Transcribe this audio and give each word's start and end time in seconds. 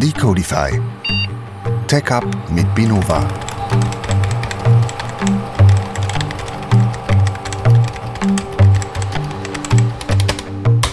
Decodify. 0.00 0.70
Tech 1.86 2.10
Up 2.10 2.24
mit 2.50 2.74
Binova. 2.74 3.28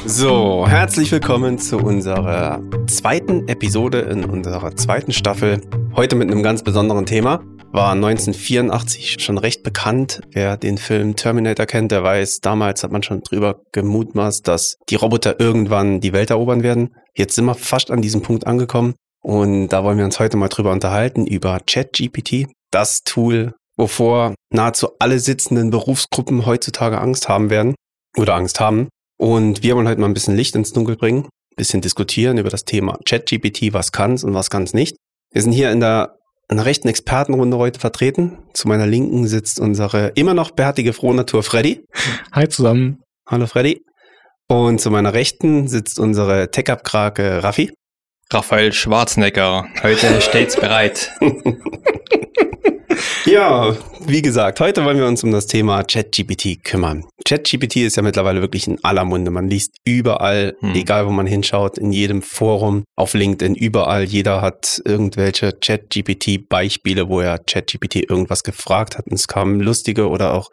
So, 0.05 0.67
herzlich 0.67 1.09
willkommen 1.13 1.57
zu 1.57 1.77
unserer 1.77 2.59
zweiten 2.87 3.47
Episode 3.47 3.99
in 3.99 4.25
unserer 4.25 4.75
zweiten 4.75 5.13
Staffel. 5.13 5.61
Heute 5.95 6.17
mit 6.17 6.29
einem 6.29 6.43
ganz 6.43 6.61
besonderen 6.61 7.05
Thema. 7.05 7.39
War 7.77 7.91
1984 7.91 9.17
schon 9.19 9.37
recht 9.37 9.61
bekannt. 9.61 10.21
Wer 10.31 10.57
den 10.57 10.79
Film 10.79 11.15
Terminator 11.15 11.67
kennt, 11.67 11.91
der 11.91 12.01
weiß, 12.01 12.39
damals 12.39 12.81
hat 12.81 12.91
man 12.91 13.03
schon 13.03 13.21
drüber 13.21 13.61
gemutmaßt, 13.71 14.47
dass 14.47 14.77
die 14.89 14.95
Roboter 14.95 15.39
irgendwann 15.39 16.01
die 16.01 16.11
Welt 16.11 16.31
erobern 16.31 16.63
werden. 16.63 16.95
Jetzt 17.15 17.35
sind 17.35 17.45
wir 17.45 17.53
fast 17.53 17.91
an 17.91 18.01
diesem 18.01 18.23
Punkt 18.23 18.47
angekommen. 18.47 18.95
Und 19.21 19.67
da 19.67 19.83
wollen 19.83 19.99
wir 19.99 20.05
uns 20.05 20.19
heute 20.19 20.37
mal 20.37 20.47
drüber 20.47 20.71
unterhalten, 20.71 21.27
über 21.27 21.59
ChatGPT, 21.67 22.47
das 22.71 23.03
Tool, 23.03 23.53
wovor 23.77 24.33
nahezu 24.51 24.89
alle 24.97 25.19
sitzenden 25.19 25.69
Berufsgruppen 25.69 26.47
heutzutage 26.47 26.99
Angst 26.99 27.29
haben 27.29 27.51
werden 27.51 27.75
oder 28.17 28.33
Angst 28.33 28.59
haben. 28.59 28.87
Und 29.19 29.61
wir 29.61 29.75
wollen 29.75 29.87
heute 29.87 30.01
mal 30.01 30.07
ein 30.07 30.15
bisschen 30.15 30.35
Licht 30.35 30.55
ins 30.55 30.73
Dunkel 30.73 30.95
bringen, 30.95 31.25
ein 31.25 31.55
bisschen 31.55 31.81
diskutieren 31.81 32.39
über 32.39 32.49
das 32.49 32.65
Thema 32.65 32.97
ChatGPT, 33.05 33.71
was 33.71 33.91
kann's 33.91 34.23
und 34.23 34.33
was 34.33 34.49
kann's 34.49 34.73
nicht. 34.73 34.97
Wir 35.31 35.43
sind 35.43 35.51
hier 35.51 35.71
in 35.71 35.79
der 35.79 36.17
einer 36.47 36.65
rechten 36.65 36.87
Expertenrunde 36.87 37.57
heute 37.57 37.79
vertreten. 37.79 38.37
Zu 38.53 38.67
meiner 38.67 38.87
Linken 38.87 39.27
sitzt 39.27 39.59
unsere 39.59 40.09
immer 40.15 40.33
noch 40.33 40.51
bärtige 40.51 40.93
Frohnatur 40.93 41.43
Freddy. 41.43 41.83
Hi 42.31 42.47
zusammen. 42.47 43.03
Hallo 43.27 43.47
Freddy. 43.47 43.81
Und 44.47 44.79
zu 44.79 44.89
meiner 44.89 45.13
Rechten 45.13 45.67
sitzt 45.67 45.99
unsere 45.99 46.49
Tech-Up-Krake 46.51 47.43
Raffi. 47.43 47.73
Raphael 48.31 48.71
Schwarzenegger, 48.73 49.65
heute 49.83 50.21
stets 50.21 50.55
bereit. 50.55 51.11
ja, 53.37 53.77
wie 54.07 54.23
gesagt, 54.23 54.59
heute 54.59 54.83
wollen 54.83 54.97
wir 54.97 55.05
uns 55.05 55.23
um 55.23 55.31
das 55.31 55.45
Thema 55.45 55.83
ChatGPT 55.83 56.63
kümmern. 56.63 57.05
ChatGPT 57.23 57.77
ist 57.77 57.95
ja 57.95 58.01
mittlerweile 58.01 58.41
wirklich 58.41 58.67
in 58.67 58.83
aller 58.83 59.05
Munde. 59.05 59.29
Man 59.29 59.47
liest 59.47 59.77
überall, 59.85 60.55
hm. 60.59 60.73
egal 60.73 61.05
wo 61.05 61.11
man 61.11 61.27
hinschaut, 61.27 61.77
in 61.77 61.91
jedem 61.91 62.23
Forum, 62.23 62.83
auf 62.95 63.13
LinkedIn, 63.13 63.53
überall. 63.53 64.05
Jeder 64.05 64.41
hat 64.41 64.81
irgendwelche 64.85 65.53
ChatGPT-Beispiele, 65.53 67.09
wo 67.09 67.21
er 67.21 67.37
ChatGPT 67.37 68.09
irgendwas 68.09 68.43
gefragt 68.43 68.97
hat 68.97 69.05
und 69.05 69.13
es 69.13 69.27
kamen 69.27 69.59
lustige 69.59 70.09
oder 70.09 70.33
auch 70.33 70.49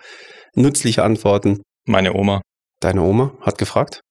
nützliche 0.55 1.05
Antworten. 1.05 1.63
Meine 1.87 2.15
Oma. 2.15 2.43
Deine 2.81 3.01
Oma 3.01 3.33
hat 3.41 3.57
gefragt? 3.57 4.03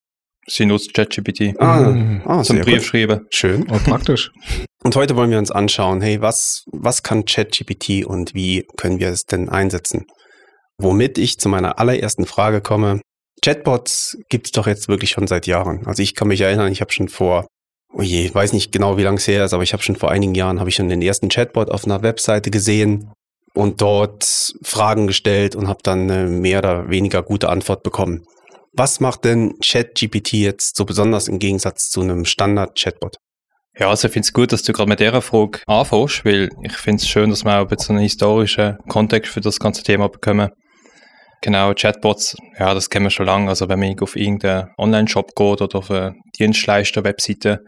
Sie 0.47 0.65
nutzt 0.65 0.93
ChatGPT. 0.93 1.55
Ah, 1.59 2.21
ah 2.25 2.43
zum 2.43 2.59
Brief 2.59 2.85
schreiben. 2.85 3.25
Schön. 3.29 3.65
Oh, 3.69 3.79
praktisch. 3.83 4.31
Und 4.83 4.95
heute 4.97 5.15
wollen 5.15 5.31
wir 5.31 5.39
uns 5.39 5.51
anschauen, 5.51 6.01
hey, 6.01 6.21
was, 6.21 6.65
was 6.71 7.03
kann 7.03 7.23
ChatGPT 7.23 8.05
und 8.05 8.33
wie 8.33 8.67
können 8.75 8.99
wir 8.99 9.07
es 9.07 9.23
denn 9.23 9.47
einsetzen? 9.47 10.07
Womit 10.77 11.17
ich 11.17 11.39
zu 11.39 11.47
meiner 11.47 11.79
allerersten 11.79 12.25
Frage 12.25 12.59
komme. 12.59 12.99
Chatbots 13.41 14.17
gibt 14.27 14.47
es 14.47 14.51
doch 14.51 14.67
jetzt 14.67 14.89
wirklich 14.89 15.11
schon 15.11 15.25
seit 15.25 15.47
Jahren. 15.47 15.87
Also 15.87 16.03
ich 16.03 16.15
kann 16.15 16.27
mich 16.27 16.41
erinnern, 16.41 16.69
ich 16.69 16.81
habe 16.81 16.91
schon 16.91 17.07
vor, 17.07 17.47
oh 17.93 18.01
je, 18.01 18.25
ich 18.25 18.35
weiß 18.35 18.51
nicht 18.51 18.73
genau, 18.73 18.97
wie 18.97 19.03
lange 19.03 19.17
es 19.17 19.27
her 19.27 19.45
ist, 19.45 19.53
aber 19.53 19.63
ich 19.63 19.71
habe 19.71 19.83
schon 19.83 19.95
vor 19.95 20.11
einigen 20.11 20.35
Jahren, 20.35 20.59
habe 20.59 20.69
ich 20.69 20.75
schon 20.75 20.89
den 20.89 21.01
ersten 21.01 21.29
Chatbot 21.29 21.71
auf 21.71 21.85
einer 21.85 22.03
Webseite 22.03 22.51
gesehen 22.51 23.09
und 23.53 23.81
dort 23.81 24.53
Fragen 24.63 25.07
gestellt 25.07 25.55
und 25.55 25.69
habe 25.69 25.79
dann 25.83 26.11
eine 26.11 26.27
mehr 26.27 26.59
oder 26.59 26.89
weniger 26.89 27.23
gute 27.23 27.47
Antwort 27.47 27.83
bekommen. 27.83 28.25
Was 28.75 28.99
macht 28.99 29.25
denn 29.25 29.59
ChatGPT 29.63 30.33
jetzt 30.33 30.75
so 30.75 30.85
besonders 30.85 31.27
im 31.27 31.37
Gegensatz 31.37 31.89
zu 31.89 32.01
einem 32.01 32.25
Standard-Chatbot? 32.25 33.17
Ja, 33.77 33.89
also 33.89 34.07
ich 34.07 34.13
finde 34.13 34.25
es 34.25 34.33
gut, 34.33 34.51
dass 34.51 34.63
du 34.63 34.73
gerade 34.73 34.89
mit 34.89 34.99
dieser 34.99 35.21
Frage 35.21 35.59
anfängst, 35.67 36.25
weil 36.25 36.49
ich 36.63 36.73
finde 36.73 37.01
es 37.01 37.07
schön, 37.07 37.29
dass 37.29 37.43
wir 37.43 37.59
auch 37.59 37.69
so 37.77 37.93
einen 37.93 38.01
historischen 38.01 38.77
Kontext 38.87 39.31
für 39.31 39.41
das 39.41 39.59
ganze 39.59 39.83
Thema 39.83 40.09
bekommen. 40.09 40.49
Genau, 41.41 41.73
Chatbots, 41.75 42.35
ja, 42.57 42.73
das 42.73 42.89
kennen 42.89 43.05
wir 43.05 43.09
schon 43.11 43.27
lange. 43.27 43.49
Also 43.49 43.69
wenn 43.69 43.79
man 43.79 43.99
auf 43.99 44.15
irgendeinen 44.15 44.69
Online-Shop 44.79 45.35
geht 45.35 45.61
oder 45.61 45.77
auf 45.77 45.91
eine 45.91 46.15
Dienstleister-Webseite, 46.39 47.59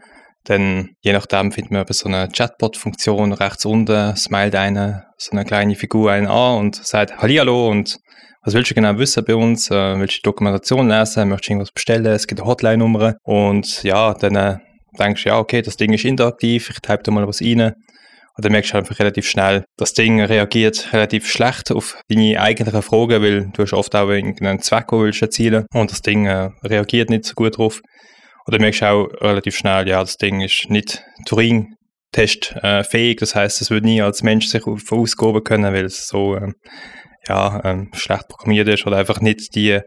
dann 0.42 0.88
je 1.02 1.12
nachdem 1.12 1.52
findet 1.52 1.70
man 1.70 1.84
so 1.90 2.08
eine 2.08 2.28
Chatbot-Funktion 2.28 3.32
rechts 3.32 3.64
unten, 3.64 4.16
smilet 4.16 4.56
eine, 4.56 5.04
so 5.18 5.32
eine 5.32 5.44
kleine 5.44 5.76
Figur 5.76 6.10
einen 6.10 6.26
an 6.26 6.58
und 6.58 6.76
sagt 6.84 7.18
Hallihallo 7.18 7.68
und 7.68 7.96
was 8.46 8.54
willst 8.54 8.70
du 8.70 8.74
genau 8.74 8.96
wissen 8.96 9.24
bei 9.24 9.34
uns? 9.34 9.72
Äh, 9.72 9.98
willst 9.98 10.18
du 10.18 10.20
Dokumentation 10.22 10.88
lesen? 10.88 11.28
Möchtest 11.28 11.48
du 11.48 11.52
irgendwas 11.52 11.72
bestellen? 11.72 12.06
Es 12.06 12.28
gibt 12.28 12.40
eine 12.40 12.48
Hotline-Nummer. 12.48 13.16
Und 13.24 13.82
ja, 13.82 14.14
dann 14.14 14.36
äh, 14.36 14.58
denkst 14.96 15.24
du, 15.24 15.30
ja, 15.30 15.38
okay, 15.40 15.62
das 15.62 15.76
Ding 15.76 15.92
ist 15.92 16.04
interaktiv, 16.04 16.70
ich 16.70 16.78
type 16.78 17.02
da 17.02 17.10
mal 17.10 17.26
was 17.26 17.40
rein. 17.40 17.60
Und 17.60 18.44
dann 18.44 18.52
merkst 18.52 18.72
du 18.72 18.78
einfach 18.78 18.98
relativ 19.00 19.28
schnell, 19.28 19.64
das 19.76 19.94
Ding 19.94 20.20
reagiert 20.20 20.92
relativ 20.92 21.28
schlecht 21.28 21.72
auf 21.72 21.98
deine 22.08 22.40
eigentlichen 22.40 22.82
Fragen, 22.82 23.20
weil 23.20 23.50
du 23.52 23.62
hast 23.62 23.72
oft 23.72 23.96
auch 23.96 24.08
irgendeinen 24.10 24.60
Zweck, 24.60 24.88
den 24.88 25.00
willst 25.00 25.22
erzielen 25.22 25.66
und 25.72 25.90
das 25.90 26.02
Ding 26.02 26.26
äh, 26.26 26.50
reagiert 26.62 27.10
nicht 27.10 27.24
so 27.24 27.34
gut 27.34 27.58
drauf. 27.58 27.80
Und 28.44 28.54
dann 28.54 28.60
merkst 28.60 28.82
du 28.82 28.86
auch 28.86 29.08
relativ 29.22 29.56
schnell, 29.56 29.88
ja, 29.88 30.00
das 30.00 30.18
Ding 30.18 30.42
ist 30.42 30.68
nicht 30.68 31.02
Turing-Test 31.24 32.54
äh, 32.62 32.84
fähig, 32.84 33.18
das 33.18 33.34
heißt, 33.34 33.60
es 33.60 33.70
würde 33.70 33.86
nie 33.86 34.02
als 34.02 34.22
Mensch 34.22 34.46
sich 34.46 34.64
ausgaben 34.66 35.42
können, 35.42 35.72
weil 35.72 35.86
es 35.86 36.06
so 36.06 36.36
äh, 36.36 36.52
ja, 37.28 37.60
ähm, 37.64 37.90
schlecht 37.94 38.28
programmiert 38.28 38.68
ist 38.68 38.86
oder 38.86 38.96
einfach 38.96 39.20
nicht 39.20 39.54
die 39.54 39.80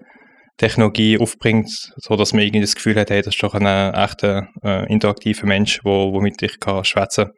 Technologie 0.58 1.18
aufbringt, 1.18 1.70
so 1.96 2.16
dass 2.16 2.34
man 2.34 2.44
irgendwie 2.44 2.62
das 2.62 2.76
Gefühl 2.76 3.00
hat, 3.00 3.10
hey, 3.10 3.22
das 3.22 3.34
ist 3.34 3.44
doch 3.44 3.56
ein 3.56 3.66
äh, 3.66 3.92
echter 3.92 4.50
äh, 4.64 4.92
interaktiver 4.92 5.48
Mensch, 5.48 5.80
wo, 5.84 6.12
womit 6.14 6.42
ich 6.42 6.60
kann 6.60 6.84
schwätzen. 6.84 7.32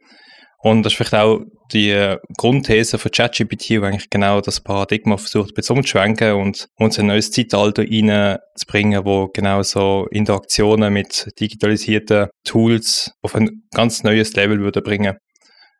Und 0.63 0.83
das 0.83 0.93
ist 0.93 0.97
vielleicht 0.97 1.15
auch 1.15 1.39
die 1.71 1.89
äh, 1.89 2.17
Grundthese 2.37 2.99
von 2.99 3.11
ChatGPT, 3.11 3.69
die 3.69 3.77
eigentlich 3.79 4.09
genau 4.09 4.41
das 4.41 4.61
Paradigma 4.61 5.17
versucht 5.17 5.53
umzuschwenken 5.69 6.33
und 6.33 6.67
uns 6.77 6.99
ein 6.99 7.07
neues 7.07 7.31
Zeitalter 7.31 7.83
reinzubringen, 7.83 9.03
wo 9.05 9.27
genau 9.27 9.63
so 9.63 10.07
Interaktionen 10.11 10.93
mit 10.93 11.27
digitalisierten 11.39 12.27
Tools 12.43 13.11
auf 13.23 13.35
ein 13.35 13.63
ganz 13.73 14.03
neues 14.03 14.33
Level 14.33 14.59
würde 14.59 14.81
bringen. 14.81 15.17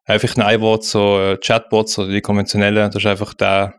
Einfach 0.06 0.36
ein 0.36 0.62
Wort, 0.62 0.84
so 0.84 1.20
äh, 1.20 1.38
Chatbots 1.38 2.00
oder 2.00 2.12
die 2.12 2.22
konventionellen, 2.22 2.90
das 2.90 3.04
ist 3.04 3.06
einfach 3.06 3.36
der 3.36 3.76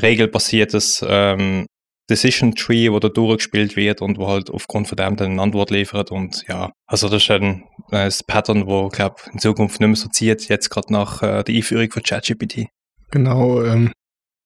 regelbasiertes 0.00 1.04
ähm, 1.06 1.66
Decision 2.10 2.54
Tree, 2.54 2.90
wo 2.90 2.98
da 2.98 3.08
durchgespielt 3.08 3.76
wird 3.76 4.02
und 4.02 4.18
wo 4.18 4.28
halt 4.28 4.50
aufgrund 4.50 4.88
von 4.88 4.96
dem 4.96 5.16
dann 5.16 5.32
eine 5.32 5.42
Antwort 5.42 5.70
liefert. 5.70 6.10
Und 6.10 6.44
ja, 6.48 6.70
also 6.86 7.08
das 7.08 7.22
ist 7.22 7.30
ein, 7.30 7.64
ein 7.90 8.12
Pattern, 8.26 8.66
wo, 8.66 8.88
glaube 8.88 9.16
in 9.32 9.38
Zukunft 9.38 9.80
nicht 9.80 9.88
mehr 9.88 9.96
so 9.96 10.08
zieht, 10.08 10.48
jetzt 10.48 10.68
gerade 10.68 10.92
nach 10.92 11.22
äh, 11.22 11.42
der 11.42 11.54
Einführung 11.54 11.90
von 11.90 12.02
ChatGPT. 12.02 12.66
Genau, 13.10 13.62
ähm, 13.62 13.92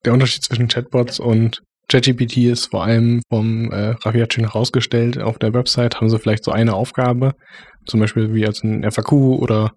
der 0.05 0.13
Unterschied 0.13 0.45
zwischen 0.45 0.69
Chatbots 0.69 1.19
und 1.19 1.63
ChatGPT 1.89 2.37
ist 2.39 2.67
vor 2.67 2.85
allem 2.85 3.23
vom 3.29 3.73
äh, 3.73 3.97
schön 4.31 4.45
herausgestellt, 4.45 5.19
auf 5.19 5.39
der 5.39 5.55
Website 5.55 5.97
haben 5.97 6.11
sie 6.11 6.19
vielleicht 6.19 6.45
so 6.45 6.53
eine 6.53 6.75
Aufgabe, 6.75 7.33
zum 7.87 8.01
Beispiel 8.01 8.35
wie 8.35 8.47
als 8.47 8.63
ein 8.63 8.89
FAQ 8.89 9.13
oder 9.13 9.73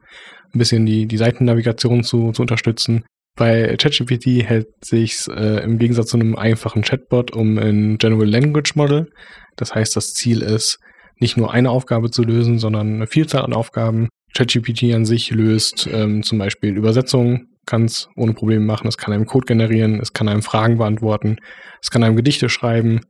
ein 0.54 0.60
bisschen 0.60 0.86
die, 0.86 1.06
die 1.08 1.18
Seitennavigation 1.18 2.04
zu, 2.04 2.34
zu 2.34 2.42
unterstützen. 2.42 3.06
Bei 3.36 3.76
ChatGPT 3.78 4.44
hält 4.44 4.68
sich 4.84 5.26
äh, 5.30 5.64
im 5.64 5.78
Gegensatz 5.78 6.10
zu 6.10 6.18
einem 6.18 6.36
einfachen 6.36 6.82
Chatbot 6.82 7.32
um 7.32 7.58
ein 7.58 7.98
General 7.98 8.28
Language 8.28 8.76
Model. 8.76 9.10
Das 9.56 9.74
heißt, 9.74 9.96
das 9.96 10.14
Ziel 10.14 10.42
ist, 10.42 10.80
nicht 11.20 11.38
nur 11.38 11.54
eine 11.54 11.70
Aufgabe 11.70 12.10
zu 12.10 12.24
lösen, 12.24 12.60
sondern 12.60 12.96
eine 12.96 13.08
Vielzahl 13.08 13.44
an 13.44 13.54
Aufgaben. 13.54 14.10
ChatGPT 14.36 14.94
an 14.94 15.06
sich 15.06 15.32
löst 15.32 15.88
ähm, 15.92 16.24
zum 16.24 16.40
Beispiel 16.40 16.76
Übersetzungen, 16.76 17.50
kann 17.66 17.86
es 17.86 18.10
ohne 18.16 18.34
Probleme 18.34 18.66
machen. 18.66 18.88
Es 18.88 18.98
kann 18.98 19.14
einem 19.14 19.26
Code 19.26 19.46
generieren, 19.46 20.00
es 20.00 20.14
kann 20.14 20.28
einem 20.28 20.42
Fragen 20.42 20.78
beantworten, 20.78 21.38
es 21.82 21.92
kann 21.92 22.04
einem 22.04 22.16
Gedichte 22.16 22.50
schreiben. 22.50 23.02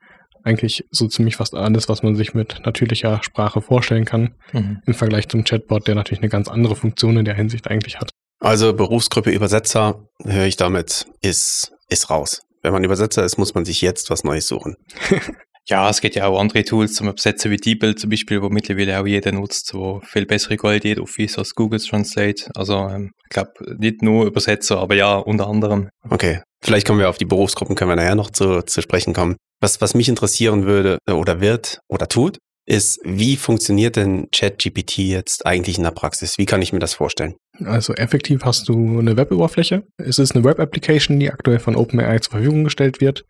Eigentlich 0.43 0.83
so 0.89 1.07
ziemlich 1.07 1.35
fast 1.35 1.53
alles, 1.53 1.87
was 1.87 2.03
man 2.03 2.15
sich 2.15 2.33
mit 2.33 2.61
natürlicher 2.65 3.21
Sprache 3.23 3.61
vorstellen 3.61 4.05
kann. 4.05 4.33
Mhm. 4.53 4.81
Im 4.85 4.93
Vergleich 4.93 5.29
zum 5.29 5.43
Chatbot, 5.43 5.87
der 5.87 5.95
natürlich 5.95 6.21
eine 6.21 6.29
ganz 6.29 6.47
andere 6.47 6.75
Funktion 6.75 7.17
in 7.17 7.25
der 7.25 7.35
Hinsicht 7.35 7.67
eigentlich 7.69 7.99
hat. 7.99 8.09
Also 8.41 8.73
Berufsgruppe 8.73 9.29
Übersetzer, 9.29 10.07
höre 10.23 10.45
ich 10.45 10.57
damit, 10.57 11.05
ist, 11.21 11.73
ist 11.89 12.09
raus. 12.09 12.41
Wenn 12.63 12.73
man 12.73 12.83
Übersetzer 12.83 13.23
ist, 13.23 13.37
muss 13.37 13.53
man 13.53 13.65
sich 13.65 13.81
jetzt 13.81 14.09
was 14.09 14.23
Neues 14.23 14.47
suchen. 14.47 14.75
ja, 15.67 15.87
es 15.87 16.01
gibt 16.01 16.15
ja 16.15 16.25
auch 16.25 16.39
andere 16.39 16.63
Tools 16.63 16.95
zum 16.95 17.07
Übersetzen 17.07 17.51
wie 17.51 17.57
DeepL 17.57 17.95
zum 17.95 18.09
Beispiel, 18.09 18.41
wo 18.41 18.49
mittlerweile 18.49 18.99
auch 18.99 19.05
jeder 19.05 19.31
nutzt, 19.31 19.75
wo 19.75 20.01
viel 20.03 20.25
bessere 20.25 20.57
Qualität 20.57 20.99
Office 20.99 21.37
als 21.37 21.53
Google 21.53 21.79
Translate. 21.79 22.49
Also 22.55 22.77
ähm, 22.89 23.11
ich 23.25 23.29
glaube 23.29 23.51
nicht 23.77 24.01
nur 24.01 24.25
Übersetzer, 24.25 24.79
aber 24.79 24.95
ja, 24.95 25.17
unter 25.17 25.47
anderem. 25.47 25.89
Okay, 26.09 26.41
vielleicht 26.63 26.87
kommen 26.87 26.99
wir 26.99 27.09
auf 27.09 27.19
die 27.19 27.25
Berufsgruppen, 27.25 27.75
können 27.75 27.91
wir 27.91 27.95
nachher 27.95 28.15
noch 28.15 28.31
zu, 28.31 28.63
zu 28.63 28.81
sprechen 28.81 29.13
kommen. 29.13 29.35
Was, 29.59 29.81
was 29.81 29.93
mich 29.93 30.09
interessieren 30.09 30.65
würde 30.65 30.97
oder 31.07 31.41
wird 31.41 31.77
oder 31.87 32.07
tut, 32.07 32.39
ist, 32.65 32.99
wie 33.03 33.35
funktioniert 33.35 33.95
denn 33.95 34.27
ChatGPT 34.31 34.99
jetzt 34.99 35.45
eigentlich 35.45 35.77
in 35.77 35.83
der 35.83 35.91
Praxis? 35.91 36.37
Wie 36.37 36.45
kann 36.45 36.61
ich 36.61 36.73
mir 36.73 36.79
das 36.79 36.93
vorstellen? 36.93 37.35
Also 37.63 37.93
effektiv 37.93 38.43
hast 38.43 38.69
du 38.69 38.99
eine 38.99 39.17
Web-Oberfläche. 39.17 39.83
Es 39.97 40.19
ist 40.19 40.35
eine 40.35 40.43
Web-Application, 40.43 41.19
die 41.19 41.31
aktuell 41.31 41.59
von 41.59 41.75
OpenAI 41.75 42.19
zur 42.19 42.31
Verfügung 42.31 42.63
gestellt 42.63 43.01
wird. 43.01 43.23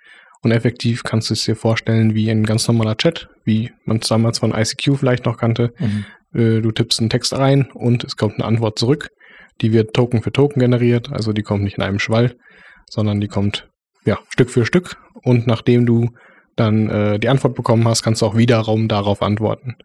Und 0.43 0.51
effektiv 0.51 1.03
kannst 1.03 1.29
du 1.29 1.33
es 1.33 1.43
dir 1.43 1.55
vorstellen 1.55 2.15
wie 2.15 2.29
ein 2.29 2.43
ganz 2.43 2.67
normaler 2.67 2.97
Chat, 2.97 3.27
wie 3.45 3.71
man 3.85 3.97
es 3.97 4.07
damals 4.07 4.39
von 4.39 4.53
ICQ 4.53 4.97
vielleicht 4.97 5.25
noch 5.25 5.37
kannte. 5.37 5.73
Mhm. 5.77 6.05
äh, 6.33 6.61
du 6.61 6.71
tippst 6.71 6.99
einen 6.99 7.09
Text 7.09 7.33
ein 7.33 7.69
und 7.73 8.03
es 8.03 8.15
kommt 8.15 8.35
eine 8.35 8.45
Antwort 8.45 8.79
zurück. 8.79 9.09
Die 9.61 9.71
wird 9.71 9.93
Token 9.93 10.23
für 10.23 10.31
Token 10.31 10.59
generiert, 10.59 11.11
also 11.11 11.33
die 11.33 11.43
kommt 11.43 11.63
nicht 11.63 11.77
in 11.77 11.83
einem 11.83 11.99
Schwall, 11.99 12.35
sondern 12.89 13.21
die 13.21 13.27
kommt 13.27 13.69
ja 14.05 14.17
Stück 14.29 14.49
für 14.49 14.65
Stück. 14.65 14.97
Und 15.23 15.45
nachdem 15.45 15.85
du 15.85 16.09
dann 16.55 16.89
äh, 16.89 17.19
die 17.19 17.29
Antwort 17.29 17.55
bekommen 17.55 17.87
hast, 17.87 18.03
kannst 18.03 18.21
du 18.21 18.25
auch 18.25 18.35
wiederum 18.35 18.87
darauf 18.87 19.21
antworten. 19.21 19.75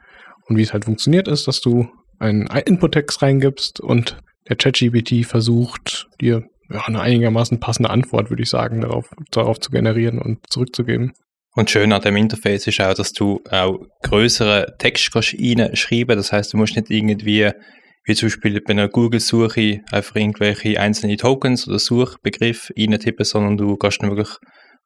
Und 0.49 0.57
wie 0.57 0.63
es 0.63 0.73
halt 0.73 0.85
funktioniert, 0.85 1.29
ist, 1.29 1.47
dass 1.49 1.61
du 1.61 1.89
einen 2.19 2.47
Input-Text 2.47 3.23
reingibst 3.23 3.81
und 3.81 4.17
der 4.49 4.57
ChatGPT 4.57 5.27
versucht, 5.27 6.09
dir 6.21 6.45
ja, 6.71 6.83
eine 6.87 7.01
einigermaßen 7.01 7.61
passende 7.61 7.91
Antwort, 7.91 8.31
würde 8.31 8.43
ich 8.43 8.51
sagen, 8.51 8.81
darauf, 8.81 9.11
darauf 9.31 9.61
zu 9.61 9.71
generieren 9.71 10.21
und 10.21 10.39
zurückzugeben. 10.49 11.13
Und 11.55 11.71
schön 11.71 11.93
an 11.93 12.03
dem 12.03 12.17
Interface 12.17 12.67
ist 12.67 12.81
auch, 12.81 12.95
dass 12.95 13.13
du 13.13 13.41
auch 13.51 13.79
größere 14.03 14.75
Text 14.79 15.11
kannst 15.13 15.35
reinschreiben. 15.39 16.17
Das 16.17 16.33
heißt, 16.33 16.53
du 16.53 16.59
musst 16.59 16.77
nicht 16.77 16.91
irgendwie, 16.91 17.51
wie 18.05 18.15
zum 18.15 18.27
Beispiel 18.27 18.61
bei 18.61 18.73
einer 18.73 18.89
Google-Suche, 18.89 19.81
einfach 19.91 20.17
irgendwelche 20.17 20.79
einzelne 20.79 21.17
Tokens 21.17 21.67
oder 21.67 21.79
Suchbegriffe 21.79 22.75
reintippen, 22.77 23.25
sondern 23.25 23.57
du 23.57 23.77
kannst 23.77 24.03
wirklich 24.03 24.29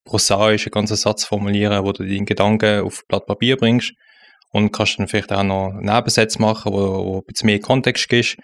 prosaisch 0.05 0.67
einen 0.67 0.73
ganzen 0.73 0.97
Satz 0.97 1.25
formulieren, 1.25 1.85
wo 1.85 1.93
du 1.93 2.05
deinen 2.05 2.27
Gedanken 2.27 2.81
auf 2.81 3.03
Blatt 3.09 3.27
Papier 3.27 3.57
bringst. 3.57 3.93
Und 4.53 4.73
kannst 4.73 4.99
dann 4.99 5.07
vielleicht 5.07 5.33
auch 5.33 5.45
noch 5.45 5.73
Nebensätze 5.81 6.41
machen, 6.41 6.73
wo, 6.73 6.79
wo 6.79 7.17
ein 7.19 7.25
bisschen 7.27 7.47
mehr 7.47 7.61
Kontext 7.61 8.09
gibst. 8.09 8.37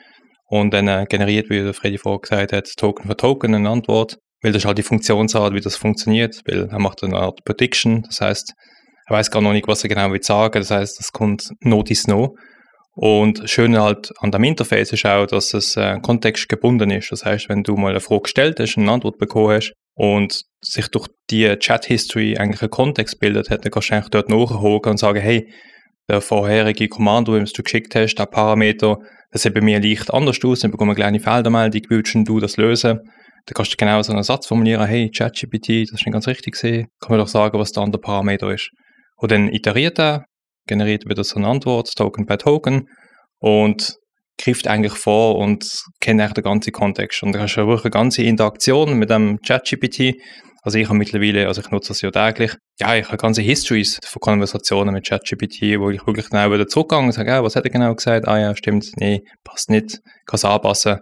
Und 0.49 0.73
dann 0.73 0.87
äh, 0.87 1.05
generiert, 1.09 1.51
wie 1.51 1.61
der 1.61 1.75
Freddy 1.75 1.99
vorher 1.99 2.21
gesagt 2.21 2.53
hat, 2.53 2.71
Token 2.77 3.09
für 3.09 3.17
Token 3.17 3.55
eine 3.55 3.69
Antwort, 3.69 4.19
weil 4.43 4.53
das 4.53 4.63
ist 4.63 4.67
halt 4.67 4.79
die 4.79 4.85
Funktionsart, 4.85 5.55
wie 5.55 5.61
das 5.61 5.77
funktioniert, 5.77 6.41
weil 6.47 6.69
er 6.69 6.79
macht 6.79 7.03
eine 7.03 7.17
Art 7.17 7.41
Prediction, 7.45 8.03
das 8.03 8.21
heißt, 8.21 8.53
er 9.09 9.17
weiß 9.17 9.31
gar 9.31 9.43
noch 9.43 9.53
nicht, 9.53 9.67
was 9.67 9.83
er 9.83 9.89
genau 9.89 10.13
will 10.13 10.23
sagen, 10.23 10.61
das 10.61 10.71
heißt, 10.71 10.99
das 10.99 11.13
kommt 11.13 11.51
Notice 11.61 12.07
No. 12.07 12.37
Und 12.99 13.49
schön 13.49 13.79
halt 13.79 14.11
an 14.21 14.31
dem 14.31 14.43
Interface 14.45 14.93
ist 14.93 15.05
auch, 15.05 15.27
dass 15.27 15.53
es 15.53 15.77
äh, 15.77 15.99
kontextgebunden 16.01 16.91
ist. 16.91 17.13
Das 17.13 17.27
heißt, 17.27 17.49
wenn 17.51 17.63
du 17.63 17.77
mal 17.77 17.91
eine 17.91 18.01
Frage 18.01 18.23
gestellt 18.23 18.59
hast, 18.59 18.79
eine 18.79 18.91
Antwort 18.91 19.19
bekommen 19.19 19.51
hast 19.51 19.75
und 19.95 20.43
sich 20.63 20.89
durch 20.89 21.09
die 21.31 21.57
Chat-History 21.57 22.37
eigentlich 22.37 22.63
ein 22.63 22.71
Kontext 22.71 23.19
bildet 23.19 23.51
hat, 23.51 23.65
dann 23.65 23.73
kannst 23.73 23.91
du 23.91 23.95
eigentlich 23.95 24.11
dort 24.11 24.29
nachholen 24.29 24.81
und 24.85 24.99
sagen, 24.99 25.21
hey, 25.21 25.53
der 26.09 26.21
vorherige 26.21 26.89
Kommando, 26.89 27.39
das 27.39 27.53
du 27.53 27.63
geschickt 27.63 27.95
hast, 27.95 28.15
der 28.15 28.27
Parameter, 28.27 28.99
das 29.33 29.43
sieht 29.43 29.55
bei 29.55 29.61
mir 29.61 29.81
leicht 29.81 30.13
anders 30.13 30.39
aus, 30.45 30.61
dann 30.61 30.71
bekomme 30.71 30.93
ich 30.93 30.99
eine 30.99 31.19
kleine 31.19 31.21
Feldermeldung, 31.21 31.83
würdest 31.89 32.17
du 32.29 32.41
das 32.41 32.57
lösen? 32.57 33.01
Dann 33.47 33.55
kannst 33.55 33.73
du 33.73 33.77
genau 33.77 34.01
so 34.03 34.13
einen 34.13 34.23
Satz 34.23 34.47
formulieren, 34.47 34.87
hey, 34.87 35.11
ChatGPT, 35.11 35.91
das 35.91 36.01
ist 36.01 36.07
nicht 36.07 36.13
ganz 36.13 36.27
richtig 36.27 36.55
gesehen, 36.55 36.87
kann 37.01 37.17
mir 37.17 37.23
doch 37.23 37.29
sagen, 37.29 37.59
was 37.59 37.73
der 37.73 37.83
andere 37.83 38.01
Parameter 38.01 38.53
ist. 38.53 38.71
Und 39.17 39.33
dann 39.33 39.49
iteriert 39.49 39.99
er, 39.99 40.25
generiert 40.67 41.09
wieder 41.09 41.25
so 41.25 41.37
eine 41.37 41.49
Antwort, 41.49 41.93
Token 41.97 42.27
by 42.27 42.37
Token 42.37 42.89
und 43.39 43.97
greift 44.39 44.69
eigentlich 44.69 44.95
vor 44.95 45.37
und 45.37 45.65
kennt 46.01 46.21
eigentlich 46.21 46.35
den 46.35 46.45
ganzen 46.45 46.73
Kontext. 46.73 47.23
Und 47.23 47.33
da 47.33 47.41
hast 47.41 47.57
du 47.57 47.67
wirklich 47.67 47.87
eine 47.87 47.91
ganze 47.91 48.23
Interaktion 48.23 48.99
mit 48.99 49.11
dem 49.11 49.39
ChatGPT. 49.41 50.15
Also 50.67 50.79
ich 50.79 50.89
habe 50.89 50.99
mittlerweile, 50.99 51.47
also 51.47 51.61
ich 51.61 51.71
nutze 51.71 51.89
das 51.89 52.01
ja 52.01 52.11
täglich, 52.11 52.57
ja, 52.81 52.97
ich 52.97 53.07
habe 53.07 53.19
ganze 53.19 53.41
Histories 53.41 54.01
von 54.05 54.19
Konversationen 54.19 54.93
mit 54.93 55.07
ChatGPT, 55.07 55.79
wo 55.79 55.91
ich 55.91 56.05
wirklich 56.09 56.29
genau 56.29 56.51
wieder 56.51 56.67
zurückgehe 56.67 56.99
und 56.99 57.13
sage, 57.13 57.31
ja, 57.31 57.45
was 57.45 57.55
hat 57.55 57.63
er 57.63 57.71
genau 57.71 57.95
gesagt? 57.95 58.27
Ah 58.27 58.37
ja, 58.37 58.57
stimmt, 58.57 58.91
nee, 58.97 59.23
passt 59.45 59.71
nicht, 59.71 60.01
kann 60.27 60.35
es 60.35 60.45
anpassen 60.45 60.99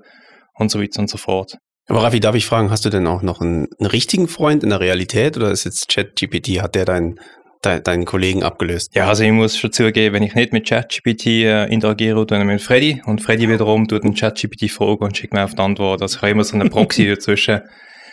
und 0.53 0.71
so 0.71 0.83
weiter 0.83 1.01
und 1.01 1.09
so 1.09 1.17
fort. 1.17 1.57
Aber 1.87 2.03
Raffi, 2.03 2.21
darf 2.21 2.35
ich 2.35 2.45
fragen, 2.45 2.71
hast 2.71 2.85
du 2.85 2.91
denn 2.91 3.07
auch 3.07 3.23
noch 3.23 3.41
einen, 3.41 3.69
einen 3.79 3.87
richtigen 3.87 4.29
Freund 4.29 4.63
in 4.65 4.69
der 4.69 4.81
Realität 4.81 5.39
oder 5.39 5.51
ist 5.51 5.65
jetzt 5.65 5.89
ChatGPT, 5.89 6.61
hat 6.61 6.75
der 6.75 6.85
dein, 6.85 7.19
dein, 7.63 7.83
deinen 7.83 8.05
Kollegen 8.05 8.43
abgelöst? 8.43 8.95
Ja, 8.95 9.09
also 9.09 9.25
ich 9.25 9.33
muss 9.33 9.57
schon 9.57 9.73
zugeben, 9.73 10.15
wenn 10.15 10.23
ich 10.23 10.35
nicht 10.35 10.53
mit 10.53 10.69
ChatGPT 10.69 11.27
äh, 11.27 11.73
interagiere, 11.73 12.27
dann 12.27 12.47
mit 12.47 12.61
Freddy 12.61 13.01
und 13.07 13.23
Freddy 13.23 13.49
wiederum 13.49 13.89
tut 13.89 14.05
den 14.05 14.13
ChatGPT 14.13 14.71
fragen 14.71 15.05
und 15.05 15.17
schickt 15.17 15.33
mir 15.33 15.43
auf 15.43 15.55
die 15.55 15.63
Antwort. 15.63 16.03
Also 16.03 16.17
ich 16.17 16.21
habe 16.21 16.33
immer 16.33 16.45
so 16.45 16.55
eine 16.55 16.69
Proxy 16.69 17.07
dazwischen. 17.09 17.63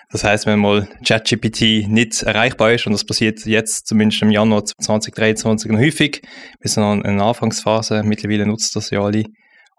Das 0.09 0.23
heißt, 0.23 0.45
wenn 0.45 0.59
mal 0.59 0.87
ChatGPT 1.05 1.87
nicht 1.87 2.23
erreichbar 2.23 2.73
ist, 2.73 2.85
und 2.85 2.93
das 2.93 3.05
passiert 3.05 3.45
jetzt 3.45 3.87
zumindest 3.87 4.21
im 4.21 4.31
Januar 4.31 4.65
2023 4.65 5.71
noch 5.71 5.79
häufig, 5.79 6.21
wir 6.59 6.69
sind 6.69 7.05
in 7.05 7.17
der 7.17 7.25
Anfangsphase, 7.27 8.03
mittlerweile 8.03 8.45
nutzt 8.45 8.75
das 8.75 8.89
ja 8.89 9.01
alle. 9.01 9.23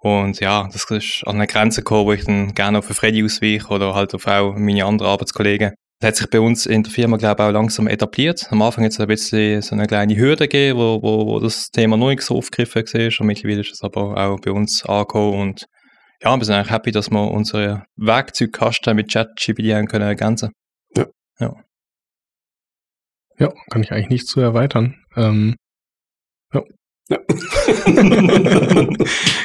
Und 0.02 0.40
ja, 0.40 0.68
das 0.72 0.84
ist 0.90 1.22
an 1.26 1.36
eine 1.36 1.46
Grenze 1.46 1.82
gekommen, 1.82 2.06
wo 2.06 2.12
ich 2.12 2.24
dann 2.24 2.54
gerne 2.54 2.78
auf 2.78 2.86
Freddy 2.86 3.24
ausweiche 3.24 3.68
oder 3.68 3.94
halt 3.94 4.14
auf 4.14 4.26
auch 4.26 4.54
meine 4.56 4.84
anderen 4.84 5.12
Arbeitskollegen. 5.12 5.74
Das 6.00 6.08
hat 6.08 6.16
sich 6.16 6.30
bei 6.30 6.40
uns 6.40 6.66
in 6.66 6.82
der 6.82 6.92
Firma, 6.92 7.16
glaube 7.16 7.40
ich, 7.40 7.48
auch 7.48 7.52
langsam 7.52 7.86
etabliert. 7.86 8.48
Am 8.50 8.60
Anfang 8.62 8.82
jetzt 8.82 9.00
ein 9.00 9.06
bisschen 9.06 9.62
so 9.62 9.76
eine 9.76 9.86
kleine 9.86 10.16
Hürde 10.16 10.48
gegeben, 10.48 10.80
wo, 10.80 11.00
wo, 11.00 11.26
wo 11.26 11.38
das 11.38 11.70
Thema 11.70 11.96
noch 11.96 12.08
nicht 12.08 12.22
so 12.22 12.36
aufgegriffen 12.36 12.82
war. 12.82 13.20
Und 13.20 13.26
mittlerweile 13.28 13.60
ist 13.60 13.74
es 13.74 13.82
aber 13.82 14.16
auch 14.16 14.40
bei 14.40 14.50
uns 14.50 14.84
angekommen 14.84 15.40
und 15.40 15.66
ja, 16.22 16.36
wir 16.36 16.44
sind 16.44 16.54
eigentlich 16.54 16.70
happy, 16.70 16.92
dass 16.92 17.10
wir 17.10 17.30
unsere 17.30 17.84
Werkzeugkasten 17.96 18.96
mit 18.96 19.12
ChatGPT 19.12 19.88
können 19.88 20.06
ergänzen 20.06 20.52
Ja. 20.96 21.06
ja. 21.40 21.54
Ja, 23.38 23.52
kann 23.70 23.82
ich 23.82 23.92
eigentlich 23.92 24.10
nicht 24.10 24.26
zu 24.28 24.40
erweitern. 24.40 24.96
Ähm, 25.16 25.56
ja. 26.52 26.62
Ja. 27.08 27.18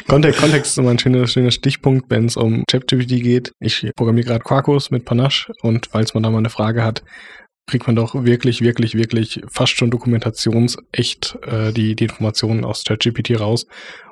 Kontext, 0.07 0.39
Kontext 0.39 0.71
ist 0.71 0.77
immer 0.77 0.91
ein 0.91 0.99
schöner, 0.99 1.27
schöner 1.27 1.51
Stichpunkt, 1.51 2.09
wenn 2.09 2.25
es 2.25 2.37
um 2.37 2.63
ChatGPT 2.69 3.21
geht. 3.21 3.51
Ich 3.59 3.89
programmiere 3.95 4.27
gerade 4.27 4.43
Quarkus 4.43 4.89
mit 4.91 5.03
Panache 5.03 5.51
und 5.63 5.87
falls 5.87 6.13
man 6.13 6.23
da 6.23 6.29
mal 6.29 6.37
eine 6.37 6.51
Frage 6.51 6.83
hat, 6.83 7.03
kriegt 7.65 7.87
man 7.87 7.95
doch 7.95 8.13
wirklich, 8.23 8.61
wirklich, 8.61 8.95
wirklich 8.95 9.41
fast 9.49 9.75
schon 9.75 9.91
dokumentationsecht 9.91 11.37
äh, 11.41 11.73
die, 11.73 11.95
die 11.95 12.05
Informationen 12.05 12.63
aus 12.63 12.83
ChatGPT 12.83 13.39
raus, 13.39 13.65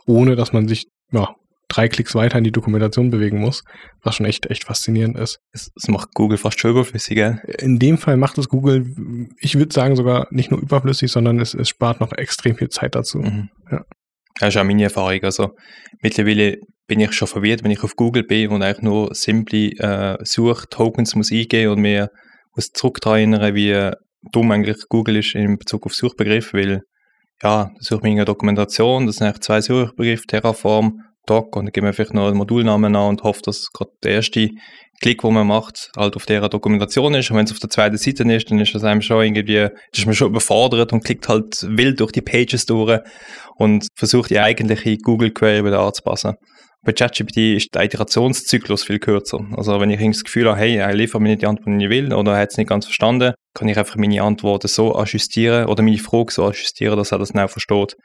ohne 0.05 0.35
dass 0.35 0.51
man 0.51 0.67
sich 0.67 0.87
ja, 1.11 1.33
drei 1.67 1.87
Klicks 1.87 2.15
weiter 2.15 2.37
in 2.37 2.43
die 2.43 2.51
Dokumentation 2.51 3.09
bewegen 3.09 3.39
muss, 3.39 3.63
was 4.01 4.15
schon 4.15 4.25
echt, 4.25 4.45
echt 4.47 4.65
faszinierend 4.65 5.17
ist. 5.17 5.39
Das, 5.51 5.71
das 5.73 5.87
macht 5.87 6.13
Google 6.13 6.37
fast 6.37 6.59
schon 6.59 6.71
überflüssig, 6.71 7.15
gell? 7.15 7.41
In 7.59 7.79
dem 7.79 7.97
Fall 7.97 8.17
macht 8.17 8.37
es 8.37 8.49
Google, 8.49 8.85
ich 9.39 9.57
würde 9.57 9.73
sagen, 9.73 9.95
sogar 9.95 10.27
nicht 10.31 10.51
nur 10.51 10.61
überflüssig, 10.61 11.11
sondern 11.11 11.39
es, 11.39 11.53
es 11.53 11.69
spart 11.69 11.99
noch 11.99 12.11
extrem 12.13 12.55
viel 12.55 12.69
Zeit 12.69 12.95
dazu. 12.95 13.19
Mhm. 13.19 13.49
Ja. 13.71 13.83
Das 14.39 14.49
ist 14.49 14.57
auch 14.57 14.65
meine 14.65 14.83
Erfahrung. 14.83 15.23
Also 15.23 15.51
mittlerweile 16.01 16.57
bin 16.87 16.99
ich 16.99 17.13
schon 17.13 17.27
verwirrt, 17.27 17.63
wenn 17.63 17.71
ich 17.71 17.83
auf 17.83 17.95
Google 17.95 18.23
bin 18.23 18.49
und 18.49 18.61
eigentlich 18.61 18.81
nur 18.83 19.15
simple 19.15 19.71
äh, 19.79 20.17
Suchtokens 20.23 21.15
muss 21.15 21.31
eingeben 21.31 21.71
und 21.71 21.81
mir 21.81 22.09
muss 22.55 22.71
zurück 22.71 22.99
daran 23.01 23.33
erinnern, 23.33 23.55
wie 23.55 23.91
dumm 24.31 24.51
eigentlich 24.51 24.77
Google 24.89 25.17
ist 25.17 25.35
in 25.35 25.57
Bezug 25.57 25.85
auf 25.85 25.93
Suchbegriff, 25.93 26.53
weil 26.53 26.81
ja, 27.43 27.65
da 27.65 27.71
suche 27.79 27.99
ich 27.99 28.03
mir 28.03 28.11
eine 28.11 28.25
Dokumentation, 28.25 29.05
das 29.05 29.17
sind 29.17 29.27
eigentlich 29.27 29.41
zwei 29.41 29.61
Suchbegriffe, 29.61 30.25
Terraform, 30.27 31.01
Doc 31.25 31.55
und 31.55 31.73
gebe 31.73 31.89
ich 31.89 31.95
vielleicht 31.95 32.13
noch 32.13 32.27
einen 32.27 32.37
Modulnamen 32.37 32.95
an 32.95 33.09
und 33.09 33.23
hoffe, 33.23 33.41
dass 33.43 33.71
gerade 33.71 33.91
der 34.03 34.11
erste 34.13 34.49
Klick, 35.01 35.21
den 35.21 35.33
man 35.33 35.47
macht, 35.47 35.91
halt 35.97 36.15
auf 36.15 36.25
der 36.25 36.47
Dokumentation 36.47 37.13
ist. 37.15 37.29
Und 37.29 37.37
wenn 37.37 37.45
es 37.45 37.51
auf 37.51 37.59
der 37.59 37.69
zweiten 37.69 37.97
Seite 37.97 38.23
ist, 38.31 38.49
dann 38.49 38.59
ist 38.59 38.73
das 38.73 38.83
einem 38.83 39.01
schon 39.01 39.23
irgendwie, 39.23 39.67
ist 39.91 40.05
man 40.05 40.15
schon 40.15 40.29
überfordert 40.29 40.93
und 40.93 41.03
klickt 41.03 41.27
halt 41.27 41.65
wild 41.67 41.99
durch 41.99 42.11
die 42.11 42.21
Pages 42.21 42.65
durch 42.65 43.01
und 43.57 43.87
versucht 43.95 44.29
die 44.29 44.39
eigentliche 44.39 44.97
Google 44.97 45.31
Query 45.31 45.65
wieder 45.65 45.79
anzupassen. 45.79 46.35
Bei 46.85 46.93
ChatGPT 46.93 47.37
ist 47.55 47.73
der 47.73 47.83
Iterationszyklus 47.83 48.83
viel 48.83 48.99
kürzer. 48.99 49.39
Also 49.57 49.79
wenn 49.79 49.89
ich 49.89 49.99
das 49.99 50.23
Gefühl 50.23 50.47
habe, 50.47 50.59
hey, 50.59 50.75
er 50.75 50.93
liefert 50.93 51.19
mir 51.19 51.29
nicht 51.29 51.41
die 51.41 51.47
Antwort, 51.47 51.67
die 51.67 51.85
ich 51.85 51.89
will, 51.89 52.13
oder 52.13 52.33
er 52.33 52.41
hat 52.41 52.51
es 52.51 52.57
nicht 52.57 52.69
ganz 52.69 52.85
verstanden, 52.85 53.33
kann 53.55 53.67
ich 53.67 53.77
einfach 53.77 53.95
meine 53.95 54.21
Antworten 54.21 54.67
so 54.67 54.95
ajustieren 54.95 55.65
oder 55.65 55.81
meine 55.81 55.97
Frage 55.97 56.31
so 56.31 56.45
ajustieren, 56.45 56.95
dass 56.95 57.11
er 57.11 57.17
das 57.17 57.33
genau 57.33 57.47
versteht. 57.47 57.95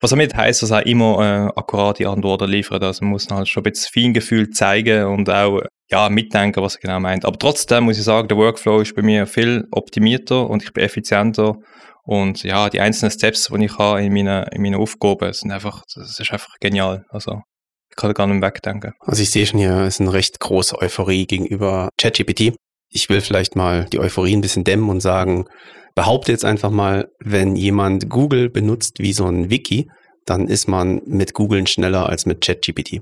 Was 0.00 0.10
damit 0.10 0.34
heisst, 0.34 0.62
dass 0.62 0.70
er 0.70 0.86
immer 0.86 1.20
äh, 1.20 1.58
akkurate 1.58 2.08
Antworten 2.08 2.48
liefert. 2.48 2.82
Also 2.82 3.04
man 3.04 3.12
muss 3.12 3.28
halt 3.30 3.48
schon 3.48 3.62
ein 3.62 3.70
bisschen 3.70 3.92
Feingefühl 3.92 4.48
zeigen 4.48 5.04
und 5.04 5.28
auch 5.28 5.60
ja, 5.90 6.08
mitdenken, 6.08 6.62
was 6.62 6.76
er 6.76 6.80
genau 6.80 7.00
meint. 7.00 7.24
Aber 7.24 7.38
trotzdem 7.38 7.84
muss 7.84 7.98
ich 7.98 8.04
sagen, 8.04 8.28
der 8.28 8.38
Workflow 8.38 8.80
ist 8.80 8.94
bei 8.94 9.02
mir 9.02 9.26
viel 9.26 9.66
optimierter 9.72 10.48
und 10.48 10.62
ich 10.62 10.72
bin 10.72 10.84
effizienter. 10.84 11.56
Und 12.04 12.42
ja, 12.44 12.70
die 12.70 12.80
einzelnen 12.80 13.10
Steps, 13.10 13.48
die 13.54 13.64
ich 13.64 13.78
habe 13.78 14.02
in 14.02 14.12
meinen, 14.12 14.44
in 14.44 14.62
meinen 14.62 14.76
Aufgaben, 14.76 15.32
sind 15.32 15.50
einfach, 15.50 15.82
das 15.94 16.18
ist 16.18 16.32
einfach 16.32 16.54
genial. 16.60 17.04
Also 17.10 17.42
ich 17.90 17.96
kann 17.96 18.08
da 18.08 18.14
gar 18.14 18.26
nicht 18.26 18.42
wegdenken. 18.42 18.94
Also 19.00 19.22
ich 19.22 19.30
sehe 19.30 19.46
schon 19.46 19.58
hier, 19.58 19.84
ist 19.84 20.00
eine 20.00 20.12
recht 20.12 20.40
große 20.40 20.80
Euphorie 20.80 21.26
gegenüber 21.26 21.90
ChatGPT. 21.98 22.54
Ich 22.88 23.08
will 23.08 23.20
vielleicht 23.20 23.54
mal 23.54 23.84
die 23.92 23.98
Euphorie 23.98 24.34
ein 24.34 24.40
bisschen 24.40 24.64
dämmen 24.64 24.88
und 24.88 25.00
sagen, 25.00 25.46
behaupte 25.94 26.32
jetzt 26.32 26.44
einfach 26.44 26.70
mal, 26.70 27.08
wenn 27.20 27.56
jemand 27.56 28.08
Google 28.08 28.48
benutzt 28.50 28.98
wie 28.98 29.12
so 29.12 29.26
ein 29.26 29.50
Wiki, 29.50 29.88
dann 30.26 30.46
ist 30.48 30.68
man 30.68 31.00
mit 31.06 31.34
Google 31.34 31.66
schneller 31.66 32.08
als 32.08 32.26
mit 32.26 32.40
ChatGPT. 32.40 33.00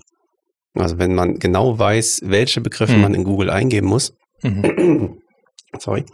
Also 0.75 0.99
wenn 0.99 1.15
man 1.15 1.39
genau 1.39 1.79
weiß, 1.79 2.21
welche 2.25 2.61
Begriffe 2.61 2.95
Mhm. 2.95 3.01
man 3.03 3.15
in 3.15 3.25
Google 3.25 3.51
eingeben 3.51 3.89
muss, 3.89 4.13
Mhm. 4.43 5.19
sorry, 5.79 6.05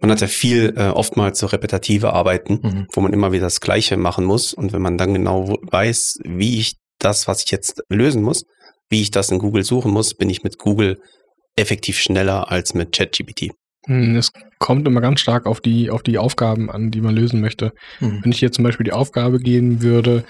man 0.00 0.10
hat 0.10 0.20
ja 0.20 0.26
viel 0.26 0.74
äh, 0.76 0.88
oftmals 0.88 1.38
so 1.38 1.46
repetitive 1.46 2.12
Arbeiten, 2.12 2.60
Mhm. 2.62 2.86
wo 2.92 3.00
man 3.00 3.12
immer 3.12 3.32
wieder 3.32 3.44
das 3.46 3.60
Gleiche 3.60 3.96
machen 3.96 4.24
muss. 4.24 4.52
Und 4.52 4.72
wenn 4.72 4.82
man 4.82 4.98
dann 4.98 5.14
genau 5.14 5.56
weiß, 5.70 6.18
wie 6.24 6.58
ich 6.58 6.74
das, 6.98 7.28
was 7.28 7.44
ich 7.44 7.50
jetzt 7.50 7.82
lösen 7.88 8.22
muss, 8.22 8.44
wie 8.88 9.02
ich 9.02 9.10
das 9.10 9.30
in 9.30 9.38
Google 9.38 9.62
suchen 9.64 9.92
muss, 9.92 10.14
bin 10.14 10.28
ich 10.28 10.42
mit 10.42 10.58
Google 10.58 10.98
effektiv 11.56 11.98
schneller 11.98 12.50
als 12.50 12.74
mit 12.74 12.92
ChatGPT. 12.92 13.50
Hm, 13.86 14.16
Es 14.16 14.32
kommt 14.58 14.86
immer 14.86 15.00
ganz 15.00 15.20
stark 15.20 15.46
auf 15.46 15.60
die, 15.60 15.90
auf 15.90 16.02
die 16.02 16.18
Aufgaben 16.18 16.70
an, 16.70 16.90
die 16.90 17.00
man 17.00 17.14
lösen 17.14 17.40
möchte. 17.40 17.72
Mhm. 18.00 18.20
Wenn 18.22 18.32
ich 18.32 18.40
jetzt 18.40 18.56
zum 18.56 18.64
Beispiel 18.64 18.84
die 18.84 18.92
Aufgabe 18.92 19.38
geben 19.38 19.82
würde, 19.82 20.24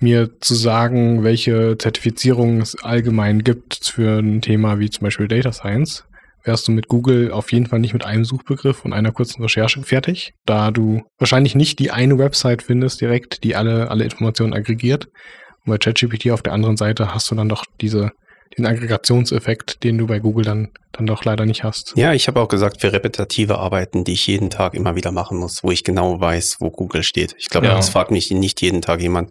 mir 0.00 0.30
zu 0.40 0.54
sagen, 0.54 1.22
welche 1.22 1.76
Zertifizierungen 1.78 2.60
es 2.60 2.82
allgemein 2.82 3.44
gibt 3.44 3.86
für 3.86 4.18
ein 4.18 4.40
Thema 4.40 4.78
wie 4.78 4.90
zum 4.90 5.04
Beispiel 5.04 5.28
Data 5.28 5.52
Science, 5.52 6.04
wärst 6.44 6.66
du 6.66 6.72
mit 6.72 6.88
Google 6.88 7.30
auf 7.30 7.52
jeden 7.52 7.66
Fall 7.66 7.78
nicht 7.78 7.92
mit 7.92 8.04
einem 8.04 8.24
Suchbegriff 8.24 8.84
und 8.84 8.92
einer 8.92 9.12
kurzen 9.12 9.42
Recherche 9.42 9.82
fertig, 9.82 10.32
da 10.44 10.70
du 10.70 11.02
wahrscheinlich 11.18 11.54
nicht 11.54 11.78
die 11.78 11.92
eine 11.92 12.18
Website 12.18 12.62
findest 12.62 13.00
direkt, 13.00 13.44
die 13.44 13.54
alle, 13.54 13.90
alle 13.90 14.04
Informationen 14.04 14.52
aggregiert. 14.52 15.06
Und 15.64 15.70
bei 15.70 15.78
ChatGPT 15.78 16.30
auf 16.30 16.42
der 16.42 16.52
anderen 16.52 16.76
Seite 16.76 17.14
hast 17.14 17.30
du 17.30 17.36
dann 17.36 17.48
doch 17.48 17.64
diese, 17.80 18.10
den 18.56 18.66
Aggregationseffekt, 18.66 19.82
den 19.82 19.98
du 19.98 20.06
bei 20.06 20.18
Google 20.18 20.44
dann, 20.44 20.68
dann 20.92 21.06
doch 21.06 21.24
leider 21.24 21.46
nicht 21.46 21.64
hast. 21.64 21.94
Ja, 21.96 22.12
ich 22.12 22.28
habe 22.28 22.40
auch 22.40 22.48
gesagt, 22.48 22.80
für 22.80 22.92
repetitive 22.92 23.58
Arbeiten, 23.58 24.04
die 24.04 24.12
ich 24.12 24.26
jeden 24.26 24.50
Tag 24.50 24.74
immer 24.74 24.94
wieder 24.96 25.10
machen 25.12 25.38
muss, 25.38 25.62
wo 25.64 25.70
ich 25.70 25.84
genau 25.84 26.20
weiß, 26.20 26.56
wo 26.60 26.70
Google 26.70 27.02
steht. 27.02 27.34
Ich 27.38 27.48
glaube, 27.48 27.66
Ja. 27.66 27.74
das 27.74 27.88
fragt 27.88 28.10
mich 28.10 28.30
nicht 28.30 28.60
jeden 28.60 28.82
Tag 28.82 29.00
jemand, 29.00 29.30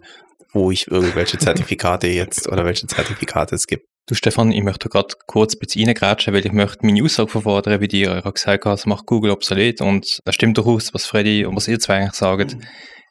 wo 0.52 0.70
ich 0.70 0.88
irgendwelche 0.88 1.38
Zertifikate 1.38 2.08
jetzt 2.08 2.48
oder 2.48 2.64
welche 2.64 2.86
Zertifikate 2.86 3.54
es 3.54 3.66
gibt. 3.66 3.86
Du 4.08 4.14
Stefan, 4.16 4.50
ich 4.50 4.64
möchte 4.64 4.88
gerade 4.88 5.14
kurz 5.26 5.54
ein 5.54 5.60
bisschen 5.60 5.86
reingrätschen, 5.86 6.34
weil 6.34 6.44
ich 6.44 6.52
möchte 6.52 6.84
meine 6.84 7.02
Aussage 7.04 7.30
verfordern 7.30 7.78
bei 7.80 7.86
dir. 7.86 8.20
Gesagt, 8.34 8.66
es 8.66 8.84
macht 8.84 9.06
Google 9.06 9.30
obsolet 9.30 9.80
und 9.80 10.18
das 10.24 10.34
stimmt 10.34 10.58
durchaus, 10.58 10.92
was 10.92 11.06
Freddy 11.06 11.46
und 11.46 11.54
was 11.54 11.68
ihr 11.68 11.78
zwei 11.78 11.98
eigentlich 11.98 12.14
sagt. 12.14 12.56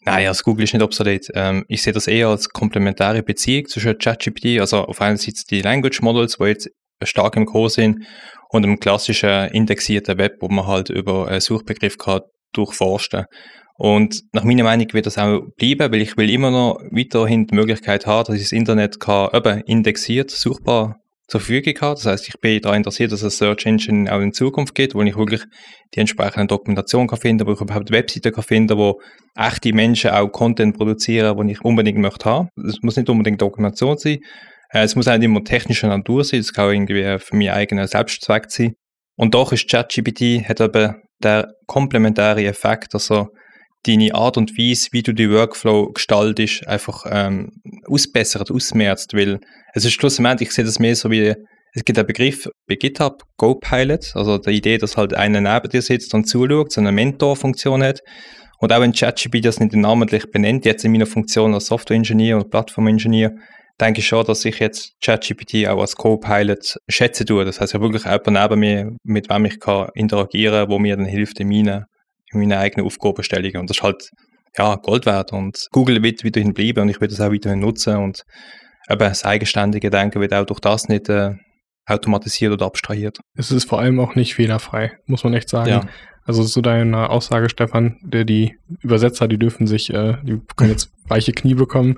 Nein, 0.03 0.27
also 0.27 0.43
Google 0.43 0.63
ist 0.63 0.73
nicht 0.73 0.83
obsolet. 0.83 1.27
Ähm, 1.35 1.63
ich 1.67 1.83
sehe 1.83 1.93
das 1.93 2.07
eher 2.07 2.29
als 2.29 2.49
komplementäre 2.49 3.21
Beziehung 3.23 3.67
zwischen 3.67 3.97
ChatGPT, 3.97 4.59
also 4.59 4.85
auf 4.85 4.99
einer 5.01 5.17
Seite 5.17 5.43
die 5.49 5.61
Language 5.61 6.01
Models, 6.01 6.37
die 6.37 6.45
jetzt 6.45 6.69
stark 7.03 7.35
im 7.35 7.45
Kurs 7.45 7.75
sind, 7.75 8.05
und 8.49 8.63
dem 8.63 8.79
klassischen 8.79 9.49
indexierten 9.51 10.17
Web, 10.17 10.37
wo 10.41 10.49
man 10.49 10.67
halt 10.67 10.89
über 10.89 11.27
einen 11.27 11.39
Suchbegriff 11.39 11.97
kann 11.97 12.21
durchforsten 12.53 13.25
und 13.83 14.21
nach 14.31 14.43
meiner 14.43 14.63
Meinung 14.63 14.93
wird 14.93 15.07
das 15.07 15.17
auch 15.17 15.41
bleiben, 15.57 15.91
weil 15.91 16.03
ich 16.03 16.15
will 16.15 16.29
immer 16.29 16.51
noch 16.51 16.77
weiterhin 16.91 17.47
die 17.47 17.55
Möglichkeit 17.55 18.05
haben, 18.05 18.25
dass 18.25 18.35
ich 18.35 18.43
das 18.43 18.51
Internet 18.51 18.99
kann, 18.99 19.29
eben 19.33 19.61
indexiert, 19.61 20.29
suchbar 20.29 20.97
zur 21.31 21.39
Verfügung 21.39 21.73
habe. 21.79 21.95
Das 21.95 22.05
heißt, 22.05 22.27
ich 22.27 22.39
bin 22.41 22.61
daran 22.61 22.77
interessiert, 22.79 23.13
dass 23.13 23.21
es 23.21 23.37
Search 23.37 23.65
Engine 23.65 24.13
auch 24.13 24.19
in 24.19 24.33
Zukunft 24.33 24.75
gibt, 24.75 24.95
wo 24.95 25.01
ich 25.01 25.15
wirklich 25.15 25.41
die 25.95 25.99
entsprechende 25.99 26.47
Dokumentation 26.47 27.07
kann 27.07 27.19
finden, 27.19 27.47
wo 27.47 27.53
ich 27.53 27.61
überhaupt 27.61 27.89
Webseiten 27.89 28.33
kann 28.33 28.43
finden, 28.43 28.77
wo 28.77 28.99
echte 29.37 29.71
Menschen 29.71 30.11
auch 30.11 30.27
Content 30.27 30.75
produzieren, 30.75 31.37
den 31.37 31.47
ich 31.47 31.61
unbedingt 31.61 31.99
möchte 31.99 32.29
haben. 32.29 32.49
Es 32.67 32.81
muss 32.81 32.97
nicht 32.97 33.09
unbedingt 33.09 33.41
Dokumentation 33.41 33.97
sein. 33.97 34.19
Äh, 34.71 34.83
Es 34.83 34.97
muss 34.97 35.07
auch 35.07 35.13
nicht 35.13 35.23
immer 35.23 35.41
technischer 35.41 35.87
Natur 35.87 36.25
sein. 36.25 36.41
Es 36.41 36.51
kann 36.51 36.67
auch 36.67 36.73
irgendwie 36.73 37.17
für 37.19 37.35
meinen 37.37 37.51
eigenen 37.51 37.87
Selbstzweck 37.87 38.51
sein. 38.51 38.73
Und 39.15 39.33
doch 39.33 39.53
ist 39.53 39.69
ChatGPT 39.69 40.49
hat 40.49 40.59
eben 40.59 40.95
der 41.23 41.47
komplementäre 41.65 42.43
Effekt, 42.43 42.93
also 42.93 43.27
deine 43.85 44.13
Art 44.13 44.37
und 44.37 44.57
Weise, 44.57 44.89
wie 44.91 45.01
du 45.01 45.13
die 45.13 45.29
Workflow 45.29 45.91
gestaltest, 45.91 46.67
einfach 46.67 47.05
ähm, 47.09 47.51
ausbessert, 47.87 48.51
ausmerzt, 48.51 49.13
weil 49.13 49.39
es 49.73 49.85
ist 49.85 49.93
schlussendlich, 49.93 50.49
ich 50.49 50.55
sehe 50.55 50.65
das 50.65 50.79
mehr 50.79 50.95
so 50.95 51.09
wie, 51.09 51.33
es 51.73 51.85
gibt 51.85 51.97
einen 51.97 52.07
Begriff 52.07 52.49
bei 52.67 52.75
GitHub, 52.75 53.23
GoPilot, 53.37 54.11
also 54.15 54.37
die 54.37 54.51
Idee, 54.51 54.77
dass 54.77 54.97
halt 54.97 55.13
einer 55.13 55.39
neben 55.39 55.69
dir 55.69 55.81
sitzt 55.81 56.13
und 56.13 56.25
zuschaut, 56.25 56.71
so 56.71 56.81
eine 56.81 56.91
Mentorfunktion 56.91 57.81
hat. 57.81 58.01
Und 58.59 58.71
auch 58.73 58.81
wenn 58.81 58.91
ChatGPT 58.91 59.45
das 59.45 59.59
nicht 59.59 59.73
namentlich 59.73 60.29
benennt, 60.29 60.65
jetzt 60.65 60.83
in 60.85 60.91
meiner 60.91 61.05
Funktion 61.07 61.53
als 61.53 61.67
Software-Ingenieur 61.67 62.37
und 62.37 62.51
Plattform-Ingenieur, 62.51 63.31
denke 63.79 64.01
ich 64.01 64.07
schon, 64.07 64.25
dass 64.25 64.45
ich 64.45 64.59
jetzt 64.59 64.93
ChatGPT 65.03 65.67
auch 65.67 65.79
als 65.79 65.95
Co-Pilot 65.95 66.77
schätzen 66.87 67.25
tue. 67.25 67.45
Das 67.45 67.59
heißt 67.59 67.73
ja 67.73 67.81
wirklich 67.81 68.03
jemand 68.03 68.27
neben 68.27 68.59
mir, 68.59 68.91
mit 69.03 69.29
wem 69.29 69.45
ich 69.45 69.59
kann 69.59 69.89
interagieren, 69.95 70.69
wo 70.69 70.77
mir 70.77 70.97
dann 70.97 71.05
hilft 71.05 71.39
in 71.39 71.47
meinen, 71.47 71.85
in 72.31 72.39
meinen 72.39 72.53
eigenen 72.53 72.85
Aufgabenstellungen. 72.85 73.57
Und 73.57 73.69
das 73.69 73.77
ist 73.77 73.83
halt 73.83 74.09
ja, 74.57 74.75
Gold 74.75 75.05
wert. 75.05 75.31
Und 75.31 75.67
Google 75.71 76.03
wird 76.03 76.25
weiterhin 76.25 76.53
bleiben 76.53 76.81
und 76.81 76.89
ich 76.89 76.99
werde 76.99 77.13
das 77.15 77.21
auch 77.21 77.31
weiterhin 77.31 77.59
nutzen. 77.59 77.97
Und 77.97 78.23
eben 78.89 78.99
das 78.99 79.25
eigenständige 79.25 79.89
Denken 79.89 80.21
wird 80.21 80.33
auch 80.33 80.45
durch 80.45 80.59
das 80.59 80.87
nicht 80.87 81.09
äh, 81.09 81.35
automatisiert 81.85 82.53
oder 82.53 82.65
abstrahiert. 82.65 83.19
Es 83.35 83.51
ist 83.51 83.67
vor 83.67 83.79
allem 83.79 83.99
auch 83.99 84.15
nicht 84.15 84.35
fehlerfrei, 84.35 84.93
muss 85.05 85.23
man 85.23 85.33
echt 85.33 85.49
sagen. 85.49 85.69
Ja. 85.69 85.87
Also 86.23 86.43
zu 86.43 86.61
deiner 86.61 87.09
Aussage, 87.09 87.49
Stefan, 87.49 87.97
der 88.03 88.25
die 88.25 88.55
Übersetzer, 88.81 89.27
die 89.27 89.39
dürfen 89.39 89.65
sich, 89.67 89.91
äh, 89.91 90.17
die 90.23 90.39
können 90.55 90.71
jetzt 90.71 90.91
weiche 91.07 91.31
Knie 91.31 91.55
bekommen. 91.55 91.97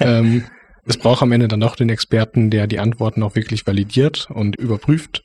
ähm, 0.00 0.44
es 0.84 0.98
braucht 0.98 1.22
am 1.22 1.32
Ende 1.32 1.48
dann 1.48 1.60
doch 1.60 1.76
den 1.76 1.88
Experten, 1.88 2.50
der 2.50 2.66
die 2.66 2.80
Antworten 2.80 3.22
auch 3.22 3.34
wirklich 3.34 3.66
validiert 3.66 4.28
und 4.30 4.56
überprüft 4.56 5.22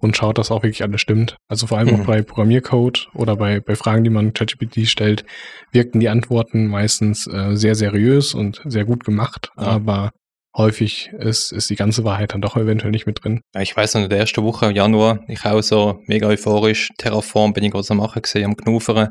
und 0.00 0.16
schaut, 0.16 0.38
dass 0.38 0.50
auch 0.50 0.62
wirklich 0.62 0.82
alles 0.82 1.00
stimmt. 1.00 1.36
Also 1.48 1.66
vor 1.66 1.78
allem 1.78 1.88
Mhm. 1.94 2.00
auch 2.00 2.06
bei 2.06 2.22
Programmiercode 2.22 3.08
oder 3.14 3.36
bei, 3.36 3.60
bei 3.60 3.76
Fragen, 3.76 4.04
die 4.04 4.10
man 4.10 4.32
ChatGPT 4.32 4.86
stellt, 4.88 5.24
wirkten 5.72 6.00
die 6.00 6.08
Antworten 6.08 6.66
meistens 6.66 7.26
äh, 7.26 7.54
sehr 7.56 7.74
seriös 7.74 8.34
und 8.34 8.60
sehr 8.64 8.84
gut 8.84 9.04
gemacht, 9.04 9.50
Ja. 9.56 9.64
aber 9.64 10.10
häufig 10.56 11.10
ist, 11.18 11.52
ist 11.52 11.70
die 11.70 11.76
ganze 11.76 12.02
Wahrheit 12.04 12.32
dann 12.34 12.40
doch 12.40 12.56
eventuell 12.56 12.90
nicht 12.90 13.06
mit 13.06 13.22
drin. 13.22 13.40
Ja, 13.54 13.60
ich 13.60 13.76
weiß 13.76 13.94
noch, 13.94 14.02
in 14.02 14.08
der 14.08 14.18
ersten 14.18 14.42
Woche 14.42 14.66
im 14.66 14.74
Januar, 14.74 15.20
ich 15.28 15.44
auch 15.44 15.62
so 15.62 16.00
mega 16.06 16.26
euphorisch, 16.26 16.88
Terraform 16.98 17.52
bin 17.52 17.62
ich 17.64 17.70
gerade 17.70 17.86
am 17.90 17.98
machen 17.98 18.20
gesehen, 18.22 18.46
am 18.46 18.56
Knuffern. 18.56 19.08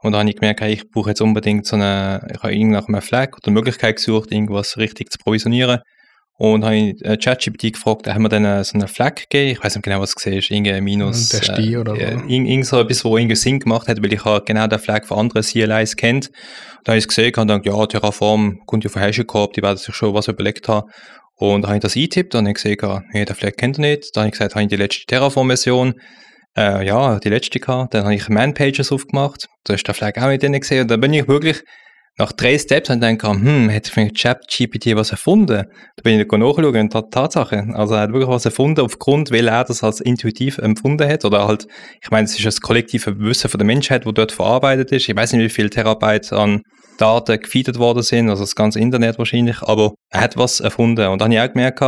Und 0.00 0.12
da 0.12 0.18
habe 0.18 0.28
ich 0.28 0.36
gemerkt, 0.36 0.60
hey, 0.60 0.72
ich 0.72 0.90
brauche 0.90 1.10
jetzt 1.10 1.22
unbedingt 1.22 1.64
so 1.64 1.76
eine, 1.76 2.26
ich 2.34 2.42
habe 2.42 2.52
irgendwie 2.52 2.72
nach 2.72 2.88
einem 2.88 3.00
Flag 3.00 3.28
oder 3.36 3.46
eine 3.46 3.54
Möglichkeit 3.54 3.96
gesucht, 3.96 4.32
irgendwas 4.32 4.76
richtig 4.76 5.10
zu 5.10 5.18
provisionieren. 5.18 5.78
Und 6.42 6.64
habe 6.64 6.74
ich 6.74 7.04
äh, 7.04 7.16
ChatGPT 7.16 7.74
gefragt, 7.74 8.08
haben 8.08 8.22
wir 8.22 8.28
dann 8.28 8.44
äh, 8.44 8.64
so 8.64 8.74
einen 8.76 8.88
Flag 8.88 9.14
gegeben? 9.14 9.52
Ich 9.52 9.62
weiß 9.62 9.76
nicht 9.76 9.84
genau, 9.84 10.00
was 10.00 10.12
es 10.16 10.26
war, 10.26 10.32
irgendwie 10.32 10.80
Minus. 10.80 11.28
Der 11.28 11.40
Stih 11.40 11.76
oder 11.76 11.94
so. 11.94 12.00
äh, 12.00 12.14
irgend, 12.14 12.48
irgend 12.48 12.66
so 12.66 12.80
etwas, 12.80 13.04
wo 13.04 13.16
irgendwie 13.16 13.36
Sinn 13.36 13.60
gemacht 13.60 13.86
hat, 13.86 14.02
weil 14.02 14.12
ich 14.12 14.24
habe 14.24 14.44
genau 14.44 14.66
den 14.66 14.80
Flag 14.80 15.04
von 15.04 15.18
anderen 15.20 15.42
CLIs 15.42 15.94
kennt. 15.94 16.32
Da 16.82 16.90
habe 16.90 16.98
ich 16.98 17.04
es 17.04 17.08
gesehen 17.08 17.32
und 17.36 17.46
dann, 17.46 17.62
ja, 17.62 17.86
Terraform 17.86 18.58
kommt 18.66 18.82
ja 18.82 18.90
von 18.90 19.02
HashiCorp, 19.02 19.52
die 19.52 19.62
werden 19.62 19.76
sich 19.76 19.94
schon 19.94 20.14
was 20.14 20.26
überlegt 20.26 20.66
haben. 20.66 20.90
Und 21.36 21.62
dann 21.62 21.68
habe 21.68 21.76
ich 21.76 21.82
das 21.82 21.94
eingetippt 21.94 22.34
und 22.34 22.38
dann 22.38 22.46
habe 22.46 22.58
ich 22.58 22.76
gesehen, 22.76 23.04
nee, 23.12 23.24
den 23.24 23.36
Flag 23.36 23.52
kennt 23.56 23.78
ihr 23.78 23.82
nicht. 23.82 24.16
Dann 24.16 24.22
habe 24.22 24.28
ich 24.30 24.32
gesagt, 24.32 24.56
habe 24.56 24.64
ich 24.64 24.68
die 24.68 24.74
letzte 24.74 25.06
Terraform-Version. 25.06 25.94
Äh, 26.56 26.84
ja, 26.84 27.20
die 27.20 27.28
letzte 27.28 27.60
gehabt. 27.60 27.94
Dann 27.94 28.02
habe 28.02 28.16
ich 28.16 28.28
Man-Pages 28.28 28.90
aufgemacht. 28.90 29.46
Da 29.62 29.74
ist 29.74 29.86
der 29.86 29.94
Flag 29.94 30.20
auch 30.20 30.26
nicht 30.26 30.42
drin 30.42 30.58
gesehen. 30.58 30.82
Und 30.82 30.90
dann 30.90 31.00
bin 31.00 31.14
ich 31.14 31.28
wirklich 31.28 31.62
nach 32.18 32.32
drei 32.32 32.58
Steps 32.58 32.90
und 32.90 33.00
kam, 33.18 33.42
hm, 33.42 33.68
hätte 33.68 33.90
vielleicht 33.90 34.20
ChatGPT 34.20 34.94
was 34.96 35.10
erfunden? 35.12 35.64
Da 35.96 36.02
bin 36.02 36.20
ich 36.20 36.28
dann 36.28 36.40
nachschauen 36.40 36.76
und 36.76 36.92
tat- 36.92 37.10
Tatsache. 37.10 37.66
Also 37.72 37.94
er 37.94 38.02
hat 38.02 38.12
wirklich 38.12 38.28
was 38.28 38.44
erfunden, 38.44 38.80
aufgrund, 38.80 39.30
weil 39.30 39.48
er 39.48 39.64
das 39.64 39.82
als 39.82 40.00
intuitiv 40.00 40.58
empfunden 40.58 41.08
hat. 41.08 41.24
Oder 41.24 41.46
halt, 41.46 41.66
ich 42.02 42.10
meine, 42.10 42.24
es 42.26 42.36
ist 42.36 42.44
das 42.44 42.60
kollektive 42.60 43.18
Wissen 43.18 43.48
von 43.48 43.58
der 43.58 43.66
Menschheit, 43.66 44.04
wo 44.04 44.12
dort 44.12 44.32
verarbeitet 44.32 44.92
ist. 44.92 45.08
Ich 45.08 45.16
weiß 45.16 45.32
nicht, 45.32 45.42
wie 45.42 45.48
viel 45.48 45.70
Terabyte 45.70 46.32
an 46.32 46.60
Daten 46.98 47.40
gefeedet 47.40 47.78
worden 47.78 48.02
sind, 48.02 48.28
also 48.28 48.42
das 48.42 48.54
ganze 48.54 48.78
Internet 48.78 49.18
wahrscheinlich, 49.18 49.62
aber 49.62 49.94
er 50.10 50.20
hat 50.20 50.36
was 50.36 50.60
erfunden. 50.60 51.08
Und 51.08 51.20
dann 51.20 51.32
habe 51.32 51.34
ich 51.34 51.40
auch 51.40 51.52
gemerkt, 51.52 51.82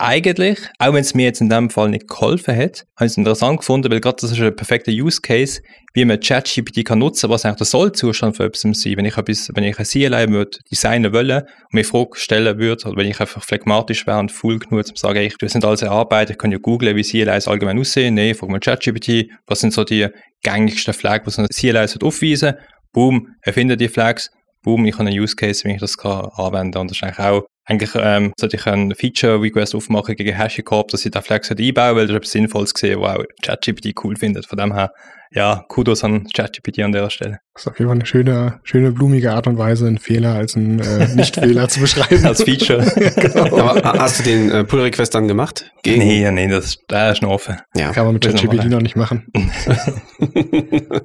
eigentlich, 0.00 0.58
auch 0.78 0.92
wenn 0.94 1.02
es 1.02 1.14
mir 1.14 1.24
jetzt 1.24 1.40
in 1.40 1.48
dem 1.48 1.70
Fall 1.70 1.90
nicht 1.90 2.08
geholfen 2.08 2.56
hat, 2.56 2.86
habe 2.96 3.06
ich 3.06 3.12
es 3.12 3.16
interessant 3.16 3.58
gefunden, 3.58 3.90
weil 3.90 4.00
gerade 4.00 4.16
das 4.20 4.32
ist 4.32 4.40
ein 4.40 4.56
perfekter 4.56 4.90
Use 4.90 5.20
Case, 5.20 5.60
wie 5.92 6.04
man 6.04 6.20
ChatGPT 6.20 6.84
kann 6.84 7.00
nutzen, 7.00 7.28
was 7.28 7.44
eigentlich 7.44 7.58
der 7.58 7.66
Sollzustand 7.66 8.36
für 8.36 8.44
etwas 8.44 8.62
sein. 8.62 8.96
Wenn 8.96 9.04
ich 9.04 9.16
etwas, 9.16 9.50
wenn 9.54 9.64
ich 9.64 9.78
ein 9.78 9.84
CLI 9.84 10.30
würde 10.30 10.58
designen 10.70 11.12
wollen 11.12 11.42
und 11.42 11.72
mir 11.72 11.84
Fragen 11.84 12.14
stellen 12.14 12.58
würde, 12.58 12.88
oder 12.88 12.96
wenn 12.96 13.06
ich 13.06 13.20
einfach 13.20 13.44
phlegmatisch 13.44 14.06
wäre 14.06 14.18
und 14.18 14.32
full 14.32 14.58
genug, 14.58 14.86
um 14.88 14.94
zu 14.94 14.94
sagen, 14.96 15.18
ey, 15.18 15.26
ich 15.26 15.36
tue 15.36 15.46
es 15.46 15.56
alles 15.56 15.82
erarbeiten, 15.82 16.32
ich 16.32 16.38
kann 16.38 16.52
ja 16.52 16.58
googlen, 16.58 16.96
wie 16.96 17.02
CLIs 17.02 17.46
allgemein 17.46 17.78
aussehen. 17.78 18.14
Nee, 18.14 18.34
frage 18.34 18.52
mal 18.52 18.60
ChatGPT, 18.60 19.30
was 19.46 19.60
sind 19.60 19.72
so 19.72 19.84
die 19.84 20.08
gängigsten 20.42 20.94
Flags, 20.94 21.26
was 21.26 21.38
ein 21.38 21.46
CLI 21.48 21.86
aufweisen. 22.02 22.54
Boom, 22.92 23.28
erfinde 23.42 23.76
die 23.76 23.88
Flags. 23.88 24.30
Boom, 24.62 24.84
ich 24.84 24.94
habe 24.94 25.08
einen 25.08 25.18
Use 25.18 25.36
Case, 25.36 25.64
wie 25.64 25.72
ich 25.72 25.80
das 25.80 25.96
kann 25.96 26.26
anwenden 26.34 26.72
kann. 26.72 26.82
Und 26.82 26.90
das 26.90 26.98
ist 26.98 27.02
eigentlich 27.02 27.18
auch, 27.18 27.42
eigentlich 27.70 27.90
ähm, 27.94 28.32
sollte 28.38 28.56
ich 28.56 28.66
einen 28.66 28.94
Feature-Request 28.94 29.74
aufmachen 29.76 30.16
gegen 30.16 30.36
HashiCorp, 30.36 30.88
dass 30.88 31.04
ich 31.04 31.12
den 31.12 31.22
Flag 31.22 31.44
sollte 31.44 31.62
einbauen 31.62 31.96
weil 31.96 32.06
das 32.06 32.16
etwas 32.16 32.32
Sinnvolles 32.32 32.74
gesehen, 32.74 33.00
was 33.00 33.18
auch 33.18 33.24
ChatGPT 33.42 33.94
cool 34.04 34.16
findet. 34.16 34.46
Von 34.46 34.58
dem 34.58 34.74
her, 34.74 34.90
ja, 35.32 35.64
Kudos 35.68 36.02
an 36.02 36.26
ChatGPT 36.34 36.80
an 36.80 36.90
der 36.90 37.08
Stelle. 37.10 37.38
Das 37.54 37.62
ist 37.62 37.68
auf 37.68 37.78
jeden 37.78 37.88
Fall 37.88 37.96
eine 37.98 38.06
schöne, 38.06 38.60
schöne 38.64 38.90
blumige 38.90 39.32
Art 39.32 39.46
und 39.46 39.56
Weise, 39.58 39.86
einen 39.86 39.98
Fehler 39.98 40.34
als 40.34 40.56
einen 40.56 40.80
äh, 40.80 41.06
Nicht-Fehler 41.14 41.68
zu 41.68 41.78
beschreiben. 41.80 42.26
Als 42.26 42.42
Feature. 42.42 42.80
Aber 43.52 43.74
ha- 43.84 43.98
hast 44.00 44.18
du 44.18 44.22
den 44.24 44.50
äh, 44.50 44.64
Pull-Request 44.64 45.14
dann 45.14 45.28
gemacht? 45.28 45.70
Gegen- 45.84 46.00
nee, 46.00 46.28
nee, 46.32 46.48
das, 46.48 46.78
das 46.88 47.18
ist 47.18 47.22
noch 47.22 47.30
offen. 47.30 47.58
Ja. 47.76 47.92
Kann 47.92 48.04
man 48.06 48.14
mit 48.14 48.24
ChatGPT 48.24 48.64
noch 48.64 48.82
nicht 48.82 48.96
machen. 48.96 49.26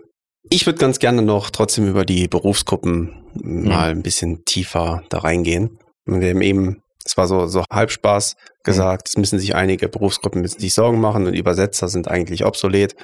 Ich 0.49 0.67
würde 0.67 0.77
ganz 0.77 0.99
gerne 0.99 1.23
noch 1.23 1.49
trotzdem 1.49 1.87
über 1.87 2.05
die 2.05 2.27
Berufsgruppen 2.27 3.09
mal 3.33 3.89
ein 3.89 4.03
bisschen 4.03 4.45
tiefer 4.45 5.01
da 5.09 5.17
reingehen. 5.17 5.79
Wir 6.05 6.29
haben 6.29 6.41
eben, 6.41 6.81
es 7.03 7.17
war 7.17 7.27
so, 7.27 7.47
so 7.47 7.63
Halbspaß 7.71 8.35
gesagt, 8.63 9.09
es 9.09 9.17
müssen 9.17 9.39
sich 9.39 9.55
einige 9.55 9.89
Berufsgruppen 9.89 10.41
müssen 10.41 10.59
sich 10.59 10.73
Sorgen 10.73 10.99
machen 10.99 11.27
und 11.27 11.33
Übersetzer 11.33 11.87
sind 11.87 12.07
eigentlich 12.07 12.45
obsolet 12.45 12.95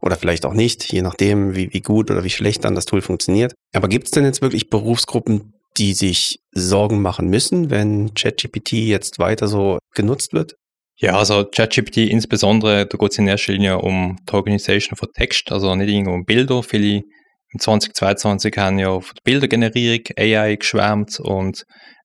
oder 0.00 0.16
vielleicht 0.16 0.44
auch 0.44 0.54
nicht, 0.54 0.92
je 0.92 1.02
nachdem, 1.02 1.54
wie, 1.54 1.72
wie 1.72 1.80
gut 1.80 2.10
oder 2.10 2.24
wie 2.24 2.30
schlecht 2.30 2.64
dann 2.64 2.74
das 2.74 2.84
Tool 2.84 3.00
funktioniert. 3.00 3.54
Aber 3.72 3.88
gibt 3.88 4.06
es 4.06 4.10
denn 4.10 4.24
jetzt 4.24 4.42
wirklich 4.42 4.70
Berufsgruppen, 4.70 5.52
die 5.76 5.94
sich 5.94 6.38
Sorgen 6.52 7.02
machen 7.02 7.28
müssen, 7.28 7.70
wenn 7.70 8.14
ChatGPT 8.14 8.72
jetzt 8.72 9.18
weiter 9.18 9.48
so 9.48 9.78
genutzt 9.94 10.32
wird? 10.32 10.54
Ja, 10.96 11.18
also 11.18 11.44
ChatGPT 11.44 11.98
insbesondere, 11.98 12.86
da 12.86 12.96
geht 12.96 13.12
es 13.12 13.18
in 13.18 13.26
erster 13.26 13.52
Linie 13.52 13.78
um 13.78 14.16
die 14.28 14.32
Organisation 14.32 14.96
von 14.96 15.08
Text, 15.12 15.50
also 15.50 15.74
nicht 15.74 15.88
irgendwie 15.88 16.12
um 16.12 16.24
Bilder. 16.24 16.62
Viele 16.62 17.02
im 17.54 17.60
2022 17.60 18.56
haben 18.56 18.78
ja 18.78 18.88
auf 18.88 19.12
die 19.12 19.20
Bildergenerierung 19.24 20.04
AI 20.16 20.56
geschwärmt 20.56 21.18
und 21.18 21.64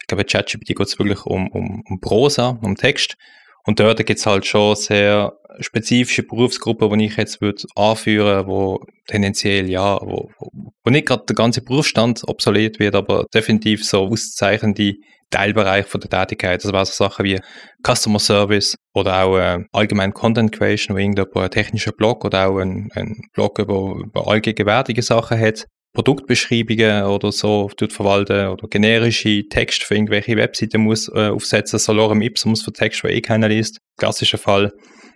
glaube, 0.09 0.25
ChatGPT 0.25 0.75
geht 0.75 0.87
es 0.87 0.99
wirklich 0.99 1.25
um, 1.25 1.47
um, 1.49 1.81
um 1.87 1.99
Prosa, 2.01 2.59
um 2.61 2.75
Text. 2.75 3.15
Und 3.63 3.79
dort 3.79 4.05
gibt 4.05 4.19
es 4.19 4.25
halt 4.25 4.45
schon 4.45 4.75
sehr 4.75 5.33
spezifische 5.59 6.23
Berufsgruppen, 6.23 6.97
die 6.97 7.05
ich 7.05 7.17
jetzt 7.17 7.41
würde 7.41 7.63
anführen 7.75 8.47
wo 8.47 8.79
tendenziell, 9.07 9.69
ja, 9.69 9.99
wo, 10.01 10.31
wo 10.39 10.89
nicht 10.89 11.07
gerade 11.07 11.25
der 11.27 11.35
ganze 11.35 11.61
Berufsstand 11.61 12.21
obsolet 12.27 12.79
wird, 12.79 12.95
aber 12.95 13.25
definitiv 13.33 13.85
so 13.85 14.07
auszeichnende 14.07 14.95
Teilbereich 15.29 15.85
von 15.85 16.01
der 16.01 16.09
Tätigkeit. 16.09 16.63
Das 16.63 16.71
war 16.73 16.85
so 16.85 16.93
Sachen 16.93 17.25
wie 17.25 17.39
Customer 17.85 18.19
Service 18.19 18.75
oder 18.93 19.23
auch 19.23 19.37
äh, 19.37 19.59
allgemein 19.71 20.13
Content 20.13 20.51
Creation, 20.51 20.95
wo 20.95 20.99
irgendjemand 20.99 21.35
ein 21.37 21.51
technischer 21.51 21.91
Blog 21.91 22.25
oder 22.25 22.47
auch 22.47 22.59
ein, 22.59 22.89
ein 22.95 23.21
Blog 23.33 23.59
über, 23.59 23.95
über 24.03 24.27
allgegenwärtige 24.27 25.01
Sachen 25.01 25.39
hat. 25.39 25.65
Produktbeschreibungen 25.93 27.05
oder 27.05 27.31
so 27.31 27.69
verwalten 27.89 28.47
oder 28.47 28.67
generische 28.67 29.47
Texte 29.49 29.85
für 29.85 29.95
irgendwelche 29.95 30.37
Webseiten 30.37 30.81
muss 30.81 31.09
äh, 31.09 31.29
aufsetzen, 31.29 31.79
Solorem 31.79 32.21
Ipsum 32.21 32.51
muss 32.51 32.63
für 32.63 32.71
Text, 32.71 33.03
wo 33.03 33.07
eh 33.07 33.21
keiner 33.21 33.49
liest. 33.49 33.79
Klassischer 33.97 34.37
Fall. 34.37 34.71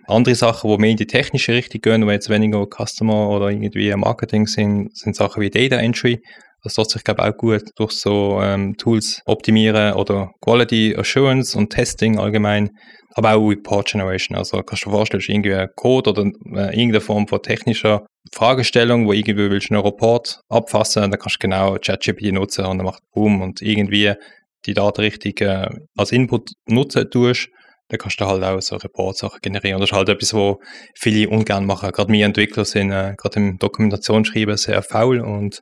Andere 0.06 0.34
Sachen, 0.34 0.70
die 0.70 0.78
mehr 0.78 0.90
in 0.90 0.96
die 0.96 1.06
technische 1.06 1.54
Richtung 1.54 1.80
gehen, 1.80 2.06
wo 2.06 2.10
jetzt 2.10 2.28
weniger 2.28 2.66
Customer 2.66 3.30
oder 3.30 3.48
irgendwie 3.48 3.94
Marketing 3.94 4.46
sind, 4.46 4.94
sind 4.96 5.16
Sachen 5.16 5.40
wie 5.40 5.50
Data 5.50 5.76
Entry. 5.76 6.20
Das 6.62 6.76
lässt 6.76 6.90
sich, 6.90 7.04
glaube 7.04 7.22
ich, 7.22 7.28
auch 7.28 7.36
gut 7.36 7.62
durch 7.76 7.92
so 7.92 8.40
ähm, 8.42 8.74
Tools 8.76 9.22
optimieren 9.26 9.94
oder 9.94 10.30
Quality 10.40 10.96
Assurance 10.96 11.56
und 11.56 11.70
Testing 11.70 12.18
allgemein, 12.18 12.70
aber 13.14 13.34
auch 13.34 13.48
Report 13.48 13.86
Generation. 13.86 14.36
Also 14.36 14.62
kannst 14.62 14.84
du 14.84 14.90
dir 14.90 14.96
vorstellen, 14.96 15.22
irgendwie 15.26 15.66
Code 15.76 16.10
oder 16.10 16.22
äh, 16.24 16.78
irgendeine 16.78 17.00
Form 17.00 17.28
von 17.28 17.42
technischer 17.42 18.06
Fragestellung, 18.32 19.06
wo 19.06 19.12
irgendwie 19.12 19.50
willst 19.50 19.70
du 19.70 19.74
einen 19.74 19.84
Report 19.84 20.40
abfassen, 20.48 21.10
dann 21.10 21.20
kannst 21.20 21.36
du 21.36 21.40
genau 21.40 21.76
ChatGPT 21.78 22.32
nutzen 22.32 22.64
und 22.66 22.78
dann 22.78 22.86
macht 22.86 23.02
Boom 23.12 23.42
und 23.42 23.62
irgendwie 23.62 24.14
die 24.66 24.74
Daten 24.74 25.00
richtig 25.00 25.40
äh, 25.40 25.68
als 25.96 26.12
Input 26.12 26.50
nutzen 26.66 27.10
tust, 27.10 27.48
dann 27.88 27.98
kannst 27.98 28.20
du 28.20 28.26
halt 28.26 28.42
auch 28.42 28.60
so 28.60 28.76
Report-Sachen 28.76 29.40
generieren. 29.42 29.80
Das 29.80 29.90
ist 29.90 29.96
halt 29.96 30.08
etwas, 30.08 30.32
wo 30.32 30.60
viele 30.98 31.28
ungern 31.28 31.66
machen. 31.66 31.90
Gerade 31.92 32.12
wir 32.12 32.24
Entwickler 32.24 32.64
sind 32.64 32.90
äh, 32.90 33.14
gerade 33.16 33.36
im 33.36 33.58
Dokumentationsschreiben 33.58 34.56
sehr 34.56 34.82
faul 34.82 35.20
und 35.20 35.60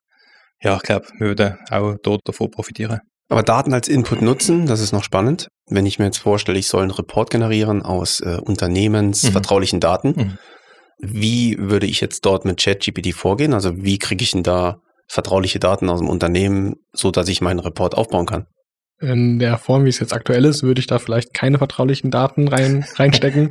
ja, 0.63 0.77
ich 0.77 0.83
glaube, 0.83 1.07
wir 1.19 1.29
würden 1.29 1.59
auch 1.71 1.97
dort 2.03 2.21
davon 2.25 2.51
profitieren. 2.51 3.01
Aber 3.29 3.43
Daten 3.43 3.73
als 3.73 3.89
Input 3.89 4.23
nutzen, 4.23 4.67
das 4.67 4.81
ist 4.81 4.93
noch 4.93 5.03
spannend. 5.03 5.49
Wenn 5.69 5.87
ich 5.87 5.99
mir 5.99 6.07
jetzt 6.07 6.19
vorstelle, 6.19 6.59
ich 6.59 6.67
soll 6.67 6.83
einen 6.83 6.91
Report 6.91 7.31
generieren 7.31 7.83
aus 7.83 8.21
äh, 8.21 8.39
unternehmensvertraulichen 8.41 9.79
mhm. 9.79 9.81
Daten, 9.81 10.09
mhm. 10.09 10.39
wie 10.99 11.57
würde 11.59 11.87
ich 11.87 12.01
jetzt 12.01 12.25
dort 12.27 12.45
mit 12.45 12.63
ChatGPT 12.63 13.15
vorgehen? 13.15 13.55
Also 13.55 13.77
wie 13.77 13.99
kriege 13.99 14.23
ich 14.23 14.33
denn 14.33 14.43
da 14.43 14.81
vertrauliche 15.09 15.59
Daten 15.59 15.89
aus 15.89 16.01
dem 16.01 16.09
Unternehmen, 16.09 16.77
so 16.93 17.11
dass 17.11 17.29
ich 17.29 17.41
meinen 17.41 17.61
Report 17.61 17.95
aufbauen 17.95 18.27
kann? 18.27 18.47
In 19.01 19.39
der 19.39 19.59
Form, 19.59 19.85
wie 19.85 19.89
es 19.89 19.99
jetzt 19.99 20.13
aktuell 20.13 20.45
ist, 20.45 20.63
würde 20.63 20.81
ich 20.81 20.87
da 20.87 20.99
vielleicht 20.99 21.35
keine 21.35 21.59
vertraulichen 21.59 22.11
Daten 22.11 22.49
rein, 22.49 22.85
reinstecken. 22.97 23.51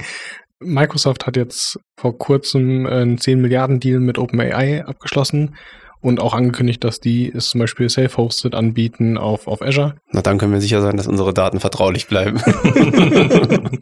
Microsoft 0.60 1.26
hat 1.26 1.36
jetzt 1.36 1.80
vor 1.98 2.18
kurzem 2.18 2.86
einen 2.86 3.18
10 3.18 3.42
Milliarden 3.42 3.80
Deal 3.80 4.00
mit 4.00 4.18
OpenAI 4.18 4.86
abgeschlossen 4.86 5.56
und 6.02 6.20
auch 6.20 6.34
angekündigt, 6.34 6.84
dass 6.84 7.00
die 7.00 7.32
es 7.32 7.50
zum 7.50 7.60
Beispiel 7.60 7.90
self-hosted 7.90 8.56
anbieten 8.56 9.18
auf, 9.18 9.48
auf 9.48 9.62
Azure. 9.62 9.96
Na, 10.12 10.22
dann 10.22 10.38
können 10.38 10.52
wir 10.52 10.62
sicher 10.62 10.82
sein, 10.82 10.98
dass 10.98 11.08
unsere 11.08 11.34
Daten 11.34 11.60
vertraulich 11.60 12.08
bleiben. 12.08 12.42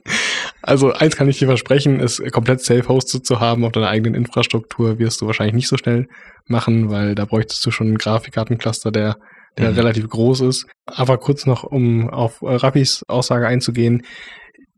also 0.61 0.91
eins 0.91 1.15
kann 1.15 1.29
ich 1.29 1.39
dir 1.39 1.47
versprechen, 1.47 1.99
es 1.99 2.21
komplett 2.31 2.61
self-hosted 2.61 3.25
zu 3.25 3.39
haben 3.39 3.63
auf 3.63 3.71
deiner 3.71 3.89
eigenen 3.89 4.15
Infrastruktur 4.15 4.99
wirst 4.99 5.21
du 5.21 5.27
wahrscheinlich 5.27 5.55
nicht 5.55 5.69
so 5.69 5.77
schnell 5.77 6.07
machen, 6.45 6.89
weil 6.89 7.15
da 7.15 7.25
bräuchtest 7.25 7.65
du 7.65 7.71
schon 7.71 7.88
einen 7.88 7.97
Grafikkartencluster, 7.97 8.91
der 8.91 9.17
der 9.57 9.71
mhm. 9.71 9.75
relativ 9.75 10.07
groß 10.07 10.41
ist. 10.41 10.67
Aber 10.85 11.17
kurz 11.17 11.45
noch, 11.45 11.63
um 11.63 12.09
auf 12.09 12.38
Rappis 12.41 13.03
Aussage 13.07 13.47
einzugehen 13.47 14.03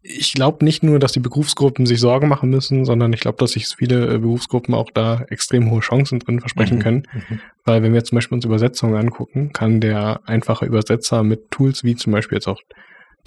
ich 0.03 0.34
glaube 0.34 0.65
nicht 0.65 0.81
nur, 0.84 0.98
dass 1.00 1.11
die 1.11 1.20
Berufsgruppen 1.20 1.85
sich 1.85 2.00
Sorgen 2.00 2.27
machen 2.27 2.50
müssen, 2.50 2.85
sondern 2.85 3.14
ich 3.14 3.20
glaube, 3.20 3.37
dass 3.37 3.51
sich 3.51 3.68
viele 3.68 4.16
äh, 4.16 4.18
Berufsgruppen 4.18 4.74
auch 4.74 4.90
da 4.92 5.25
extrem 5.29 5.70
hohe 5.70 5.81
Chancen 5.81 6.20
drin 6.20 6.40
versprechen 6.40 6.77
mhm. 6.77 6.81
können. 6.81 7.07
Mhm. 7.14 7.40
Weil 7.66 7.83
wenn 7.83 7.94
wir 7.94 8.03
zum 8.03 8.16
Beispiel 8.16 8.35
uns 8.35 8.46
Übersetzungen 8.46 8.96
angucken, 8.96 9.53
kann 9.53 9.79
der 9.79 10.22
einfache 10.25 10.66
Übersetzer 10.66 11.24
mit 11.24 11.51
Tools 11.51 11.83
wie 11.83 11.96
zum 11.96 12.11
Beispiel 12.14 12.37
jetzt 12.37 12.48
auch 12.48 12.61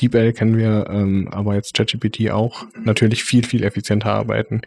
DeepL 0.00 0.32
kennen 0.32 0.58
wir, 0.58 0.88
ähm, 0.90 1.28
aber 1.30 1.54
jetzt 1.54 1.74
ChatGPT 1.74 2.30
auch 2.30 2.66
natürlich 2.82 3.22
viel, 3.22 3.44
viel 3.44 3.62
effizienter 3.62 4.12
arbeiten. 4.12 4.62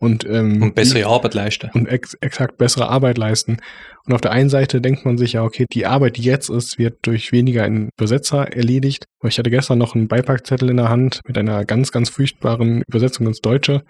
Und, 0.00 0.24
ähm, 0.24 0.62
und 0.62 0.74
bessere 0.74 1.06
Arbeit 1.06 1.34
leisten. 1.34 1.70
Und 1.74 1.86
ex 1.86 2.14
exakt 2.14 2.56
bessere 2.56 2.88
Arbeit 2.88 3.18
leisten. 3.18 3.58
Und 4.06 4.14
auf 4.14 4.22
der 4.22 4.32
einen 4.32 4.48
Seite 4.48 4.80
denkt 4.80 5.04
man 5.04 5.18
sich 5.18 5.34
ja, 5.34 5.44
okay, 5.44 5.66
die 5.70 5.84
Arbeit, 5.84 6.16
die 6.16 6.22
jetzt 6.22 6.48
ist, 6.48 6.78
wird 6.78 6.98
durch 7.02 7.32
weniger 7.32 7.64
einen 7.64 7.90
Übersetzer 7.98 8.50
erledigt. 8.50 9.04
Aber 9.20 9.28
ich 9.28 9.38
hatte 9.38 9.50
gestern 9.50 9.78
noch 9.78 9.94
einen 9.94 10.08
Beipackzettel 10.08 10.70
in 10.70 10.78
der 10.78 10.88
Hand 10.88 11.20
mit 11.26 11.36
einer 11.36 11.66
ganz, 11.66 11.92
ganz 11.92 12.08
furchtbaren 12.08 12.82
Übersetzung 12.88 13.26
ins 13.26 13.40
Deutsche. 13.40 13.82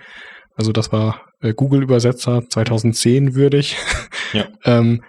Also 0.57 0.73
das 0.73 0.93
war 0.93 1.27
äh, 1.41 1.55
Google-Übersetzer 1.55 2.43
2010 2.49 3.35
würdig. 3.35 3.77
Ja. 4.33 4.47
ähm, 4.65 5.03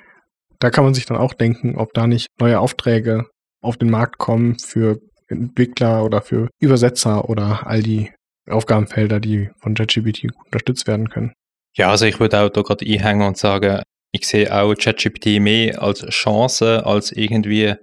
da 0.58 0.72
kann 0.72 0.84
man 0.84 0.96
sich 0.96 1.06
dann 1.06 1.18
auch 1.18 1.36
denken, 1.36 1.76
ob 1.78 1.94
da 1.94 2.08
nicht 2.08 2.26
neue 2.40 2.60
Aufträge 2.60 3.28
auf 3.62 3.78
den 3.78 3.92
Markt 3.92 4.18
kommen 4.18 4.58
für 4.58 4.98
Entwickler 5.28 6.04
oder 6.04 6.24
für 6.24 6.50
Übersetzer 6.60 7.30
oder 7.30 7.68
all 7.68 7.84
die 7.84 8.10
Aufgabenfelder, 8.52 9.20
die 9.20 9.50
von 9.60 9.74
ChatGPT 9.74 10.28
unterstützt 10.46 10.88
werden 10.88 11.10
können. 11.10 11.34
Ja, 11.76 11.90
also 11.90 12.06
ich 12.06 12.20
würde 12.20 12.40
auch 12.40 12.50
da 12.50 12.62
gerade 12.62 12.86
einhängen 12.86 13.28
und 13.28 13.38
sagen, 13.38 13.82
ich 14.12 14.28
sehe 14.28 14.54
auch 14.54 14.76
ChatGPT 14.76 15.40
mehr 15.40 15.82
als 15.82 16.06
Chance, 16.10 16.86
als 16.86 17.12
irgendwie 17.12 17.76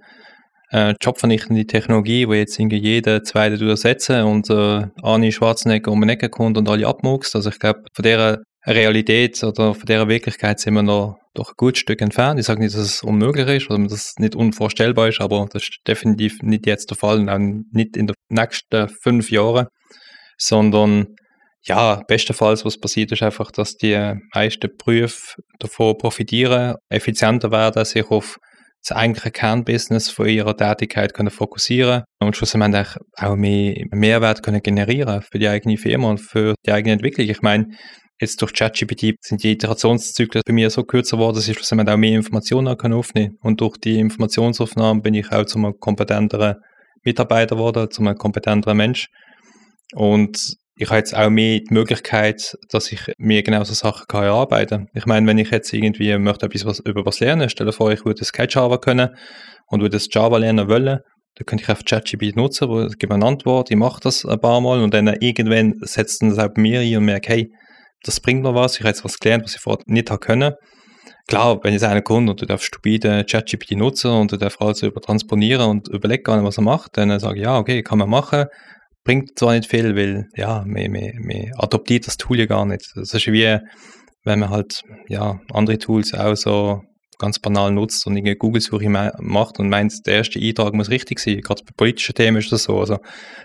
äh, 0.71 0.93
jobvernichtende 1.01 1.65
Technologie, 1.65 2.27
wo 2.27 2.33
jetzt 2.33 2.59
irgendwie 2.59 2.77
jeder 2.77 3.23
zweite 3.23 3.57
durchsetzen 3.57 4.23
und 4.23 4.49
äh, 4.49 4.85
Arnie 5.01 5.31
Schwarzenegger 5.31 5.91
um 5.91 6.01
den 6.01 6.09
Ecke 6.09 6.29
kommt 6.29 6.57
und 6.57 6.69
alle 6.69 6.87
abmuckst. 6.87 7.35
Also 7.35 7.49
ich 7.49 7.59
glaube, 7.59 7.83
von 7.93 8.03
der 8.03 8.43
Realität 8.65 9.43
oder 9.43 9.73
von 9.73 9.85
der 9.85 10.07
Wirklichkeit 10.07 10.59
sind 10.59 10.75
wir 10.75 10.83
noch 10.83 11.17
doch 11.33 11.49
ein 11.49 11.57
gutes 11.57 11.79
Stück 11.79 12.01
entfernt. 12.01 12.39
Ich 12.39 12.45
sage 12.45 12.61
nicht, 12.61 12.75
dass 12.75 12.81
es 12.81 13.03
unmöglich 13.03 13.47
ist 13.47 13.69
oder 13.69 13.81
dass 13.83 13.93
es 13.93 14.13
nicht 14.17 14.35
unvorstellbar 14.35 15.09
ist, 15.09 15.21
aber 15.21 15.47
das 15.51 15.63
ist 15.63 15.79
definitiv 15.87 16.41
nicht 16.41 16.65
jetzt 16.65 16.89
der 16.89 16.97
Fall 16.97 17.19
und 17.19 17.29
auch 17.29 17.39
nicht 17.39 17.97
in 17.97 18.07
den 18.07 18.15
nächsten 18.29 18.89
fünf 18.89 19.31
Jahren 19.31 19.67
sondern 20.39 21.15
ja, 21.63 22.01
bestenfalls, 22.07 22.65
was 22.65 22.79
passiert, 22.79 23.11
ist 23.11 23.21
einfach, 23.21 23.51
dass 23.51 23.75
die 23.75 24.15
meisten 24.33 24.69
Berufe 24.77 25.41
davon 25.59 25.97
profitieren, 25.97 26.75
effizienter 26.89 27.51
werden, 27.51 27.83
sich 27.85 28.09
auf 28.09 28.37
das 28.81 28.95
eigentliche 28.95 29.31
Kernbusiness 29.31 30.09
von 30.09 30.27
ihrer 30.27 30.55
Tätigkeit 30.55 31.13
können 31.13 31.31
fokussieren 31.31 32.03
und 32.19 32.37
schlussendlich 32.37 32.87
auch 33.17 33.35
mehr 33.35 33.75
Mehrwert 33.91 34.41
können 34.41 34.63
generieren 34.63 35.21
für 35.21 35.37
die 35.37 35.49
eigene 35.49 35.77
Firma 35.77 36.09
und 36.09 36.19
für 36.19 36.55
die 36.65 36.71
eigene 36.71 36.93
Entwicklung. 36.93 37.27
Ich 37.27 37.41
meine, 37.41 37.67
jetzt 38.21 38.41
durch 38.41 38.53
ChatGPT 38.53 39.15
sind 39.21 39.43
die 39.43 39.51
Iterationszyklen 39.51 40.43
bei 40.45 40.53
mir 40.53 40.69
so 40.69 40.83
kürzer 40.83 41.17
geworden, 41.17 41.35
dass 41.35 41.47
ich 41.49 41.55
schlussendlich 41.55 41.89
auch 41.89 41.97
mehr 41.97 42.15
Informationen 42.15 42.77
kann 42.77 42.93
aufnehmen 42.93 43.37
und 43.41 43.59
durch 43.59 43.77
die 43.77 43.99
Informationsaufnahme 43.99 45.01
bin 45.01 45.13
ich 45.13 45.29
auch 45.29 45.45
zu 45.45 45.57
einem 45.57 45.73
kompetenteren 45.77 46.55
Mitarbeiter 47.03 47.55
geworden, 47.55 47.91
zu 47.91 48.01
einem 48.01 48.15
kompetenteren 48.17 48.77
Mensch 48.77 49.07
und 49.93 50.55
ich 50.81 50.87
habe 50.87 50.97
jetzt 50.97 51.15
auch 51.15 51.29
mehr 51.29 51.59
die 51.59 51.73
Möglichkeit, 51.73 52.55
dass 52.69 52.91
ich 52.91 53.01
mir 53.17 53.43
genau 53.43 53.63
so 53.65 53.73
Sachen 53.73 54.05
kann 54.07 54.23
erarbeiten 54.23 54.85
kann. 54.85 54.87
Ich 54.93 55.05
meine, 55.05 55.27
wenn 55.27 55.37
ich 55.37 55.51
jetzt 55.51 55.73
irgendwie 55.73 56.17
möchte 56.17 56.45
etwas 56.45 56.65
was, 56.65 56.79
über 56.79 57.05
was 57.05 57.19
lernen, 57.19 57.49
stelle 57.49 57.73
vor, 57.73 57.91
ich 57.91 58.05
würde 58.05 58.23
kein 58.31 58.47
Java 58.49 58.77
können 58.77 59.09
und 59.67 59.81
würde 59.81 59.97
das 59.97 60.07
Java 60.09 60.37
lernen 60.37 60.69
wollen, 60.69 60.99
dann 61.35 61.45
könnte 61.45 61.63
ich 61.63 61.69
einfach 61.69 61.83
ChatGPT 61.83 62.37
nutzen, 62.37 62.69
wo 62.69 62.83
ich 62.83 62.97
gebe 62.97 63.13
eine 63.13 63.25
Antwort, 63.25 63.71
ich 63.71 63.77
mache 63.77 63.99
das 64.01 64.25
ein 64.25 64.39
paar 64.39 64.61
Mal 64.61 64.81
und 64.81 64.93
dann 64.93 65.07
irgendwann 65.07 65.73
setzt 65.81 66.21
das 66.21 66.39
auch 66.39 66.53
bei 66.53 66.61
mir 66.61 66.79
ein 66.79 66.95
und 66.95 67.05
merke, 67.05 67.33
hey, 67.33 67.51
das 68.03 68.21
bringt 68.21 68.43
mir 68.43 68.55
was, 68.55 68.75
ich 68.75 68.79
habe 68.79 68.89
jetzt 68.89 69.03
was 69.03 69.19
gelernt, 69.19 69.43
was 69.43 69.55
ich 69.55 69.61
vorher 69.61 69.83
nicht 69.85 70.09
habe 70.09 70.19
können. 70.19 70.53
Klar, 71.27 71.59
wenn 71.63 71.73
jetzt 71.73 71.83
einer 71.83 72.01
kommt 72.01 72.29
und 72.29 72.41
du 72.41 72.45
darfst 72.45 72.65
stupide 72.65 73.25
ChatGPT 73.29 73.71
nutzen 73.71 74.11
und 74.11 74.31
du 74.31 74.37
darfst 74.37 74.61
alles 74.61 74.81
über 74.81 75.01
transponieren 75.01 75.69
und 75.69 75.89
nicht, 76.07 76.45
was 76.45 76.57
er 76.57 76.63
macht, 76.63 76.97
dann 76.97 77.19
sage 77.19 77.39
ich, 77.39 77.43
ja, 77.43 77.57
okay, 77.57 77.83
kann 77.83 77.99
man 77.99 78.09
machen, 78.09 78.45
bringt 79.03 79.37
zwar 79.37 79.55
nicht 79.55 79.69
viel, 79.69 79.95
weil 79.95 80.27
ja, 80.35 80.63
man, 80.65 80.91
man, 80.91 81.11
man 81.21 81.51
adoptiert 81.57 82.07
das 82.07 82.17
Tool 82.17 82.39
ja 82.39 82.45
gar 82.45 82.65
nicht. 82.65 82.91
Das 82.95 83.13
ist 83.13 83.27
wie, 83.27 83.57
wenn 84.23 84.39
man 84.39 84.49
halt 84.49 84.83
ja, 85.07 85.39
andere 85.51 85.77
Tools 85.77 86.13
auch 86.13 86.35
so 86.35 86.83
ganz 87.19 87.37
banal 87.37 87.71
nutzt 87.71 88.07
und 88.07 88.17
eine 88.17 88.35
Google-Suche 88.35 88.89
macht 89.19 89.59
und 89.59 89.69
meint, 89.69 89.93
der 90.07 90.15
erste 90.15 90.39
Eintrag 90.39 90.73
muss 90.73 90.89
richtig 90.89 91.19
sein. 91.19 91.41
Gerade 91.41 91.61
bei 91.63 91.71
politischen 91.75 92.15
Themen 92.15 92.37
ist 92.37 92.51
das 92.51 92.63
so. 92.63 92.79
Also, 92.79 92.97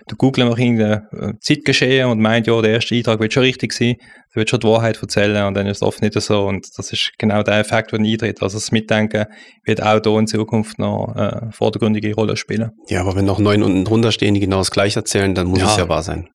du 0.07 0.15
Google 0.15 0.45
macht 0.45 0.59
irgendein 0.59 1.03
äh, 1.11 1.33
Zeitgeschehen 1.39 2.09
und 2.09 2.19
meint, 2.19 2.47
ja, 2.47 2.59
der 2.61 2.71
erste 2.71 2.95
Eintrag 2.95 3.19
wird 3.19 3.33
schon 3.33 3.43
richtig 3.43 3.73
sein, 3.73 3.95
der 4.33 4.41
wird 4.41 4.49
schon 4.49 4.61
die 4.61 4.67
Wahrheit 4.67 5.01
erzählen 5.01 5.45
und 5.45 5.53
dann 5.53 5.67
ist 5.67 5.77
es 5.77 5.81
oft 5.83 6.01
nicht 6.01 6.19
so. 6.19 6.45
Und 6.45 6.67
das 6.77 6.91
ist 6.91 7.11
genau 7.17 7.43
der 7.43 7.59
Effekt, 7.59 7.91
der 7.91 7.99
eintritt. 7.99 8.41
Also 8.41 8.57
das 8.57 8.71
Mitdenken 8.71 9.25
wird 9.65 9.83
auch 9.83 9.99
da 9.99 10.17
in 10.17 10.27
Zukunft 10.27 10.79
noch 10.79 11.13
eine 11.13 11.49
äh, 11.49 11.51
vordergründige 11.51 12.15
Rolle 12.15 12.37
spielen. 12.37 12.71
Ja, 12.87 13.01
aber 13.01 13.15
wenn 13.15 13.25
noch 13.25 13.39
neun 13.39 13.61
unten 13.61 13.83
drunter 13.85 14.11
stehen, 14.11 14.33
die 14.33 14.39
genau 14.39 14.57
das 14.59 14.71
gleiche 14.71 14.99
erzählen, 14.99 15.35
dann 15.35 15.47
muss 15.47 15.59
ja. 15.59 15.71
es 15.71 15.77
ja 15.77 15.89
wahr 15.89 16.01
sein. 16.01 16.29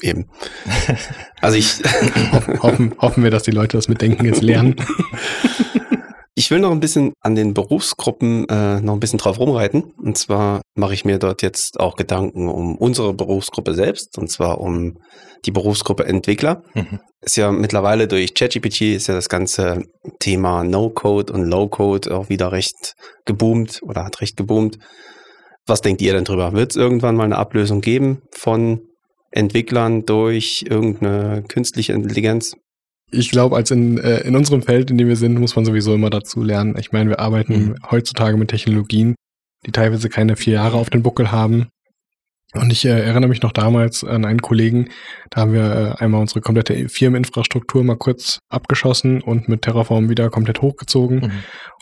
Eben. 0.00 0.26
Also 1.40 1.56
ich 1.56 1.80
hoffen, 2.62 2.94
hoffen 2.98 3.22
wir, 3.22 3.30
dass 3.30 3.44
die 3.44 3.52
Leute 3.52 3.76
das 3.76 3.88
Mitdenken 3.88 4.24
jetzt 4.24 4.42
lernen. 4.42 4.76
Ich 6.34 6.50
will 6.50 6.60
noch 6.60 6.70
ein 6.70 6.80
bisschen 6.80 7.12
an 7.20 7.34
den 7.34 7.52
Berufsgruppen 7.52 8.48
äh, 8.48 8.80
noch 8.80 8.94
ein 8.94 9.00
bisschen 9.00 9.18
drauf 9.18 9.38
rumreiten. 9.38 9.92
Und 9.98 10.16
zwar 10.16 10.62
mache 10.74 10.94
ich 10.94 11.04
mir 11.04 11.18
dort 11.18 11.42
jetzt 11.42 11.78
auch 11.78 11.94
Gedanken 11.94 12.48
um 12.48 12.76
unsere 12.76 13.12
Berufsgruppe 13.12 13.74
selbst, 13.74 14.16
und 14.16 14.30
zwar 14.30 14.58
um 14.58 14.98
die 15.44 15.50
Berufsgruppe 15.50 16.06
Entwickler. 16.06 16.62
Mhm. 16.74 17.00
Ist 17.20 17.36
ja 17.36 17.52
mittlerweile 17.52 18.08
durch 18.08 18.32
ChatGPT 18.32 18.80
ist 18.82 19.08
ja 19.08 19.14
das 19.14 19.28
ganze 19.28 19.82
Thema 20.20 20.64
No-Code 20.64 21.32
und 21.34 21.44
Low-Code 21.44 22.14
auch 22.16 22.30
wieder 22.30 22.50
recht 22.50 22.94
geboomt 23.26 23.80
oder 23.82 24.04
hat 24.04 24.22
recht 24.22 24.36
geboomt. 24.38 24.78
Was 25.66 25.82
denkt 25.82 26.00
ihr 26.00 26.14
denn 26.14 26.24
drüber? 26.24 26.54
Wird 26.54 26.70
es 26.70 26.76
irgendwann 26.76 27.14
mal 27.14 27.24
eine 27.24 27.36
Ablösung 27.36 27.82
geben 27.82 28.22
von 28.30 28.80
Entwicklern 29.30 30.06
durch 30.06 30.64
irgendeine 30.68 31.42
künstliche 31.42 31.92
Intelligenz? 31.92 32.56
Ich 33.12 33.30
glaube, 33.30 33.56
als 33.56 33.70
in, 33.70 33.98
äh, 33.98 34.20
in 34.20 34.34
unserem 34.34 34.62
Feld, 34.62 34.90
in 34.90 34.98
dem 34.98 35.08
wir 35.08 35.16
sind, 35.16 35.38
muss 35.38 35.54
man 35.54 35.64
sowieso 35.64 35.94
immer 35.94 36.10
dazu 36.10 36.42
lernen. 36.42 36.76
Ich 36.78 36.92
meine, 36.92 37.10
wir 37.10 37.20
arbeiten 37.20 37.52
Mhm. 37.68 37.74
heutzutage 37.90 38.36
mit 38.36 38.48
Technologien, 38.48 39.14
die 39.66 39.70
teilweise 39.72 40.08
keine 40.08 40.36
vier 40.36 40.54
Jahre 40.54 40.78
auf 40.78 40.90
den 40.90 41.02
Buckel 41.02 41.30
haben. 41.30 41.68
Und 42.54 42.70
ich 42.70 42.84
äh, 42.84 42.90
erinnere 42.90 43.28
mich 43.28 43.40
noch 43.40 43.52
damals 43.52 44.04
an 44.04 44.26
einen 44.26 44.42
Kollegen, 44.42 44.88
da 45.30 45.40
haben 45.40 45.54
wir 45.54 45.96
äh, 45.98 46.02
einmal 46.02 46.20
unsere 46.20 46.42
komplette 46.42 46.86
Firmeninfrastruktur 46.88 47.82
mal 47.82 47.96
kurz 47.96 48.40
abgeschossen 48.50 49.22
und 49.22 49.48
mit 49.48 49.62
Terraform 49.62 50.10
wieder 50.10 50.28
komplett 50.28 50.60
hochgezogen. 50.60 51.20
Mhm. 51.20 51.30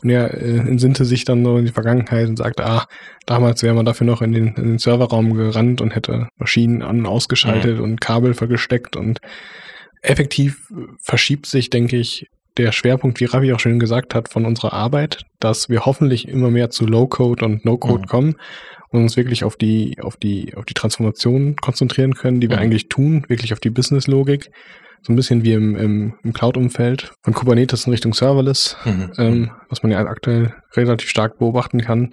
Und 0.03 0.11
er 0.11 0.33
äh, 0.35 0.59
entsinnte 0.59 1.05
sich 1.05 1.25
dann 1.25 1.45
so 1.45 1.59
in 1.59 1.67
die 1.67 1.73
Vergangenheit 1.73 2.29
und 2.29 2.37
sagte, 2.37 2.65
ah, 2.67 2.87
damals 3.27 3.65
wäre 3.65 3.75
man 3.75 3.85
dafür 3.85 4.07
noch 4.07 4.23
in 4.23 4.33
den, 4.33 4.49
in 4.55 4.65
den 4.65 4.79
Serverraum 4.79 5.35
gerannt 5.35 5.81
und 5.81 5.95
hätte 5.95 6.29
Maschinen 6.39 6.83
an 6.83 7.01
und 7.01 7.07
ausgeschaltet 7.07 7.81
und 7.81 8.01
Kabel 8.01 8.35
vergesteckt 8.35 8.95
und 8.95 9.21
effektiv 10.03 10.69
verschiebt 11.01 11.47
sich, 11.47 11.71
denke 11.71 11.97
ich, 11.97 12.27
der 12.57 12.73
Schwerpunkt, 12.73 13.21
wie 13.21 13.27
Ravi 13.27 13.53
auch 13.53 13.61
schon 13.61 13.79
gesagt 13.79 14.15
hat, 14.15 14.29
von 14.29 14.45
unserer 14.45 14.73
Arbeit, 14.73 15.23
dass 15.39 15.69
wir 15.69 15.87
hoffentlich 15.87 16.29
immer 16.29 16.51
mehr 16.51 16.71
zu 16.71 16.85
Low-Code 16.87 17.45
und 17.45 17.65
No-Code 17.65 18.03
Mhm. 18.03 18.07
kommen 18.07 18.35
und 18.91 19.03
uns 19.03 19.17
wirklich 19.17 19.45
auf 19.45 19.57
die, 19.57 19.97
auf 20.01 20.17
die, 20.17 20.55
auf 20.57 20.65
die 20.65 20.75
Transformation 20.75 21.55
konzentrieren 21.57 22.15
können, 22.15 22.41
die 22.41 22.49
wir 22.51 22.57
Mhm. 22.57 22.63
eigentlich 22.63 22.89
tun, 22.89 23.25
wirklich 23.29 23.53
auf 23.53 23.61
die 23.61 23.71
Business-Logik. 23.71 24.51
So 25.03 25.13
ein 25.13 25.17
bisschen 25.17 25.45
wie 25.45 25.53
im, 25.55 25.77
im, 25.77 26.15
im 26.23 26.33
Cloud-Umfeld 26.33 27.13
von 27.23 27.33
Kubernetes 27.33 27.87
in 27.87 27.93
Richtung 27.93 28.13
Serverless, 28.15 28.77
Mhm. 28.85 29.13
ähm, 29.17 29.51
was 29.71 29.83
man 29.83 29.93
ja 29.93 30.01
aktuell 30.01 30.53
relativ 30.77 31.09
stark 31.09 31.39
beobachten 31.39 31.81
kann. 31.81 32.11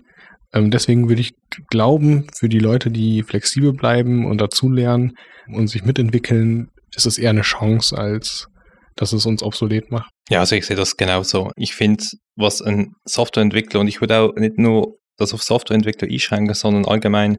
Ähm, 0.53 0.71
deswegen 0.71 1.09
würde 1.09 1.21
ich 1.21 1.33
glauben, 1.69 2.27
für 2.33 2.47
die 2.47 2.59
Leute, 2.59 2.89
die 2.91 3.23
flexibel 3.23 3.73
bleiben 3.73 4.25
und 4.25 4.39
dazulernen 4.39 5.17
und 5.51 5.67
sich 5.67 5.83
mitentwickeln, 5.83 6.69
ist 6.95 7.05
es 7.05 7.17
eher 7.17 7.31
eine 7.31 7.41
Chance, 7.41 7.97
als 7.97 8.47
dass 8.95 9.13
es 9.13 9.25
uns 9.25 9.43
obsolet 9.43 9.91
macht. 9.91 10.09
Ja, 10.29 10.39
also 10.39 10.55
ich 10.55 10.65
sehe 10.65 10.75
das 10.75 10.97
genauso. 10.97 11.51
Ich 11.55 11.75
finde, 11.75 12.03
was 12.35 12.61
ein 12.61 12.93
Softwareentwickler, 13.05 13.79
und 13.79 13.87
ich 13.87 14.01
würde 14.01 14.19
auch 14.19 14.33
nicht 14.35 14.57
nur 14.57 14.97
das 15.17 15.33
auf 15.33 15.43
Softwareentwickler 15.43 16.07
einschränken, 16.09 16.53
sondern 16.53 16.85
allgemein 16.85 17.37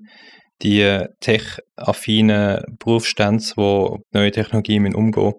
die 0.62 1.04
tech-affinen 1.20 2.62
Berufsstände, 2.78 3.44
wo 3.56 3.98
neue 4.12 4.32
Technologien 4.32 4.82
mit 4.82 4.94
umgehen. 4.94 5.34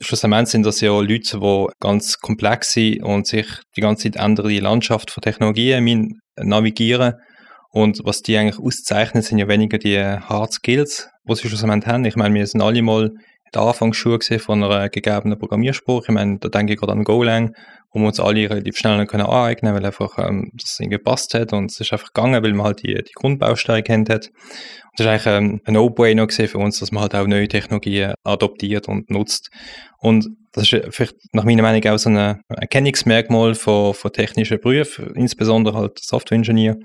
Schlussendlich 0.00 0.48
sind 0.48 0.64
das 0.64 0.80
ja 0.80 0.90
Leute, 0.98 1.40
die 1.40 1.66
ganz 1.80 2.18
komplex 2.18 2.72
sind 2.72 3.02
und 3.02 3.26
sich 3.26 3.46
die 3.76 3.80
ganze 3.80 4.10
Zeit 4.10 4.22
ändern, 4.22 4.48
die 4.48 4.60
Landschaft 4.60 5.10
von 5.10 5.20
Technologien 5.22 6.18
navigieren. 6.36 7.14
Und 7.72 8.00
was 8.04 8.22
die 8.22 8.36
eigentlich 8.36 8.58
auszeichnet, 8.58 9.24
sind 9.24 9.38
ja 9.38 9.46
weniger 9.46 9.78
die 9.78 9.98
Hard 9.98 10.52
Skills, 10.52 11.08
die 11.28 11.34
sie 11.34 11.48
schlussendlich 11.48 11.86
haben. 11.86 12.04
Ich 12.04 12.16
meine, 12.16 12.34
wir 12.34 12.46
sind 12.46 12.62
alle 12.62 12.82
mal 12.82 13.10
der 13.54 13.62
Anfangsschule 13.62 14.18
gewesen 14.18 14.40
von 14.40 14.62
einer 14.62 14.88
gegebenen 14.88 15.38
Programmiersprache. 15.38 16.04
Ich 16.08 16.14
meine, 16.14 16.38
da 16.38 16.48
denke 16.48 16.72
ich 16.72 16.78
gerade 16.78 16.92
an 16.92 17.04
Golang, 17.04 17.54
wo 17.92 18.00
wir 18.00 18.06
uns 18.06 18.20
alle 18.20 18.48
relativ 18.48 18.76
schnell 18.76 19.04
können 19.06 19.26
aneignen 19.26 19.74
weil 19.74 19.84
einfach 19.84 20.18
ähm, 20.18 20.50
das 20.54 20.78
irgendwie 20.78 20.98
gepasst 20.98 21.34
hat 21.34 21.52
und 21.52 21.70
es 21.70 21.80
ist 21.80 21.92
einfach 21.92 22.12
gegangen, 22.12 22.42
weil 22.42 22.52
man 22.52 22.66
halt 22.66 22.82
die, 22.82 22.94
die 22.94 23.12
Grundbausteine 23.14 23.82
kennt 23.82 24.08
hat. 24.08 24.26
Und 24.28 24.98
das 24.98 25.06
ist 25.06 25.10
eigentlich 25.10 25.26
ähm, 25.26 25.60
ein 25.64 25.74
No-Brainer 25.74 26.28
für 26.28 26.58
uns, 26.58 26.78
dass 26.78 26.92
man 26.92 27.02
halt 27.02 27.14
auch 27.14 27.26
neue 27.26 27.48
Technologien 27.48 28.14
adoptiert 28.24 28.88
und 28.88 29.10
nutzt. 29.10 29.50
Und 29.98 30.28
das 30.52 30.72
ist 30.72 30.94
vielleicht 30.94 31.16
nach 31.32 31.44
meiner 31.44 31.62
Meinung 31.62 31.84
auch 31.92 31.98
so 31.98 32.10
ein 32.10 32.42
Erkennungsmerkmal 32.48 33.54
von, 33.54 33.94
von 33.94 34.12
technischen 34.12 34.60
Berufen, 34.60 35.14
insbesondere 35.14 35.76
halt 35.76 35.98
Software-Ingenieur, 36.00 36.76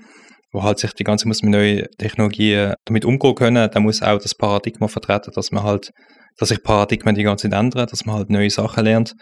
wo 0.52 0.62
halt 0.62 0.78
sich 0.78 0.92
die 0.92 1.04
ganze 1.04 1.28
muss 1.28 1.42
mit 1.42 1.52
neuen 1.52 1.86
Technologien 1.98 2.74
damit 2.84 3.04
umgehen 3.04 3.34
können. 3.34 3.70
Da 3.70 3.80
muss 3.80 4.02
auch 4.02 4.18
das 4.18 4.34
Paradigma 4.34 4.88
vertreten, 4.88 5.32
dass 5.34 5.52
man 5.52 5.64
halt, 5.64 5.90
dass 6.38 6.48
sich 6.48 6.62
Paradigmen 6.62 7.14
die 7.14 7.22
ganze 7.22 7.48
Zeit 7.48 7.58
ändern, 7.58 7.86
dass 7.90 8.04
man 8.04 8.16
halt 8.16 8.30
neue 8.30 8.50
Sachen 8.50 8.84
lernt. 8.84 9.14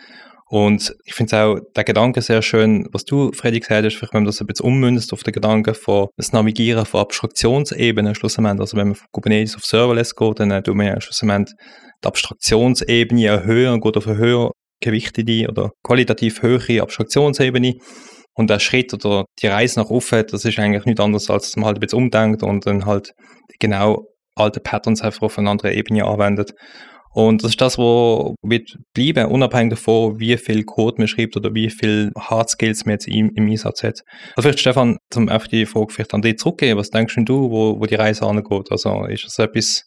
Und 0.47 0.95
ich 1.05 1.15
finde 1.15 1.37
auch 1.43 1.59
der 1.75 1.85
Gedanke 1.85 2.21
sehr 2.21 2.43
schön, 2.43 2.87
was 2.93 3.05
du, 3.05 3.33
Freddy, 3.33 3.61
gesagt 3.61 3.87
hast, 3.87 3.95
vielleicht 3.95 4.13
wenn 4.13 4.23
man 4.23 4.27
das 4.27 4.41
ein 4.41 4.47
bisschen 4.47 4.67
ummünzt 4.67 5.13
auf 5.13 5.23
den 5.23 5.33
Gedanken 5.33 5.75
von 5.75 6.09
das 6.17 6.33
Navigieren 6.33 6.85
von 6.85 7.01
Abstraktionsebenen 7.01 8.15
schlussendlich. 8.15 8.61
Also 8.61 8.77
wenn 8.77 8.89
man 8.89 8.95
von 8.95 9.07
Kubernetes 9.11 9.57
auf 9.57 9.65
Serverless 9.65 10.15
geht, 10.15 10.41
dann 10.41 10.51
äh, 10.51 10.63
tut 10.63 10.77
man 10.77 10.87
ja 10.87 11.01
schlussendlich 11.01 11.57
die 12.03 12.07
Abstraktionsebene 12.07 13.27
erhöhen 13.27 13.73
und 13.73 13.81
geht 13.81 13.97
auf 13.97 14.07
eine 14.07 14.19
höher 14.19 14.53
gewichtete 14.81 15.49
oder 15.49 15.71
qualitativ 15.83 16.43
höhere 16.43 16.83
Abstraktionsebene. 16.83 17.75
Und 18.35 18.51
der 18.51 18.59
Schritt 18.59 18.93
oder 18.93 19.25
die 19.41 19.47
Reise 19.47 19.81
nach 19.81 19.91
oben, 19.91 20.27
das 20.29 20.45
ist 20.45 20.59
eigentlich 20.59 20.85
nichts 20.85 21.01
anderes, 21.01 21.31
als 21.31 21.45
dass 21.45 21.57
man 21.57 21.67
halt 21.67 21.77
ein 21.77 21.81
bisschen 21.81 21.99
umdenkt 21.99 22.43
und 22.43 22.67
dann 22.67 22.85
halt 22.85 23.15
genau 23.61 24.09
alte 24.35 24.61
Patterns 24.61 25.03
einfach 25.03 25.23
auf 25.23 25.39
eine 25.39 25.51
andere 25.51 25.73
Ebene 25.73 26.05
anwendet. 26.05 26.53
Und 27.15 27.45
das 27.45 27.53
ist 27.53 27.61
das, 27.61 27.79
was 27.79 28.35
wird 28.43 28.77
bleiben, 28.93 29.31
unabhängig 29.31 29.71
davon, 29.71 30.19
wie 30.19 30.37
viel 30.37 30.65
Code 30.65 30.97
man 30.99 31.07
schreibt 31.07 31.37
oder 31.37 31.55
wie 31.55 31.71
viel 31.71 32.11
Hard 32.19 32.51
Skills 32.51 32.87
man 32.87 32.95
jetzt 32.95 33.07
im, 33.07 33.31
im 33.37 33.49
Einsatz 33.49 33.85
hat. 33.85 34.01
Also 34.35 34.43
vielleicht, 34.43 34.59
Stefan, 34.59 34.99
zum 35.11 35.29
einfach 35.29 35.47
die 35.47 35.65
Frage 35.65 35.93
vielleicht 35.93 36.13
an 36.13 36.23
dich 36.23 36.39
zurückgeben. 36.39 36.77
Was 36.77 36.91
denkst 36.91 37.17
du, 37.25 37.51
wo, 37.53 37.79
wo 37.79 37.87
die 37.87 37.95
Reise 37.95 38.27
angeht? 38.27 38.67
Also 38.69 39.05
ist 39.05 39.27
das 39.27 39.39
etwas, 39.39 39.85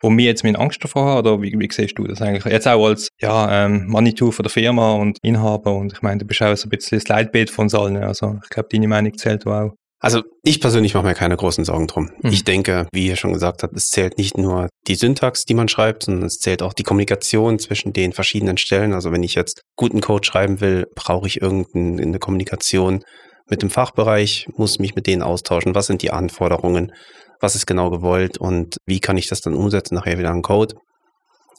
wo 0.00 0.10
mir 0.10 0.26
jetzt 0.26 0.44
meine 0.44 0.58
Angst 0.58 0.82
davor 0.82 1.04
haben, 1.04 1.18
oder 1.18 1.42
wie, 1.42 1.52
wie 1.58 1.68
siehst 1.70 1.98
du 1.98 2.06
das 2.06 2.22
eigentlich? 2.22 2.44
Jetzt 2.44 2.68
auch 2.68 2.86
als 2.86 3.08
ja, 3.20 3.64
ähm, 3.64 3.86
Manitou 3.88 4.30
von 4.30 4.42
der 4.44 4.50
Firma 4.50 4.92
und 4.92 5.18
Inhaber 5.22 5.74
und 5.74 5.92
ich 5.92 6.02
meine, 6.02 6.18
du 6.18 6.26
bist 6.26 6.42
auch 6.42 6.56
so 6.56 6.66
ein 6.66 6.70
bisschen 6.70 6.98
das 6.98 7.08
Leitbild 7.08 7.50
von 7.50 7.64
uns 7.64 7.74
allen. 7.74 7.96
Also 7.96 8.38
ich 8.42 8.50
glaube, 8.50 8.68
deine 8.70 8.88
Meinung 8.88 9.16
zählt 9.16 9.46
auch. 9.46 9.72
Also 10.00 10.22
ich 10.44 10.60
persönlich 10.60 10.94
mache 10.94 11.06
mir 11.06 11.14
keine 11.14 11.36
großen 11.36 11.64
Sorgen 11.64 11.88
drum. 11.88 12.10
Mhm. 12.22 12.30
Ich 12.30 12.44
denke, 12.44 12.86
wie 12.92 13.08
ihr 13.08 13.16
schon 13.16 13.32
gesagt 13.32 13.62
habt, 13.62 13.76
es 13.76 13.88
zählt 13.88 14.16
nicht 14.16 14.38
nur 14.38 14.68
die 14.86 14.94
Syntax, 14.94 15.44
die 15.44 15.54
man 15.54 15.68
schreibt, 15.68 16.04
sondern 16.04 16.26
es 16.26 16.38
zählt 16.38 16.62
auch 16.62 16.72
die 16.72 16.84
Kommunikation 16.84 17.58
zwischen 17.58 17.92
den 17.92 18.12
verschiedenen 18.12 18.58
Stellen. 18.58 18.94
Also 18.94 19.10
wenn 19.10 19.24
ich 19.24 19.34
jetzt 19.34 19.62
guten 19.76 20.00
Code 20.00 20.24
schreiben 20.24 20.60
will, 20.60 20.86
brauche 20.94 21.26
ich 21.26 21.42
irgendeine 21.42 22.18
Kommunikation 22.20 23.02
mit 23.50 23.62
dem 23.62 23.70
Fachbereich, 23.70 24.46
muss 24.56 24.78
mich 24.78 24.94
mit 24.94 25.06
denen 25.06 25.22
austauschen. 25.22 25.74
Was 25.74 25.86
sind 25.86 26.02
die 26.02 26.10
Anforderungen? 26.10 26.92
Was 27.40 27.54
ist 27.54 27.66
genau 27.66 27.90
gewollt? 27.90 28.38
Und 28.38 28.78
wie 28.86 29.00
kann 29.00 29.16
ich 29.16 29.28
das 29.28 29.40
dann 29.40 29.54
umsetzen 29.54 29.94
nachher 29.94 30.18
wieder 30.18 30.30
in 30.30 30.42
Code? 30.42 30.74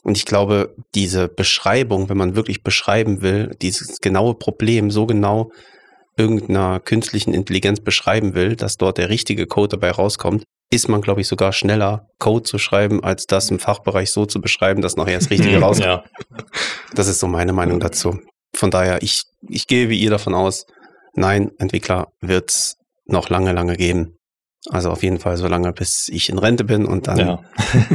Und 0.02 0.16
ich 0.16 0.24
glaube, 0.24 0.74
diese 0.94 1.28
Beschreibung, 1.28 2.08
wenn 2.08 2.16
man 2.16 2.34
wirklich 2.34 2.62
beschreiben 2.62 3.22
will, 3.22 3.54
dieses 3.60 3.98
genaue 4.00 4.34
Problem 4.34 4.90
so 4.90 5.06
genau 5.06 5.50
irgendeiner 6.16 6.80
künstlichen 6.80 7.32
Intelligenz 7.32 7.80
beschreiben 7.80 8.34
will, 8.34 8.56
dass 8.56 8.76
dort 8.76 8.98
der 8.98 9.08
richtige 9.08 9.46
Code 9.46 9.76
dabei 9.76 9.90
rauskommt, 9.90 10.44
ist 10.70 10.88
man, 10.88 11.00
glaube 11.00 11.20
ich, 11.20 11.28
sogar 11.28 11.52
schneller, 11.52 12.06
Code 12.18 12.44
zu 12.44 12.58
schreiben, 12.58 13.02
als 13.02 13.26
das 13.26 13.50
im 13.50 13.58
Fachbereich 13.58 14.10
so 14.10 14.24
zu 14.24 14.40
beschreiben, 14.40 14.82
dass 14.82 14.96
nachher 14.96 15.18
das 15.18 15.30
Richtige 15.30 15.58
rauskommt. 15.60 16.04
Ja. 16.04 16.04
Das 16.94 17.08
ist 17.08 17.18
so 17.18 17.26
meine 17.26 17.52
Meinung 17.52 17.80
dazu. 17.80 18.18
Von 18.54 18.70
daher, 18.70 19.02
ich, 19.02 19.24
ich 19.48 19.66
gehe 19.66 19.88
wie 19.88 19.98
ihr 19.98 20.10
davon 20.10 20.34
aus, 20.34 20.66
nein, 21.14 21.50
Entwickler 21.58 22.08
wird 22.20 22.50
es 22.50 22.76
noch 23.06 23.28
lange, 23.28 23.52
lange 23.52 23.76
geben. 23.76 24.16
Also 24.68 24.90
auf 24.90 25.02
jeden 25.02 25.18
Fall 25.18 25.38
so 25.38 25.46
lange, 25.46 25.72
bis 25.72 26.08
ich 26.08 26.28
in 26.28 26.38
Rente 26.38 26.64
bin 26.64 26.84
und 26.84 27.06
dann. 27.06 27.18
Ja. 27.18 27.40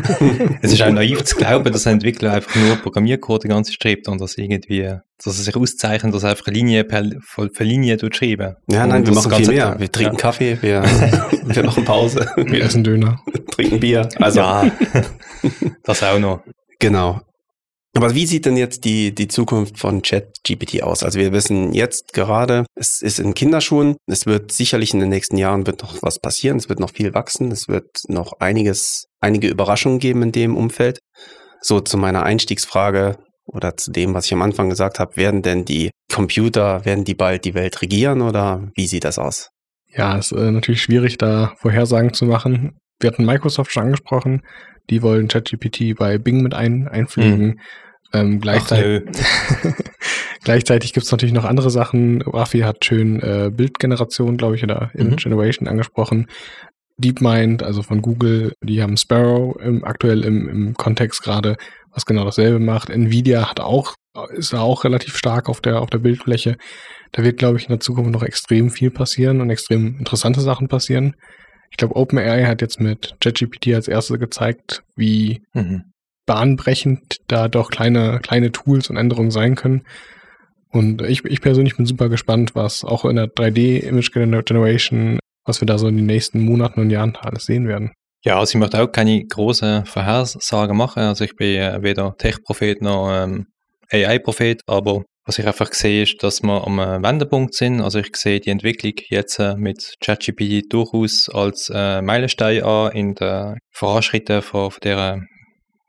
es 0.63 0.73
ist 0.73 0.82
auch 0.82 0.89
naiv 0.89 1.23
zu 1.23 1.36
glauben, 1.36 1.71
dass 1.71 1.86
ein 1.86 1.93
Entwickler 1.93 2.34
einfach 2.34 2.56
nur 2.56 2.75
Programmiercode 2.78 3.43
die 3.43 3.47
ganze 3.49 3.71
Zeit 3.71 3.84
schreibt 3.84 4.08
und 4.08 4.19
das 4.19 4.36
irgendwie, 4.36 4.82
dass 4.82 5.28
er 5.28 5.34
sich 5.34 5.56
auszeichnet, 5.56 6.13
dass 6.13 6.23
er 6.23 6.32
einfach 6.32 6.47
Linie 6.47 6.84
per, 6.84 7.04
für 7.21 7.63
Linie 7.63 7.97
tut 7.97 8.15
schreiben. 8.15 8.56
Ja, 8.67 8.88
nein, 8.88 9.01
Und 9.01 9.08
wir 9.08 9.13
machen 9.13 9.32
viel 9.34 9.47
mehr. 9.47 9.65
Tag. 9.65 9.80
Wir 9.80 9.91
trinken 9.91 10.15
ja. 10.15 10.19
Kaffee, 10.19 10.58
wir, 10.62 10.84
wir 11.45 11.63
machen 11.63 11.86
Pause, 11.86 12.32
Wir 12.36 12.51
wir 12.51 12.63
essen 12.63 12.84
Döner. 12.84 13.21
trinken 13.51 13.80
Bier. 13.80 14.10
Also 14.19 14.39
ja, 14.39 14.71
das 15.84 16.01
auch 16.01 16.17
noch. 16.17 16.41
Genau. 16.80 17.21
Aber 17.95 18.13
wie 18.13 18.25
sieht 18.25 18.45
denn 18.45 18.58
jetzt 18.58 18.84
die, 18.84 19.15
die 19.15 19.29
Zukunft 19.29 19.79
von 19.79 20.01
ChatGPT 20.01 20.84
aus? 20.84 21.01
Also 21.01 21.17
wir 21.17 21.31
wissen 21.31 21.73
jetzt 21.73 22.12
gerade, 22.12 22.65
es 22.75 23.01
ist 23.01 23.19
in 23.19 23.34
Kinderschuhen. 23.34 23.95
Es 24.05 24.25
wird 24.25 24.51
sicherlich 24.51 24.93
in 24.93 24.99
den 24.99 25.08
nächsten 25.08 25.38
Jahren 25.38 25.65
wird 25.65 25.81
noch 25.81 26.01
was 26.01 26.19
passieren. 26.19 26.58
Es 26.58 26.67
wird 26.67 26.81
noch 26.81 26.91
viel 26.91 27.13
wachsen. 27.13 27.53
Es 27.53 27.69
wird 27.69 27.88
noch 28.10 28.34
einiges, 28.41 29.05
einige 29.21 29.47
Überraschungen 29.47 29.99
geben 29.99 30.23
in 30.23 30.34
dem 30.34 30.58
Umfeld. 30.58 30.99
So 31.62 31.79
zu 31.79 31.97
meiner 31.97 32.23
Einstiegsfrage 32.23 33.17
oder 33.45 33.77
zu 33.77 33.91
dem, 33.91 34.13
was 34.13 34.25
ich 34.25 34.34
am 34.34 34.41
Anfang 34.41 34.69
gesagt 34.69 34.99
habe, 34.99 35.15
werden 35.15 35.41
denn 35.41 35.63
die 35.63 35.91
Computer, 36.12 36.84
werden 36.84 37.05
die 37.05 37.15
bald 37.15 37.45
die 37.45 37.53
Welt 37.53 37.81
regieren 37.81 38.21
oder 38.21 38.69
wie 38.75 38.88
sieht 38.88 39.05
das 39.05 39.17
aus? 39.17 39.51
Ja, 39.88 40.17
ist 40.17 40.34
äh, 40.34 40.51
natürlich 40.51 40.81
schwierig, 40.81 41.17
da 41.17 41.53
Vorhersagen 41.60 42.13
zu 42.13 42.25
machen. 42.25 42.77
Wir 42.99 43.10
hatten 43.10 43.25
Microsoft 43.25 43.71
schon 43.71 43.84
angesprochen. 43.84 44.41
Die 44.89 45.01
wollen 45.01 45.29
ChatGPT 45.29 45.95
bei 45.97 46.17
Bing 46.17 46.41
mit 46.41 46.53
ein, 46.53 46.88
einpflegen. 46.88 47.62
Ähm, 48.13 48.39
gleichzeitig. 48.41 49.03
Gleichzeitig 50.43 50.93
gibt 50.93 51.05
es 51.05 51.11
natürlich 51.11 51.33
noch 51.33 51.45
andere 51.45 51.69
Sachen. 51.71 52.21
Raffi 52.21 52.59
hat 52.59 52.85
schön 52.85 53.19
äh, 53.21 53.49
Bildgeneration, 53.51 54.37
glaube 54.37 54.55
ich, 54.55 54.63
oder 54.63 54.91
Image 54.93 55.25
Mhm. 55.25 55.29
Generation 55.29 55.67
angesprochen. 55.67 56.27
DeepMind, 56.97 57.61
also 57.63 57.81
von 57.81 58.01
Google, 58.01 58.53
die 58.63 58.81
haben 58.81 58.95
Sparrow 58.95 59.55
im, 59.59 59.83
aktuell 59.83 60.23
im, 60.23 60.47
im 60.47 60.73
Kontext 60.75 61.23
gerade, 61.23 61.57
was 61.91 62.05
genau 62.05 62.23
dasselbe 62.23 62.59
macht. 62.59 62.89
Nvidia 62.89 63.49
hat 63.49 63.59
auch, 63.59 63.95
ist 64.33 64.53
da 64.53 64.61
auch 64.61 64.83
relativ 64.85 65.17
stark 65.17 65.49
auf 65.49 65.59
der, 65.59 65.81
auf 65.81 65.89
der 65.89 65.97
Bildfläche. 65.97 66.57
Da 67.11 67.23
wird, 67.23 67.37
glaube 67.37 67.57
ich, 67.57 67.63
in 67.65 67.69
der 67.69 67.79
Zukunft 67.81 68.11
noch 68.11 68.23
extrem 68.23 68.69
viel 68.69 68.91
passieren 68.91 69.41
und 69.41 69.49
extrem 69.49 69.97
interessante 69.97 70.41
Sachen 70.41 70.67
passieren. 70.67 71.15
Ich 71.71 71.77
glaube, 71.77 71.95
OpenAI 71.95 72.45
hat 72.45 72.61
jetzt 72.61 72.79
mit 72.79 73.15
ChatGPT 73.19 73.73
als 73.73 73.87
erste 73.89 74.17
gezeigt, 74.17 74.83
wie 74.95 75.41
Mhm. 75.53 75.83
Bahnbrechend 76.25 77.17
da 77.27 77.47
doch 77.47 77.69
kleine, 77.69 78.19
kleine 78.21 78.51
Tools 78.51 78.89
und 78.89 78.97
Änderungen 78.97 79.31
sein 79.31 79.55
können. 79.55 79.83
Und 80.69 81.01
ich, 81.01 81.23
ich 81.25 81.41
persönlich 81.41 81.77
bin 81.77 81.85
super 81.85 82.09
gespannt, 82.09 82.55
was 82.55 82.83
auch 82.83 83.05
in 83.05 83.15
der 83.15 83.27
3D-Image 83.27 84.11
Generation, 84.11 85.19
was 85.45 85.61
wir 85.61 85.65
da 85.65 85.77
so 85.77 85.88
in 85.88 85.97
den 85.97 86.05
nächsten 86.05 86.43
Monaten 86.43 86.81
und 86.81 86.89
Jahren 86.89 87.15
alles 87.15 87.45
sehen 87.45 87.67
werden. 87.67 87.93
Ja, 88.23 88.39
also 88.39 88.57
ich 88.57 88.59
möchte 88.59 88.81
auch 88.81 88.91
keine 88.91 89.23
großen 89.23 89.85
Vorhersagen 89.85 90.75
machen. 90.75 91.03
Also 91.03 91.23
ich 91.23 91.35
bin 91.35 91.61
äh, 91.61 91.81
weder 91.83 92.15
Tech-Prophet 92.17 92.81
noch 92.81 93.09
ähm, 93.11 93.45
AI-Prophet, 93.91 94.61
aber 94.65 95.03
was 95.25 95.39
ich 95.39 95.47
einfach 95.47 95.73
sehe, 95.73 96.03
ist, 96.03 96.21
dass 96.21 96.43
wir 96.43 96.65
am 96.65 96.79
äh, 96.79 97.01
Wendepunkt 97.01 97.55
sind. 97.55 97.81
Also 97.81 97.99
ich 97.99 98.15
sehe 98.15 98.39
die 98.39 98.49
Entwicklung 98.49 98.93
jetzt 99.09 99.39
äh, 99.39 99.55
mit 99.55 99.93
ChatGPT 99.99 100.71
durchaus 100.71 101.29
als 101.29 101.71
äh, 101.73 102.01
Meilenstein 102.01 102.63
an 102.63 102.91
in 102.91 103.15
der 103.15 103.57
Voranschritte 103.71 104.41
von, 104.41 104.71
von 104.71 104.79
der, 104.83 105.21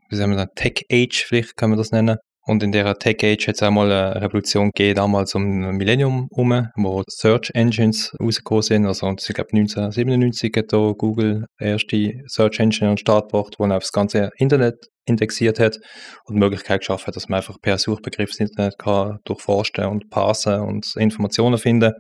wie 0.09 0.17
sagen 0.17 0.33
wir 0.33 0.37
das, 0.37 0.55
Tech-Age, 0.55 1.25
vielleicht 1.27 1.57
kann 1.57 1.71
man 1.71 1.79
das 1.79 1.91
nennen. 1.91 2.17
Und 2.49 2.63
in 2.63 2.71
der 2.71 2.97
Tech-Age 2.97 3.49
hat 3.49 3.57
es 3.57 3.63
auch 3.65 3.73
mal 3.73 3.91
eine 3.91 4.23
Revolution 4.23 4.71
gegeben, 4.71 4.95
damals 4.95 5.35
um 5.35 5.43
Millennium 5.43 6.29
herum, 6.31 6.69
wo 6.77 7.03
Search 7.09 7.51
Engines 7.55 8.15
rausgekommen 8.23 8.63
sind. 8.63 8.87
Also 8.87 9.09
ich 9.09 9.35
glaube 9.35 9.51
1997 9.53 10.53
hat 10.57 10.71
Google 10.97 11.47
erste 11.59 12.13
Search 12.29 12.61
Engine 12.61 12.91
an 12.91 12.95
den 12.95 12.99
Start 12.99 13.33
gebracht, 13.33 13.57
wo 13.59 13.65
auf 13.65 13.83
das 13.83 13.91
ganze 13.91 14.31
Internet 14.37 14.77
indexiert 15.07 15.59
hat 15.59 15.79
und 16.27 16.37
die 16.37 16.41
Möglichkeit 16.41 16.81
geschaffen 16.83 17.09
hat, 17.09 17.17
dass 17.17 17.29
man 17.29 17.39
einfach 17.39 17.57
per 17.61 17.79
Suchbegriff 17.79 18.31
das 18.31 18.39
Internet 18.39 18.79
kann 18.79 19.19
durchforsten 19.25 19.87
und 19.87 20.09
parsen 20.11 20.61
und 20.61 20.95
Informationen 20.97 21.59
finden. 21.59 21.95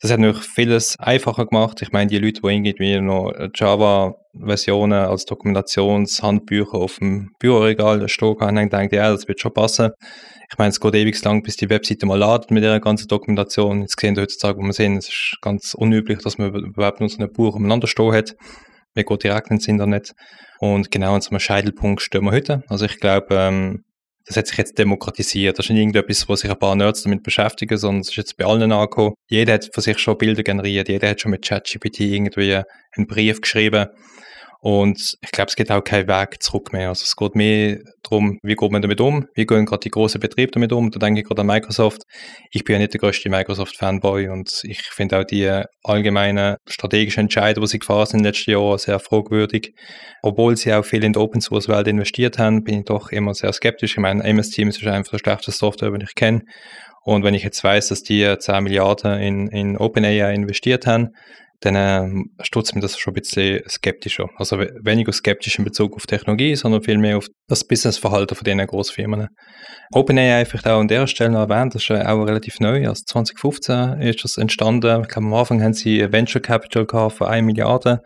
Das 0.00 0.10
hat 0.10 0.20
natürlich 0.20 0.44
vieles 0.44 0.98
einfacher 0.98 1.46
gemacht. 1.46 1.80
Ich 1.82 1.92
meine, 1.92 2.10
die 2.10 2.18
Leute, 2.18 2.40
die 2.42 2.48
irgendwie 2.48 3.00
noch 3.00 3.32
Java-Versionen 3.54 5.06
als 5.06 5.24
Dokumentationshandbücher 5.24 6.74
auf 6.74 6.98
dem 6.98 7.30
Büroregal 7.38 8.06
stehen 8.08 8.36
haben, 8.40 8.58
haben 8.58 8.68
gedacht, 8.68 8.92
ja, 8.92 9.10
das 9.10 9.26
wird 9.26 9.40
schon 9.40 9.54
passen. 9.54 9.90
Ich 10.50 10.58
meine, 10.58 10.70
es 10.70 10.80
geht 10.80 10.94
ewig 10.94 11.22
lang, 11.24 11.42
bis 11.42 11.56
die 11.56 11.70
Webseite 11.70 12.06
mal 12.06 12.18
ladet 12.18 12.50
mit 12.50 12.62
ihrer 12.62 12.78
ganzen 12.78 13.08
Dokumentation. 13.08 13.80
Jetzt 13.80 13.98
sehen 13.98 14.14
wir 14.14 14.22
heutzutage, 14.22 14.58
wo 14.58 14.62
wir 14.62 14.72
sehen, 14.72 14.96
es 14.96 15.08
ist 15.08 15.38
ganz 15.40 15.74
unüblich, 15.74 16.18
dass 16.22 16.38
man 16.38 16.54
überhaupt 16.54 17.00
nur 17.00 17.08
so 17.08 17.18
ein 17.18 17.32
Buch 17.32 17.56
umeinander 17.56 17.86
stehen 17.86 18.12
hat. 18.12 18.34
Wir 18.94 19.04
gehen 19.04 19.18
direkt 19.18 19.50
ins 19.50 19.66
Internet. 19.66 20.12
Und 20.58 20.90
genau 20.90 21.14
an 21.14 21.20
so 21.20 21.30
einem 21.30 21.40
Scheitelpunkt 21.40 22.00
stehen 22.00 22.24
wir 22.24 22.32
heute. 22.32 22.62
Also 22.68 22.84
ich 22.84 22.98
glaube, 23.00 23.26
ähm, 23.30 23.84
das 24.26 24.36
hat 24.36 24.48
sich 24.48 24.58
jetzt 24.58 24.76
demokratisiert. 24.78 25.58
Das 25.58 25.66
ist 25.66 25.70
nicht 25.70 25.78
irgendetwas, 25.78 26.28
wo 26.28 26.34
sich 26.34 26.50
ein 26.50 26.58
paar 26.58 26.74
Nerds 26.74 27.02
damit 27.02 27.22
beschäftigen, 27.22 27.78
sondern 27.78 28.00
es 28.00 28.08
ist 28.08 28.16
jetzt 28.16 28.36
bei 28.36 28.44
allen 28.44 28.72
angekommen. 28.72 29.14
Jeder 29.28 29.54
hat 29.54 29.70
von 29.72 29.82
sich 29.82 29.98
schon 29.98 30.18
Bilder 30.18 30.42
generiert, 30.42 30.88
jeder 30.88 31.08
hat 31.08 31.20
schon 31.20 31.30
mit 31.30 31.44
ChatGPT 31.46 32.00
irgendwie 32.00 32.60
einen 32.96 33.06
Brief 33.06 33.40
geschrieben. 33.40 33.86
Und 34.60 35.16
ich 35.20 35.30
glaube, 35.30 35.48
es 35.48 35.56
gibt 35.56 35.70
auch 35.70 35.82
keinen 35.82 36.08
Weg 36.08 36.42
zurück 36.42 36.72
mehr. 36.72 36.88
Also 36.88 37.04
es 37.04 37.14
geht 37.14 37.34
mehr 37.34 37.78
darum, 38.02 38.38
wie 38.42 38.54
geht 38.54 38.70
man 38.72 38.82
damit 38.82 39.00
um, 39.00 39.26
wie 39.34 39.46
gehen 39.46 39.66
gerade 39.66 39.80
die 39.80 39.90
großen 39.90 40.20
Betriebe 40.20 40.50
damit 40.52 40.72
um. 40.72 40.90
Da 40.90 40.98
denke 40.98 41.20
ich 41.20 41.26
gerade 41.26 41.42
an 41.42 41.46
Microsoft. 41.46 42.02
Ich 42.50 42.64
bin 42.64 42.74
ja 42.74 42.78
nicht 42.80 42.94
der 42.94 43.00
größte 43.00 43.28
Microsoft-Fanboy 43.28 44.28
und 44.28 44.62
ich 44.64 44.82
finde 44.82 45.20
auch 45.20 45.24
die 45.24 45.62
allgemeinen 45.82 46.56
strategischen 46.66 47.22
Entscheidungen, 47.22 47.66
die 47.66 47.72
sie 47.72 47.78
gefahren 47.78 48.06
sind 48.06 48.18
in 48.18 48.24
den 48.24 48.32
letzten 48.32 48.50
Jahren, 48.52 48.78
sehr 48.78 48.98
fragwürdig. 48.98 49.74
Obwohl 50.22 50.56
sie 50.56 50.72
auch 50.72 50.84
viel 50.84 51.04
in 51.04 51.12
die 51.12 51.18
Open-Source-Welt 51.18 51.86
investiert 51.86 52.38
haben, 52.38 52.64
bin 52.64 52.80
ich 52.80 52.84
doch 52.86 53.10
immer 53.10 53.34
sehr 53.34 53.52
skeptisch. 53.52 53.92
Ich 53.92 54.00
meine, 54.00 54.24
MS 54.24 54.50
Teams 54.50 54.78
ist 54.78 54.86
einfach 54.86 55.12
der 55.12 55.18
schlechteste 55.18 55.52
Software, 55.52 55.90
den 55.90 56.00
ich 56.00 56.14
kenne. 56.14 56.42
Und 57.04 57.22
wenn 57.22 57.34
ich 57.34 57.44
jetzt 57.44 57.62
weiß, 57.62 57.88
dass 57.88 58.02
die 58.02 58.36
10 58.36 58.64
Milliarden 58.64 59.20
in, 59.20 59.46
in 59.48 59.76
OpenAI 59.76 60.34
investiert 60.34 60.88
haben, 60.88 61.10
dann 61.60 61.74
äh, 61.76 62.24
stutzt 62.42 62.74
mir 62.74 62.80
das 62.80 62.98
schon 62.98 63.12
ein 63.12 63.20
bisschen 63.20 63.60
skeptischer. 63.68 64.28
Also 64.36 64.58
we- 64.58 64.72
weniger 64.82 65.12
skeptisch 65.12 65.58
in 65.58 65.64
Bezug 65.64 65.94
auf 65.96 66.06
Technologie, 66.06 66.54
sondern 66.54 66.82
vielmehr 66.82 67.16
auf 67.16 67.26
das 67.48 67.64
Businessverhalten 67.66 68.36
von 68.36 68.44
diesen 68.44 68.66
Großfirmen. 68.66 69.28
OpenAI 69.92 70.44
vielleicht 70.44 70.66
auch 70.66 70.80
an 70.80 70.88
der 70.88 71.06
Stelle 71.06 71.30
noch 71.30 71.48
erwähnt, 71.48 71.74
das 71.74 71.82
ist 71.82 71.90
äh, 71.90 72.02
auch 72.04 72.22
relativ 72.24 72.60
neu, 72.60 72.86
also 72.88 73.02
2015 73.06 74.00
ist 74.00 74.24
das 74.24 74.36
entstanden. 74.36 75.02
Ich 75.02 75.08
glaube, 75.08 75.26
am 75.26 75.34
Anfang 75.34 75.62
haben 75.62 75.72
sie 75.74 76.12
Venture 76.12 76.42
Capital 76.42 76.86
gehabt 76.86 77.16
von 77.16 77.28
1 77.28 77.44
Milliarde. 77.46 78.00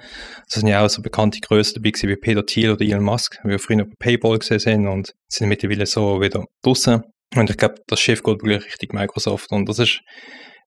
Das 0.49 0.61
sind 0.61 0.69
ja 0.69 0.85
auch 0.85 0.89
so 0.91 1.03
bekannte 1.03 1.41
Größen 1.41 1.83
dabei 1.83 1.93
wie 2.09 2.17
Peter 2.17 2.45
Thiel 2.45 2.71
oder 2.71 2.85
Elon 2.85 3.03
Musk, 3.05 3.39
wie 3.45 3.51
wir 3.51 3.59
früher 3.59 3.85
bei 3.85 3.95
PayPal 3.99 4.39
gesehen 4.39 4.59
sind 4.59 4.87
und 4.87 5.13
sind 5.29 5.49
mittlerweile 5.49 5.87
so 5.87 6.21
wieder 6.21 6.45
draussen. 6.63 7.03
Und 7.37 7.49
ich 7.49 7.57
glaube, 7.57 7.77
das 7.87 8.01
Schiff 8.01 8.23
geht 8.23 8.43
wirklich 8.43 8.65
Richtung 8.65 8.99
Microsoft 8.99 9.53
und 9.53 9.69
das 9.69 9.79
ist 9.79 10.01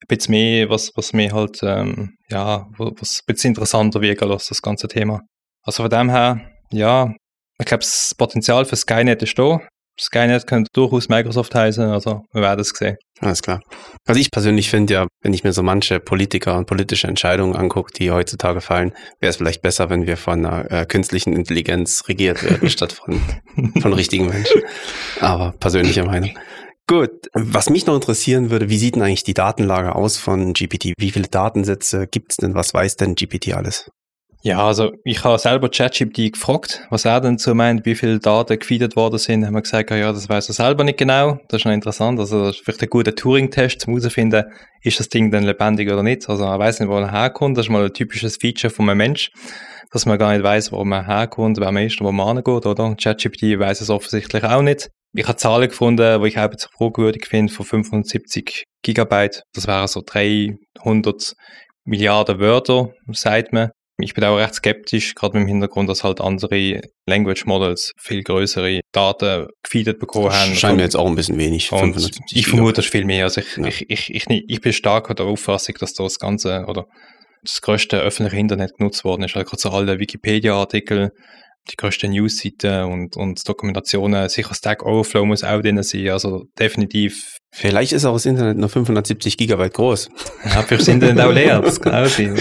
ein 0.03 0.07
bisschen 0.07 0.31
mehr, 0.31 0.69
was, 0.69 0.91
was 0.95 1.13
mir 1.13 1.31
halt, 1.31 1.59
ähm, 1.63 2.15
ja, 2.29 2.67
was 2.77 3.21
ein 3.21 3.33
bisschen 3.33 3.49
interessanter 3.49 4.01
wirken 4.01 4.29
lässt, 4.29 4.51
das 4.51 4.61
ganze 4.61 4.87
Thema. 4.87 5.21
Also 5.63 5.83
von 5.83 5.89
dem 5.89 6.09
her, 6.09 6.41
ja, 6.71 7.13
ich 7.59 7.65
glaube, 7.65 7.83
das 7.83 8.13
Potenzial 8.17 8.65
für 8.65 8.75
Skynet 8.75 9.23
ist 9.23 9.37
da. 9.37 9.59
Skynet 9.99 10.47
könnte 10.47 10.69
durchaus 10.73 11.07
Microsoft 11.07 11.53
heißen, 11.53 11.83
also 11.83 12.23
wir 12.33 12.41
werden 12.41 12.61
es 12.61 12.69
sehen. 12.69 12.97
Alles 13.19 13.43
klar. 13.43 13.61
Also 14.07 14.19
ich 14.19 14.31
persönlich 14.31 14.69
finde 14.69 14.93
ja, 14.93 15.07
wenn 15.21 15.33
ich 15.33 15.43
mir 15.43 15.53
so 15.53 15.61
manche 15.61 15.99
Politiker 15.99 16.57
und 16.57 16.65
politische 16.65 17.07
Entscheidungen 17.07 17.55
angucke, 17.55 17.93
die 17.93 18.09
heutzutage 18.09 18.59
fallen, 18.59 18.91
wäre 19.19 19.29
es 19.29 19.37
vielleicht 19.37 19.61
besser, 19.61 19.91
wenn 19.91 20.07
wir 20.07 20.17
von 20.17 20.45
einer 20.45 20.71
äh, 20.71 20.85
künstlichen 20.87 21.33
Intelligenz 21.33 22.07
regiert 22.07 22.43
werden, 22.43 22.69
statt 22.71 22.91
von, 22.91 23.21
von 23.81 23.93
richtigen 23.93 24.25
Menschen. 24.25 24.61
Aber 25.21 25.53
persönliche 25.59 26.03
Meinung. 26.03 26.31
Gut, 26.87 27.11
was 27.33 27.69
mich 27.69 27.85
noch 27.85 27.95
interessieren 27.95 28.49
würde, 28.49 28.69
wie 28.69 28.77
sieht 28.77 28.95
denn 28.95 29.03
eigentlich 29.03 29.23
die 29.23 29.33
Datenlage 29.33 29.95
aus 29.95 30.17
von 30.17 30.53
GPT? 30.53 30.93
Wie 30.97 31.11
viele 31.11 31.27
Datensätze 31.29 32.07
gibt 32.07 32.31
es 32.31 32.37
denn? 32.37 32.55
Was 32.55 32.73
weiß 32.73 32.97
denn 32.97 33.15
GPT 33.15 33.53
alles? 33.53 33.89
Ja, 34.45 34.67
also 34.67 34.91
ich 35.05 35.23
habe 35.23 35.39
selber 35.39 35.69
ChatGPT 35.69 36.33
gefragt, 36.33 36.85
was 36.89 37.05
er 37.05 37.21
denn 37.21 37.37
so 37.37 37.55
meint, 37.55 37.85
wie 37.85 37.95
viele 37.95 38.19
Daten 38.19 38.59
gefeedet 38.59 38.97
worden 38.97 39.17
sind. 39.17 39.45
Haben 39.45 39.53
wir 39.53 39.61
gesagt, 39.61 39.89
ja, 39.91 40.11
das 40.11 40.27
weiß 40.27 40.49
er 40.49 40.53
selber 40.53 40.83
nicht 40.83 40.97
genau. 40.97 41.39
Das 41.47 41.61
ist 41.61 41.65
noch 41.65 41.71
interessant. 41.71 42.19
Also 42.19 42.47
das 42.47 42.57
ist 42.57 42.65
vielleicht 42.65 42.81
ein 42.83 42.89
guter 42.89 43.15
Turing-Test, 43.15 43.87
um 43.87 43.93
herauszufinden, 43.93 44.43
ist 44.81 44.99
das 44.99 45.07
Ding 45.07 45.31
denn 45.31 45.43
lebendig 45.43 45.89
oder 45.89 46.03
nicht. 46.03 46.27
Also 46.27 46.43
er 46.43 46.59
weiß 46.59 46.81
nicht, 46.81 46.89
wo 46.89 46.97
er 46.97 47.09
herkommt. 47.09 47.57
Das 47.57 47.67
ist 47.67 47.69
mal 47.69 47.85
ein 47.85 47.93
typisches 47.93 48.35
Feature 48.35 48.69
von 48.73 48.89
einem 48.89 48.97
Mensch, 48.97 49.31
dass 49.91 50.05
man 50.05 50.19
gar 50.19 50.33
nicht 50.33 50.43
weiß, 50.43 50.73
wo 50.73 50.83
man 50.83 51.05
herkommt, 51.05 51.61
wer 51.61 51.71
man 51.71 51.83
ist 51.83 52.01
wo 52.01 52.11
man 52.11 52.37
angeht, 52.37 52.65
oder? 52.65 52.95
ChatGPT 53.01 53.57
weiß 53.57 53.79
es 53.79 53.89
offensichtlich 53.89 54.43
auch 54.43 54.61
nicht. 54.61 54.89
Ich 55.15 55.27
habe 55.27 55.37
Zahlen 55.37 55.69
gefunden, 55.69 56.21
die 56.21 56.27
ich 56.27 56.39
auch 56.39 56.51
jetzt 56.51 56.69
fragwürdig 56.75 57.27
finde, 57.27 57.53
von 57.53 57.65
570 57.65 58.63
Gigabyte. 58.81 59.43
Das 59.53 59.67
wären 59.67 59.87
so 59.87 60.01
300 60.05 61.33
Milliarden 61.85 62.39
Wörter, 62.39 62.89
sagt 63.11 63.53
man. 63.53 63.69
Ich 63.99 64.15
bin 64.15 64.23
auch 64.23 64.37
recht 64.37 64.55
skeptisch, 64.55 65.13
gerade 65.13 65.37
mit 65.37 65.45
dem 65.45 65.49
Hintergrund, 65.49 65.87
dass 65.87 66.03
halt 66.03 66.19
andere 66.19 66.81
Language 67.05 67.45
Models 67.45 67.91
viel 67.99 68.23
größere 68.23 68.81
Daten 68.91 69.47
gefeedet 69.61 69.99
bekommen 69.99 70.31
haben. 70.31 70.55
Scheint 70.55 70.77
mir 70.77 70.83
jetzt 70.83 70.95
auch 70.95 71.05
ein 71.05 71.15
bisschen 71.15 71.37
wenig. 71.37 71.71
Und 71.71 71.79
570 71.79 72.37
ich 72.37 72.47
vermute, 72.47 72.73
das 72.73 72.85
ist 72.85 72.91
viel 72.91 73.05
mehr. 73.05 73.25
Also 73.25 73.41
ich, 73.41 73.55
Ja. 73.57 73.65
ich, 73.67 73.89
ich, 73.89 74.09
ich, 74.15 74.25
ich 74.29 74.61
bin 74.61 74.73
stark 74.73 75.15
der 75.15 75.25
Auffassung, 75.27 75.75
dass 75.79 75.93
das 75.93 76.17
Ganze 76.17 76.65
oder 76.67 76.85
das 77.43 77.61
größte 77.61 77.99
öffentliche 77.99 78.39
Internet 78.39 78.71
genutzt 78.77 79.03
worden 79.03 79.23
ist. 79.23 79.35
Also 79.35 79.47
gerade 79.47 79.61
so 79.61 79.69
alle 79.69 79.99
Wikipedia-Artikel, 79.99 81.11
die 81.71 81.75
größten 81.77 82.11
News-Seiten 82.11 82.83
und, 82.91 83.15
und 83.15 83.47
Dokumentationen. 83.47 84.27
Sicher 84.29 84.53
Stack 84.53 84.83
Overflow 84.85 85.25
muss 85.25 85.43
auch 85.43 85.61
drin 85.61 85.81
sein. 85.83 86.09
Also 86.09 86.45
definitiv. 86.59 87.37
Vielleicht 87.55 87.93
ist 87.93 88.03
auch 88.05 88.13
das 88.13 88.25
Internet 88.25 88.57
nur 88.57 88.67
570 88.69 89.37
Gigabyte 89.37 89.73
groß. 89.73 90.09
Ja, 90.45 90.77
sind 90.77 91.01
die 91.03 91.21
auch 91.21 91.31
leer. 91.31 91.61
Das 91.61 91.79
kann 91.79 91.93
auch 91.93 92.07
sein. 92.07 92.37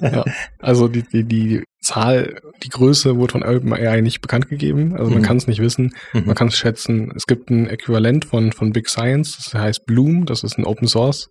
Ja, 0.00 0.24
also 0.60 0.88
die, 0.88 1.02
die, 1.02 1.24
die 1.24 1.64
Zahl, 1.82 2.40
die 2.62 2.68
Größe 2.70 3.16
wurde 3.16 3.32
von 3.32 3.42
OpenAI 3.42 4.00
nicht 4.00 4.20
bekannt 4.22 4.48
gegeben. 4.48 4.94
Also 4.96 5.10
man 5.10 5.20
Mhm. 5.20 5.24
kann 5.24 5.36
es 5.36 5.46
nicht 5.46 5.60
wissen. 5.60 5.92
Mhm. 6.12 6.26
Man 6.26 6.34
kann 6.34 6.48
es 6.48 6.56
schätzen. 6.56 7.12
Es 7.14 7.26
gibt 7.26 7.50
ein 7.50 7.66
Äquivalent 7.66 8.24
von, 8.24 8.52
von 8.52 8.72
Big 8.72 8.88
Science, 8.88 9.36
das 9.36 9.54
heißt 9.54 9.84
Bloom, 9.86 10.24
das 10.24 10.42
ist 10.44 10.56
ein 10.58 10.64
Open 10.64 10.88
Source 10.88 11.28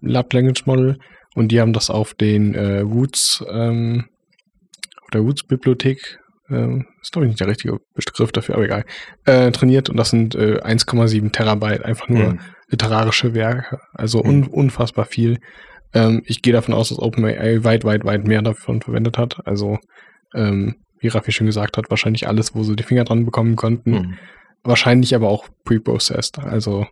Lab 0.00 0.32
Language 0.32 0.64
Model 0.64 0.96
und 1.34 1.48
die 1.52 1.60
haben 1.60 1.72
das 1.74 1.90
auf 1.90 2.14
den 2.14 2.54
äh, 2.54 2.78
Roots, 2.80 3.44
ähm, 3.52 4.06
auf 5.02 5.10
der 5.12 5.20
Roots 5.20 5.42
Bibliothek, 5.42 6.18
ähm, 6.50 6.86
ist 7.00 7.12
glaube 7.12 7.26
ich 7.26 7.30
nicht 7.30 7.40
der 7.40 7.48
richtige 7.48 7.78
Begriff 7.94 8.32
dafür, 8.32 8.56
aber 8.56 8.64
egal, 8.64 8.84
äh, 9.24 9.50
trainiert 9.52 9.88
und 9.90 9.96
das 9.96 10.10
sind 10.10 10.34
äh, 10.34 10.60
1,7 10.62 11.30
Terabyte, 11.32 11.84
einfach 11.84 12.08
nur 12.08 12.32
Mhm. 12.34 12.40
literarische 12.68 13.34
Werke, 13.34 13.80
also 13.92 14.22
un 14.22 14.46
unfassbar 14.46 15.04
viel. 15.06 15.38
Ähm, 15.92 16.22
ich 16.26 16.42
gehe 16.42 16.52
davon 16.52 16.74
aus, 16.74 16.90
dass 16.90 16.98
OpenAI 17.00 17.64
weit, 17.64 17.84
weit, 17.84 18.04
weit 18.04 18.24
mehr 18.26 18.42
davon 18.42 18.80
verwendet 18.80 19.18
hat. 19.18 19.38
Also, 19.46 19.78
ähm, 20.34 20.76
wie 21.00 21.08
Raffi 21.08 21.32
schon 21.32 21.46
gesagt 21.46 21.76
hat, 21.76 21.90
wahrscheinlich 21.90 22.28
alles, 22.28 22.54
wo 22.54 22.62
sie 22.62 22.76
die 22.76 22.82
Finger 22.84 23.04
dran 23.04 23.24
bekommen 23.24 23.56
konnten. 23.56 23.90
Mhm. 23.90 24.14
Wahrscheinlich 24.62 25.14
aber 25.14 25.28
auch 25.28 25.48
pre-processed. 25.64 26.38
Also 26.38 26.86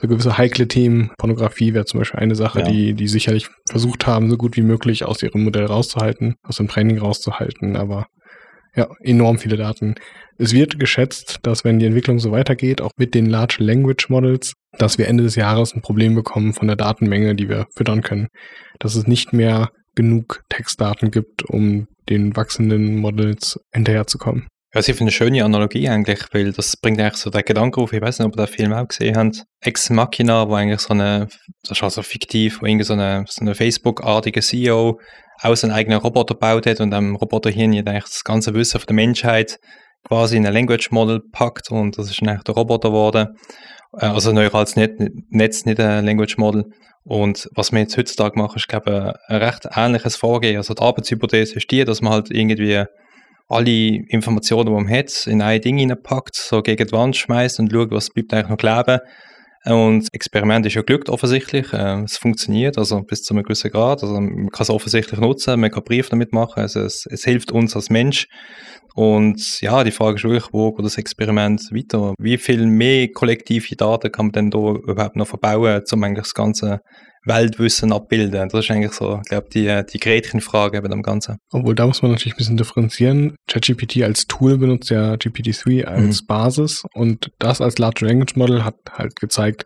so 0.00 0.06
gewisse 0.06 0.38
heikle 0.38 0.68
Themen, 0.68 1.10
Pornografie 1.18 1.74
wäre 1.74 1.84
zum 1.84 1.98
Beispiel 1.98 2.20
eine 2.20 2.36
Sache, 2.36 2.60
Ja. 2.60 2.64
die, 2.66 2.94
die 2.94 3.08
sicherlich 3.08 3.48
versucht 3.68 4.06
haben, 4.06 4.30
so 4.30 4.36
gut 4.36 4.56
wie 4.56 4.62
möglich 4.62 5.04
aus 5.04 5.22
ihrem 5.22 5.42
Modell 5.42 5.64
rauszuhalten, 5.66 6.36
aus 6.44 6.56
dem 6.56 6.68
Training 6.68 6.98
rauszuhalten, 6.98 7.74
aber 7.76 8.06
ja, 8.78 8.88
enorm 9.00 9.38
viele 9.38 9.56
Daten. 9.56 9.96
Es 10.38 10.52
wird 10.52 10.78
geschätzt, 10.78 11.40
dass 11.42 11.64
wenn 11.64 11.80
die 11.80 11.86
Entwicklung 11.86 12.20
so 12.20 12.30
weitergeht, 12.30 12.80
auch 12.80 12.92
mit 12.96 13.12
den 13.12 13.26
Large 13.26 13.56
Language 13.58 14.08
Models, 14.08 14.52
dass 14.78 14.98
wir 14.98 15.08
Ende 15.08 15.24
des 15.24 15.34
Jahres 15.34 15.74
ein 15.74 15.82
Problem 15.82 16.14
bekommen 16.14 16.54
von 16.54 16.68
der 16.68 16.76
Datenmenge, 16.76 17.34
die 17.34 17.48
wir 17.48 17.66
füttern 17.76 18.02
können. 18.02 18.28
Dass 18.78 18.94
es 18.94 19.08
nicht 19.08 19.32
mehr 19.32 19.70
genug 19.96 20.42
Textdaten 20.48 21.10
gibt, 21.10 21.44
um 21.44 21.88
den 22.08 22.36
wachsenden 22.36 22.96
Models 22.96 23.58
hinterherzukommen. 23.74 24.46
Ja, 24.72 24.80
ich 24.80 24.86
finde 24.86 25.00
eine 25.00 25.10
schöne 25.10 25.44
Analogie 25.44 25.88
eigentlich, 25.88 26.20
weil 26.32 26.52
das 26.52 26.76
bringt 26.76 27.00
eigentlich 27.00 27.16
so 27.16 27.30
den 27.30 27.42
Gedanken 27.42 27.80
auf, 27.80 27.92
ich 27.92 28.00
weiß 28.00 28.18
nicht, 28.18 28.26
ob 28.26 28.38
ihr 28.38 28.46
den 28.46 28.52
Film 28.52 28.72
auch 28.74 28.86
gesehen 28.86 29.16
habt, 29.16 29.42
Ex 29.60 29.90
Machina, 29.90 30.48
wo 30.48 30.54
eigentlich 30.54 30.80
so 30.80 30.92
eine, 30.92 31.26
das 31.62 31.78
ist 31.78 31.82
also 31.82 32.02
fiktiv, 32.02 32.60
wo 32.60 32.66
irgendwie 32.66 32.84
so 32.84 32.92
eine, 32.92 33.24
so 33.26 33.40
eine 33.40 33.56
Facebook-artige 33.56 34.40
CEO 34.40 35.00
aus 35.40 35.64
einen 35.64 35.72
eigenen 35.72 35.98
Roboter 35.98 36.34
gebaut 36.34 36.66
hat 36.66 36.80
und 36.80 36.92
am 36.92 37.16
Roboterhirn 37.16 37.72
eigentlich 37.72 38.04
das 38.04 38.24
ganze 38.24 38.54
Wissen 38.54 38.80
von 38.80 38.86
der 38.86 38.96
Menschheit 38.96 39.58
quasi 40.06 40.36
in 40.36 40.46
ein 40.46 40.52
Language 40.52 40.90
Model 40.90 41.20
packt 41.32 41.70
und 41.70 41.98
das 41.98 42.10
ist 42.10 42.20
dann 42.20 42.28
eigentlich 42.28 42.44
der 42.44 42.54
Roboter 42.54 42.90
geworden. 42.90 43.28
Äh, 43.98 44.06
Also 44.06 44.32
neurales 44.32 44.76
Net 44.76 44.92
Netz, 45.30 45.64
nicht 45.64 45.80
ein 45.80 46.04
Language 46.04 46.38
Model. 46.38 46.64
Und 47.04 47.48
was 47.54 47.72
wir 47.72 47.80
jetzt 47.80 47.96
heutzutage 47.96 48.38
machen, 48.38 48.56
ist, 48.56 48.68
glaube 48.68 49.14
ich, 49.28 49.34
ein 49.34 49.42
recht 49.42 49.66
ähnliches 49.74 50.16
Vorgehen. 50.16 50.58
Also 50.58 50.74
die 50.74 50.82
Arbeitshypothese 50.82 51.56
ist 51.56 51.70
die, 51.70 51.84
dass 51.84 52.02
man 52.02 52.12
halt 52.12 52.30
irgendwie 52.30 52.84
alle 53.48 53.70
Informationen, 54.08 54.66
die 54.66 54.72
man 54.72 54.90
hat, 54.90 55.26
in 55.26 55.40
ein 55.40 55.60
Ding 55.60 55.78
hineinpackt, 55.78 56.36
so 56.36 56.60
gegen 56.60 56.86
die 56.86 56.92
Wand 56.92 57.16
schmeißt 57.16 57.60
und 57.60 57.72
schaut, 57.72 57.90
was 57.90 58.10
bleibt 58.10 58.34
eigentlich 58.34 58.48
noch 58.50 58.58
kleben. 58.58 59.00
Und 59.68 60.00
das 60.00 60.08
Experiment 60.12 60.64
ist 60.66 60.74
ja 60.74 60.82
glückt 60.82 61.08
offensichtlich. 61.10 61.72
Äh, 61.72 62.02
Es 62.04 62.16
funktioniert, 62.16 62.78
also 62.78 63.02
bis 63.02 63.22
zu 63.22 63.34
einem 63.34 63.42
gewissen 63.42 63.70
Grad. 63.70 64.02
Also 64.02 64.14
man 64.14 64.48
kann 64.48 64.62
es 64.62 64.70
offensichtlich 64.70 65.20
nutzen, 65.20 65.60
man 65.60 65.70
kann 65.70 65.84
Briefe 65.84 66.10
damit 66.10 66.32
machen. 66.32 66.60
Also 66.60 66.80
es, 66.80 67.06
es 67.06 67.24
hilft 67.24 67.52
uns 67.52 67.76
als 67.76 67.90
Mensch. 67.90 68.28
Und 68.94 69.60
ja, 69.60 69.84
die 69.84 69.90
Frage 69.90 70.16
ist 70.16 70.24
wirklich, 70.24 70.52
wo 70.52 70.72
geht 70.72 70.84
das 70.84 70.98
Experiment 70.98 71.60
weiter? 71.70 72.14
Wie 72.18 72.36
viel 72.38 72.66
mehr 72.66 73.08
kollektive 73.12 73.76
Daten 73.76 74.10
kann 74.10 74.26
man 74.26 74.32
denn 74.32 74.50
da 74.50 74.58
überhaupt 74.58 75.16
noch 75.16 75.28
verbauen, 75.28 75.82
um 75.92 76.04
eigentlich 76.04 76.24
das 76.24 76.34
ganze 76.34 76.80
Weltwissen 77.28 77.92
abbilden? 77.92 78.48
Das 78.48 78.64
ist 78.64 78.70
eigentlich 78.70 78.92
so, 78.92 79.20
ich 79.22 79.28
glaube, 79.28 79.48
die, 79.52 79.82
die 79.92 79.98
Gretchenfrage 79.98 80.82
bei 80.82 80.88
dem 80.88 81.02
Ganzen. 81.02 81.36
Obwohl, 81.52 81.74
da 81.74 81.86
muss 81.86 82.02
man 82.02 82.10
natürlich 82.12 82.34
ein 82.34 82.38
bisschen 82.38 82.56
differenzieren. 82.56 83.36
ChatGPT 83.46 84.02
als 84.02 84.26
Tool 84.26 84.58
benutzt 84.58 84.90
ja 84.90 85.14
GPT-3 85.14 85.84
als 85.84 86.24
Basis 86.26 86.82
und 86.94 87.30
das 87.38 87.60
als 87.60 87.78
Large 87.78 88.04
Language 88.06 88.36
Model 88.36 88.64
hat 88.64 88.76
halt 88.92 89.20
gezeigt, 89.20 89.64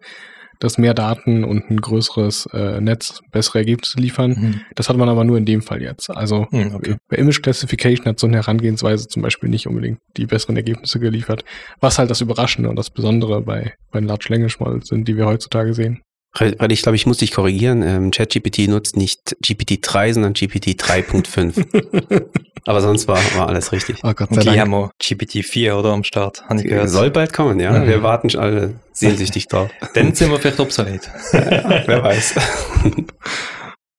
dass 0.60 0.78
mehr 0.78 0.94
Daten 0.94 1.42
und 1.42 1.70
ein 1.70 1.80
größeres 1.80 2.46
äh, 2.52 2.80
Netz 2.80 3.20
bessere 3.32 3.58
Ergebnisse 3.58 3.98
liefern. 3.98 4.62
Das 4.76 4.88
hat 4.88 4.96
man 4.96 5.08
aber 5.08 5.24
nur 5.24 5.36
in 5.36 5.44
dem 5.44 5.60
Fall 5.60 5.82
jetzt. 5.82 6.08
Also 6.08 6.46
Hm, 6.50 6.76
okay. 6.76 6.96
bei 7.08 7.16
Image 7.16 7.42
Classification 7.42 8.06
hat 8.06 8.20
so 8.20 8.28
eine 8.28 8.36
Herangehensweise 8.36 9.08
zum 9.08 9.22
Beispiel 9.22 9.48
nicht 9.48 9.66
unbedingt 9.66 9.98
die 10.16 10.26
besseren 10.26 10.56
Ergebnisse 10.56 11.00
geliefert. 11.00 11.44
Was 11.80 11.98
halt 11.98 12.10
das 12.10 12.20
Überraschende 12.20 12.70
und 12.70 12.76
das 12.76 12.90
Besondere 12.90 13.42
bei, 13.42 13.74
bei 13.90 13.98
den 13.98 14.06
Large 14.08 14.26
Language 14.28 14.60
Models 14.60 14.86
sind, 14.86 15.08
die 15.08 15.16
wir 15.16 15.26
heutzutage 15.26 15.74
sehen. 15.74 16.00
Weil 16.38 16.72
ich 16.72 16.82
glaube, 16.82 16.96
ich 16.96 17.04
muss 17.06 17.18
dich 17.18 17.32
korrigieren. 17.32 17.82
Ähm, 17.82 18.10
ChatGPT 18.10 18.68
nutzt 18.68 18.96
nicht 18.96 19.36
GPT-3, 19.44 20.14
sondern 20.14 20.32
GPT 20.32 20.80
3.5. 20.80 22.24
Aber 22.64 22.80
sonst 22.80 23.08
war, 23.08 23.18
war 23.36 23.48
alles 23.48 23.72
richtig. 23.72 23.98
Oh 24.02 24.12
Gott 24.14 24.30
Und 24.30 24.36
sei 24.36 24.40
die 24.42 24.46
Dank. 24.46 24.60
haben 24.60 24.70
wir 24.70 24.90
GPT-4 25.00 25.74
oder 25.74 25.90
am 25.90 26.04
Start, 26.04 26.44
habe 26.48 26.60
ich 26.60 26.66
gehört. 26.66 26.88
Soll 26.88 27.10
bald 27.10 27.32
kommen, 27.32 27.60
ja. 27.60 27.72
Mhm. 27.72 27.86
Wir 27.86 28.02
warten 28.02 28.30
schon 28.30 28.40
alle 28.40 28.74
sehnsüchtig 28.92 29.48
drauf. 29.48 29.70
Dann 29.94 30.14
sind 30.14 30.30
wir 30.30 30.38
vielleicht 30.38 30.60
obsolet. 30.60 31.10
Wer 31.32 32.02
weiß. 32.02 32.34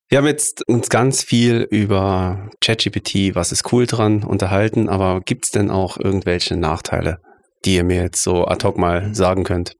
Wir 0.09 0.17
haben 0.17 0.27
jetzt 0.27 0.67
uns 0.67 0.89
ganz 0.89 1.23
viel 1.23 1.67
über 1.69 2.49
ChatGPT, 2.61 3.35
was 3.35 3.51
ist 3.51 3.71
cool 3.71 3.85
dran, 3.85 4.23
unterhalten, 4.23 4.87
aber 4.89 5.21
gibt 5.21 5.45
es 5.45 5.51
denn 5.51 5.69
auch 5.69 5.97
irgendwelche 5.97 6.55
Nachteile, 6.55 7.19
die 7.65 7.75
ihr 7.75 7.83
mir 7.83 8.03
jetzt 8.03 8.23
so 8.23 8.45
ad 8.45 8.65
hoc 8.65 8.77
mal 8.77 9.13
sagen 9.13 9.43
könnt? 9.43 9.73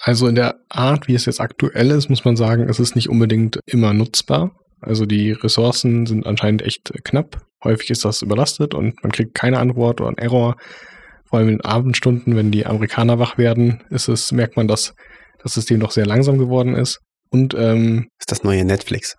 Also 0.00 0.28
in 0.28 0.34
der 0.34 0.56
Art, 0.68 1.08
wie 1.08 1.14
es 1.14 1.26
jetzt 1.26 1.40
aktuell 1.40 1.90
ist, 1.90 2.08
muss 2.08 2.24
man 2.24 2.36
sagen, 2.36 2.68
es 2.68 2.78
ist 2.78 2.94
nicht 2.94 3.08
unbedingt 3.08 3.60
immer 3.66 3.92
nutzbar. 3.92 4.52
Also 4.80 5.06
die 5.06 5.32
Ressourcen 5.32 6.06
sind 6.06 6.26
anscheinend 6.26 6.62
echt 6.62 6.92
knapp. 7.04 7.42
Häufig 7.64 7.90
ist 7.90 8.04
das 8.04 8.22
überlastet 8.22 8.74
und 8.74 9.02
man 9.02 9.10
kriegt 9.10 9.34
keine 9.34 9.58
Antwort 9.58 10.00
oder 10.00 10.08
einen 10.08 10.18
Error. 10.18 10.56
Vor 11.28 11.40
allem 11.40 11.48
in 11.48 11.60
Abendstunden, 11.60 12.36
wenn 12.36 12.52
die 12.52 12.64
Amerikaner 12.64 13.18
wach 13.18 13.36
werden, 13.36 13.82
ist 13.90 14.08
es, 14.08 14.32
merkt 14.32 14.56
man, 14.56 14.68
dass 14.68 14.94
das 15.42 15.54
System 15.54 15.80
doch 15.80 15.90
sehr 15.90 16.06
langsam 16.06 16.38
geworden 16.38 16.74
ist. 16.74 17.00
Und 17.30 17.54
ähm, 17.54 18.08
Ist 18.18 18.30
das 18.30 18.44
neue 18.44 18.64
Netflix? 18.64 19.16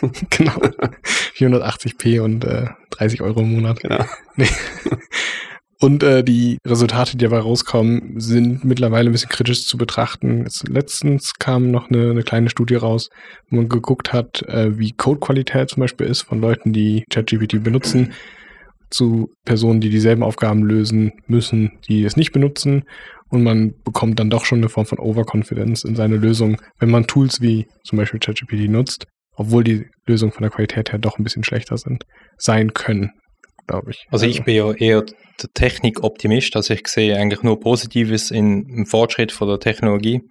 genau 0.30 0.52
480p 1.36 2.20
und 2.20 2.44
äh, 2.44 2.66
30 2.90 3.22
Euro 3.22 3.40
im 3.40 3.52
Monat. 3.52 3.80
Genau. 3.80 4.04
Nee. 4.36 4.48
Und 5.80 6.02
äh, 6.02 6.24
die 6.24 6.58
Resultate, 6.66 7.16
die 7.16 7.24
dabei 7.24 7.38
rauskommen, 7.38 8.18
sind 8.18 8.64
mittlerweile 8.64 9.08
ein 9.08 9.12
bisschen 9.12 9.28
kritisch 9.28 9.64
zu 9.64 9.78
betrachten. 9.78 10.42
Jetzt, 10.42 10.68
letztens 10.68 11.34
kam 11.38 11.70
noch 11.70 11.88
eine, 11.88 12.10
eine 12.10 12.24
kleine 12.24 12.50
Studie 12.50 12.74
raus, 12.74 13.10
wo 13.48 13.56
man 13.56 13.68
geguckt 13.68 14.12
hat, 14.12 14.42
äh, 14.48 14.76
wie 14.76 14.92
Codequalität 14.92 15.70
zum 15.70 15.82
Beispiel 15.82 16.08
ist 16.08 16.22
von 16.22 16.40
Leuten, 16.40 16.72
die 16.72 17.04
ChatGPT 17.10 17.62
benutzen, 17.62 18.12
zu 18.90 19.30
Personen, 19.44 19.80
die 19.80 19.90
dieselben 19.90 20.24
Aufgaben 20.24 20.64
lösen 20.64 21.12
müssen, 21.28 21.78
die 21.88 22.02
es 22.04 22.16
nicht 22.16 22.32
benutzen. 22.32 22.82
Und 23.28 23.44
man 23.44 23.74
bekommt 23.84 24.18
dann 24.18 24.30
doch 24.30 24.46
schon 24.46 24.58
eine 24.58 24.70
Form 24.70 24.86
von 24.86 24.98
Overconfidence 24.98 25.84
in 25.84 25.94
seine 25.94 26.16
Lösung, 26.16 26.60
wenn 26.80 26.90
man 26.90 27.06
Tools 27.06 27.40
wie 27.40 27.68
zum 27.84 27.98
Beispiel 27.98 28.18
ChatGPT 28.18 28.68
nutzt, 28.68 29.06
obwohl 29.36 29.62
die 29.62 29.86
Lösungen 30.06 30.32
von 30.32 30.42
der 30.42 30.50
Qualität 30.50 30.90
her 30.90 30.98
doch 30.98 31.18
ein 31.18 31.24
bisschen 31.24 31.44
schlechter 31.44 31.76
sind, 31.76 32.04
sein 32.36 32.74
können, 32.74 33.12
glaube 33.68 33.92
ich. 33.92 34.04
Also 34.10 34.26
ich 34.26 34.42
bin 34.42 34.56
ja 34.56 34.72
eher 34.72 35.02
der 35.02 35.52
Technikoptimist, 35.54 36.56
also 36.56 36.74
ich 36.74 36.88
sehe 36.88 37.16
eigentlich 37.16 37.42
nur 37.42 37.60
Positives 37.60 38.30
in, 38.32 38.66
im 38.68 38.86
Fortschritt 38.86 39.30
von 39.30 39.48
der 39.48 39.60
Technologie. 39.60 40.22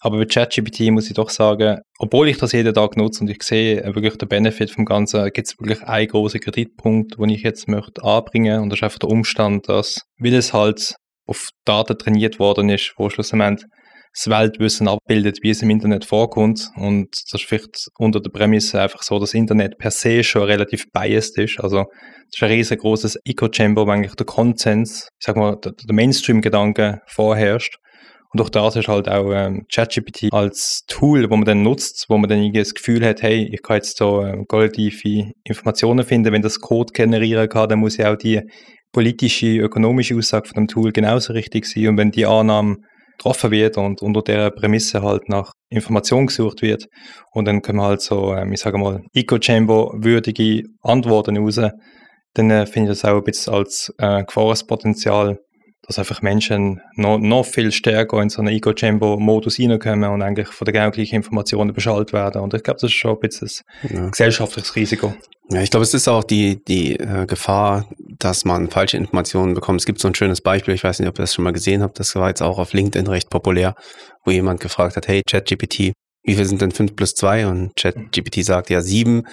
Aber 0.00 0.18
bei 0.18 0.26
ChatGPT 0.26 0.90
muss 0.90 1.08
ich 1.08 1.14
doch 1.14 1.30
sagen, 1.30 1.78
obwohl 1.98 2.28
ich 2.28 2.36
das 2.36 2.52
jeden 2.52 2.74
Tag 2.74 2.96
nutze 2.96 3.22
und 3.22 3.30
ich 3.30 3.42
sehe 3.42 3.82
äh, 3.82 3.94
wirklich 3.94 4.16
den 4.18 4.28
Benefit 4.28 4.70
vom 4.70 4.84
Ganzen, 4.84 5.24
gibt 5.32 5.48
es 5.48 5.58
wirklich 5.58 5.82
einen 5.82 6.08
großen 6.08 6.40
Kreditpunkt, 6.40 7.18
den 7.18 7.30
ich 7.30 7.42
jetzt 7.42 7.68
möchte 7.68 8.04
anbringen 8.04 8.60
und 8.60 8.68
das 8.68 8.80
ist 8.80 8.82
einfach 8.82 8.98
der 8.98 9.08
Umstand, 9.08 9.68
dass, 9.68 10.02
weil 10.18 10.34
es 10.34 10.52
halt 10.52 10.94
auf 11.26 11.48
Daten 11.64 11.96
trainiert 11.96 12.38
worden 12.38 12.68
ist, 12.68 12.92
wo 12.98 13.08
schlussendlich 13.08 13.66
das 14.14 14.28
Weltwissen 14.28 14.86
abbildet, 14.86 15.38
wie 15.42 15.50
es 15.50 15.62
im 15.62 15.70
Internet 15.70 16.04
vorkommt. 16.04 16.70
Und 16.76 17.08
das 17.10 17.40
ist 17.40 17.48
vielleicht 17.48 17.88
unter 17.98 18.20
der 18.20 18.30
Prämisse 18.30 18.80
einfach 18.80 19.02
so, 19.02 19.18
dass 19.18 19.30
das 19.30 19.34
Internet 19.34 19.76
per 19.78 19.90
se 19.90 20.22
schon 20.22 20.42
relativ 20.42 20.90
biased 20.92 21.36
ist. 21.38 21.58
Also 21.60 21.78
das 21.78 22.36
ist 22.36 22.42
ein 22.42 22.50
riesengroßes 22.50 23.18
Echo-Chamber, 23.24 23.86
wo 23.86 23.90
eigentlich 23.90 24.14
der 24.14 24.26
Konsens, 24.26 25.08
ich 25.18 25.26
sag 25.26 25.36
mal, 25.36 25.56
der, 25.56 25.72
der 25.72 25.94
Mainstream-Gedanke 25.94 27.00
vorherrscht. 27.06 27.78
Und 28.30 28.38
durch 28.38 28.50
das 28.50 28.74
ist 28.74 28.88
halt 28.88 29.08
auch 29.08 29.32
ähm, 29.32 29.64
ChatGPT 29.72 30.32
als 30.32 30.84
Tool, 30.88 31.30
wo 31.30 31.36
man 31.36 31.44
dann 31.44 31.62
nutzt, 31.62 32.06
wo 32.08 32.18
man 32.18 32.28
dann 32.28 32.40
irgendwie 32.40 32.58
das 32.58 32.74
Gefühl 32.74 33.04
hat, 33.04 33.22
hey, 33.22 33.48
ich 33.52 33.62
kann 33.62 33.76
jetzt 33.76 33.96
so 33.96 34.22
ähm, 34.22 34.46
qualitative 34.48 35.32
Informationen 35.44 36.04
finden, 36.04 36.32
wenn 36.32 36.42
das 36.42 36.58
Code 36.58 36.92
generieren 36.92 37.48
kann, 37.48 37.68
dann 37.68 37.78
muss 37.78 37.96
ja 37.96 38.12
auch 38.12 38.16
die 38.16 38.40
politische, 38.92 39.58
ökonomische 39.58 40.16
Aussage 40.16 40.48
von 40.48 40.54
dem 40.54 40.68
Tool 40.68 40.90
genauso 40.90 41.32
richtig 41.32 41.66
sein. 41.66 41.88
Und 41.88 41.98
wenn 41.98 42.10
die 42.10 42.26
Annahme 42.26 42.78
getroffen 43.16 43.50
wird 43.50 43.76
und 43.76 44.02
unter 44.02 44.22
der 44.22 44.50
Prämisse 44.50 45.02
halt 45.02 45.28
nach 45.28 45.52
Information 45.68 46.26
gesucht 46.26 46.62
wird. 46.62 46.86
Und 47.32 47.46
dann 47.46 47.62
können 47.62 47.78
wir 47.78 47.86
halt 47.86 48.00
so, 48.00 48.34
ähm, 48.34 48.52
ich 48.52 48.60
sage 48.60 48.78
mal, 48.78 49.02
Eco-Chamber-würdige 49.14 50.64
Antworten 50.82 51.36
raus, 51.36 51.60
dann 52.34 52.50
äh, 52.50 52.66
finde 52.66 52.92
ich 52.92 53.00
das 53.00 53.10
auch 53.10 53.18
ein 53.18 53.24
bisschen 53.24 53.54
als 53.54 53.94
äh, 53.98 54.24
Gefahrenpotenzial, 54.24 55.38
dass 55.86 55.98
einfach 55.98 56.22
Menschen 56.22 56.80
noch, 56.96 57.18
noch 57.18 57.44
viel 57.44 57.72
stärker 57.72 58.20
in 58.22 58.28
so 58.30 58.40
einen 58.40 58.54
Eco-Chamber-Modus 58.54 59.58
reinkommen 59.58 60.10
und 60.10 60.22
eigentlich 60.22 60.48
von 60.48 60.64
der 60.64 60.72
genau 60.72 60.90
gleichen 60.90 61.16
Informationen 61.16 61.72
beschallt 61.74 62.12
werden. 62.12 62.40
Und 62.42 62.54
ich 62.54 62.62
glaube, 62.62 62.80
das 62.80 62.90
ist 62.90 62.96
schon 62.96 63.12
ein 63.12 63.20
bisschen 63.20 63.48
Ja. 63.90 64.04
ein 64.04 64.10
gesellschaftliches 64.10 64.74
Risiko. 64.76 65.14
Ja, 65.50 65.60
ich 65.60 65.70
glaube, 65.70 65.84
es 65.84 65.92
ist 65.92 66.08
auch 66.08 66.24
die, 66.24 66.64
die 66.64 66.98
äh, 66.98 67.26
Gefahr, 67.26 67.86
dass 68.18 68.46
man 68.46 68.70
falsche 68.70 68.96
Informationen 68.96 69.52
bekommt. 69.54 69.80
Es 69.80 69.86
gibt 69.86 70.00
so 70.00 70.08
ein 70.08 70.14
schönes 70.14 70.40
Beispiel, 70.40 70.72
ich 70.74 70.84
weiß 70.84 71.00
nicht, 71.00 71.08
ob 71.08 71.18
ihr 71.18 71.22
das 71.22 71.34
schon 71.34 71.44
mal 71.44 71.52
gesehen 71.52 71.82
habt, 71.82 72.00
das 72.00 72.14
war 72.14 72.28
jetzt 72.28 72.40
auch 72.42 72.58
auf 72.58 72.72
LinkedIn 72.72 73.06
recht 73.06 73.28
populär, 73.28 73.74
wo 74.24 74.30
jemand 74.30 74.60
gefragt 74.60 74.96
hat, 74.96 75.06
hey, 75.06 75.22
ChatGPT, 75.28 75.92
wie 76.26 76.34
viel 76.34 76.46
sind 76.46 76.62
denn 76.62 76.70
5 76.70 76.96
plus 76.96 77.14
2? 77.14 77.46
Und 77.46 77.72
ChatGPT 77.76 78.42
sagt 78.42 78.70
ja 78.70 78.80
7. 78.80 79.24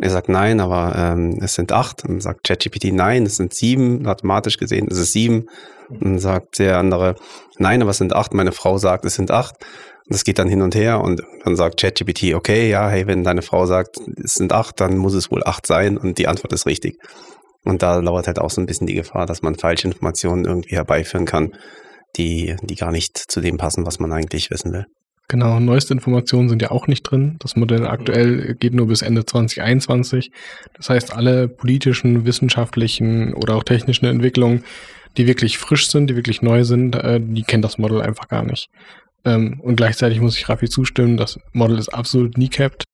Er 0.00 0.10
sagt 0.10 0.28
nein, 0.28 0.60
aber 0.60 0.94
ähm, 0.96 1.38
es 1.40 1.54
sind 1.54 1.72
8. 1.72 2.04
Und 2.04 2.10
dann 2.10 2.20
sagt 2.20 2.44
ChatGPT 2.44 2.92
nein, 2.92 3.24
es 3.24 3.36
sind 3.36 3.54
7. 3.54 4.02
Mathematisch 4.02 4.58
gesehen 4.58 4.88
ist 4.88 4.98
es 4.98 5.12
7. 5.12 5.48
Und 5.88 6.04
dann 6.04 6.18
sagt 6.18 6.58
der 6.58 6.78
andere, 6.78 7.16
nein, 7.58 7.80
aber 7.80 7.92
es 7.92 7.98
sind 7.98 8.14
8. 8.14 8.34
Meine 8.34 8.52
Frau 8.52 8.78
sagt, 8.78 9.04
es 9.04 9.14
sind 9.14 9.30
8. 9.30 9.54
Und 10.06 10.14
das 10.14 10.24
geht 10.24 10.38
dann 10.38 10.48
hin 10.48 10.62
und 10.62 10.76
her 10.76 11.00
und 11.00 11.20
dann 11.42 11.56
sagt 11.56 11.80
ChatGPT, 11.80 12.34
okay, 12.34 12.70
ja, 12.70 12.88
hey, 12.88 13.08
wenn 13.08 13.24
deine 13.24 13.42
Frau 13.42 13.66
sagt, 13.66 13.96
es 14.22 14.34
sind 14.34 14.52
acht, 14.52 14.78
dann 14.78 14.98
muss 14.98 15.14
es 15.14 15.32
wohl 15.32 15.42
acht 15.44 15.66
sein 15.66 15.98
und 15.98 16.18
die 16.18 16.28
Antwort 16.28 16.52
ist 16.52 16.64
richtig. 16.64 16.94
Und 17.64 17.82
da 17.82 17.96
lauert 17.96 18.28
halt 18.28 18.38
auch 18.38 18.50
so 18.50 18.60
ein 18.60 18.66
bisschen 18.66 18.86
die 18.86 18.94
Gefahr, 18.94 19.26
dass 19.26 19.42
man 19.42 19.56
falsche 19.56 19.88
Informationen 19.88 20.44
irgendwie 20.44 20.76
herbeiführen 20.76 21.26
kann, 21.26 21.50
die, 22.16 22.54
die 22.62 22.76
gar 22.76 22.92
nicht 22.92 23.18
zu 23.18 23.40
dem 23.40 23.56
passen, 23.56 23.84
was 23.84 23.98
man 23.98 24.12
eigentlich 24.12 24.48
wissen 24.52 24.72
will. 24.72 24.86
Genau, 25.28 25.58
neueste 25.58 25.92
Informationen 25.92 26.48
sind 26.48 26.62
ja 26.62 26.70
auch 26.70 26.86
nicht 26.86 27.02
drin. 27.02 27.36
Das 27.40 27.56
Modell 27.56 27.86
aktuell 27.86 28.54
geht 28.54 28.74
nur 28.74 28.86
bis 28.86 29.02
Ende 29.02 29.26
2021. 29.26 30.30
Das 30.74 30.88
heißt, 30.88 31.14
alle 31.14 31.48
politischen, 31.48 32.24
wissenschaftlichen 32.24 33.34
oder 33.34 33.56
auch 33.56 33.64
technischen 33.64 34.06
Entwicklungen, 34.06 34.62
die 35.16 35.26
wirklich 35.26 35.58
frisch 35.58 35.88
sind, 35.90 36.08
die 36.08 36.16
wirklich 36.16 36.42
neu 36.42 36.62
sind, 36.62 36.94
äh, 36.94 37.20
die 37.20 37.42
kennt 37.42 37.64
das 37.64 37.78
Model 37.78 38.02
einfach 38.02 38.28
gar 38.28 38.44
nicht. 38.44 38.68
Ähm, 39.24 39.60
und 39.60 39.76
gleichzeitig 39.76 40.20
muss 40.20 40.36
ich 40.36 40.48
Raffi 40.48 40.68
zustimmen, 40.68 41.16
das 41.16 41.40
Model 41.52 41.78
ist 41.78 41.88
absolut 41.88 42.36
kneecapped. 42.36 42.84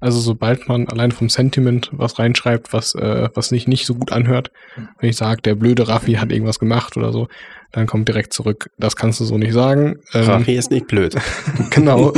Also 0.00 0.18
sobald 0.18 0.68
man 0.68 0.88
allein 0.88 1.12
vom 1.12 1.28
Sentiment 1.28 1.90
was 1.92 2.18
reinschreibt, 2.18 2.72
was, 2.72 2.94
äh, 2.94 3.28
was 3.34 3.50
sich 3.50 3.68
nicht 3.68 3.86
so 3.86 3.94
gut 3.94 4.10
anhört, 4.12 4.50
wenn 4.98 5.10
ich 5.10 5.16
sage, 5.16 5.42
der 5.42 5.54
blöde 5.54 5.86
Raffi 5.86 6.14
hat 6.14 6.32
irgendwas 6.32 6.58
gemacht 6.58 6.96
oder 6.96 7.12
so, 7.12 7.28
dann 7.72 7.86
kommt 7.86 8.08
direkt 8.08 8.32
zurück, 8.32 8.70
das 8.78 8.96
kannst 8.96 9.20
du 9.20 9.24
so 9.24 9.38
nicht 9.38 9.52
sagen. 9.52 9.96
Ähm, 10.12 10.24
Raffi 10.24 10.54
ist 10.54 10.70
nicht 10.70 10.86
blöd. 10.86 11.16
genau. 11.70 12.12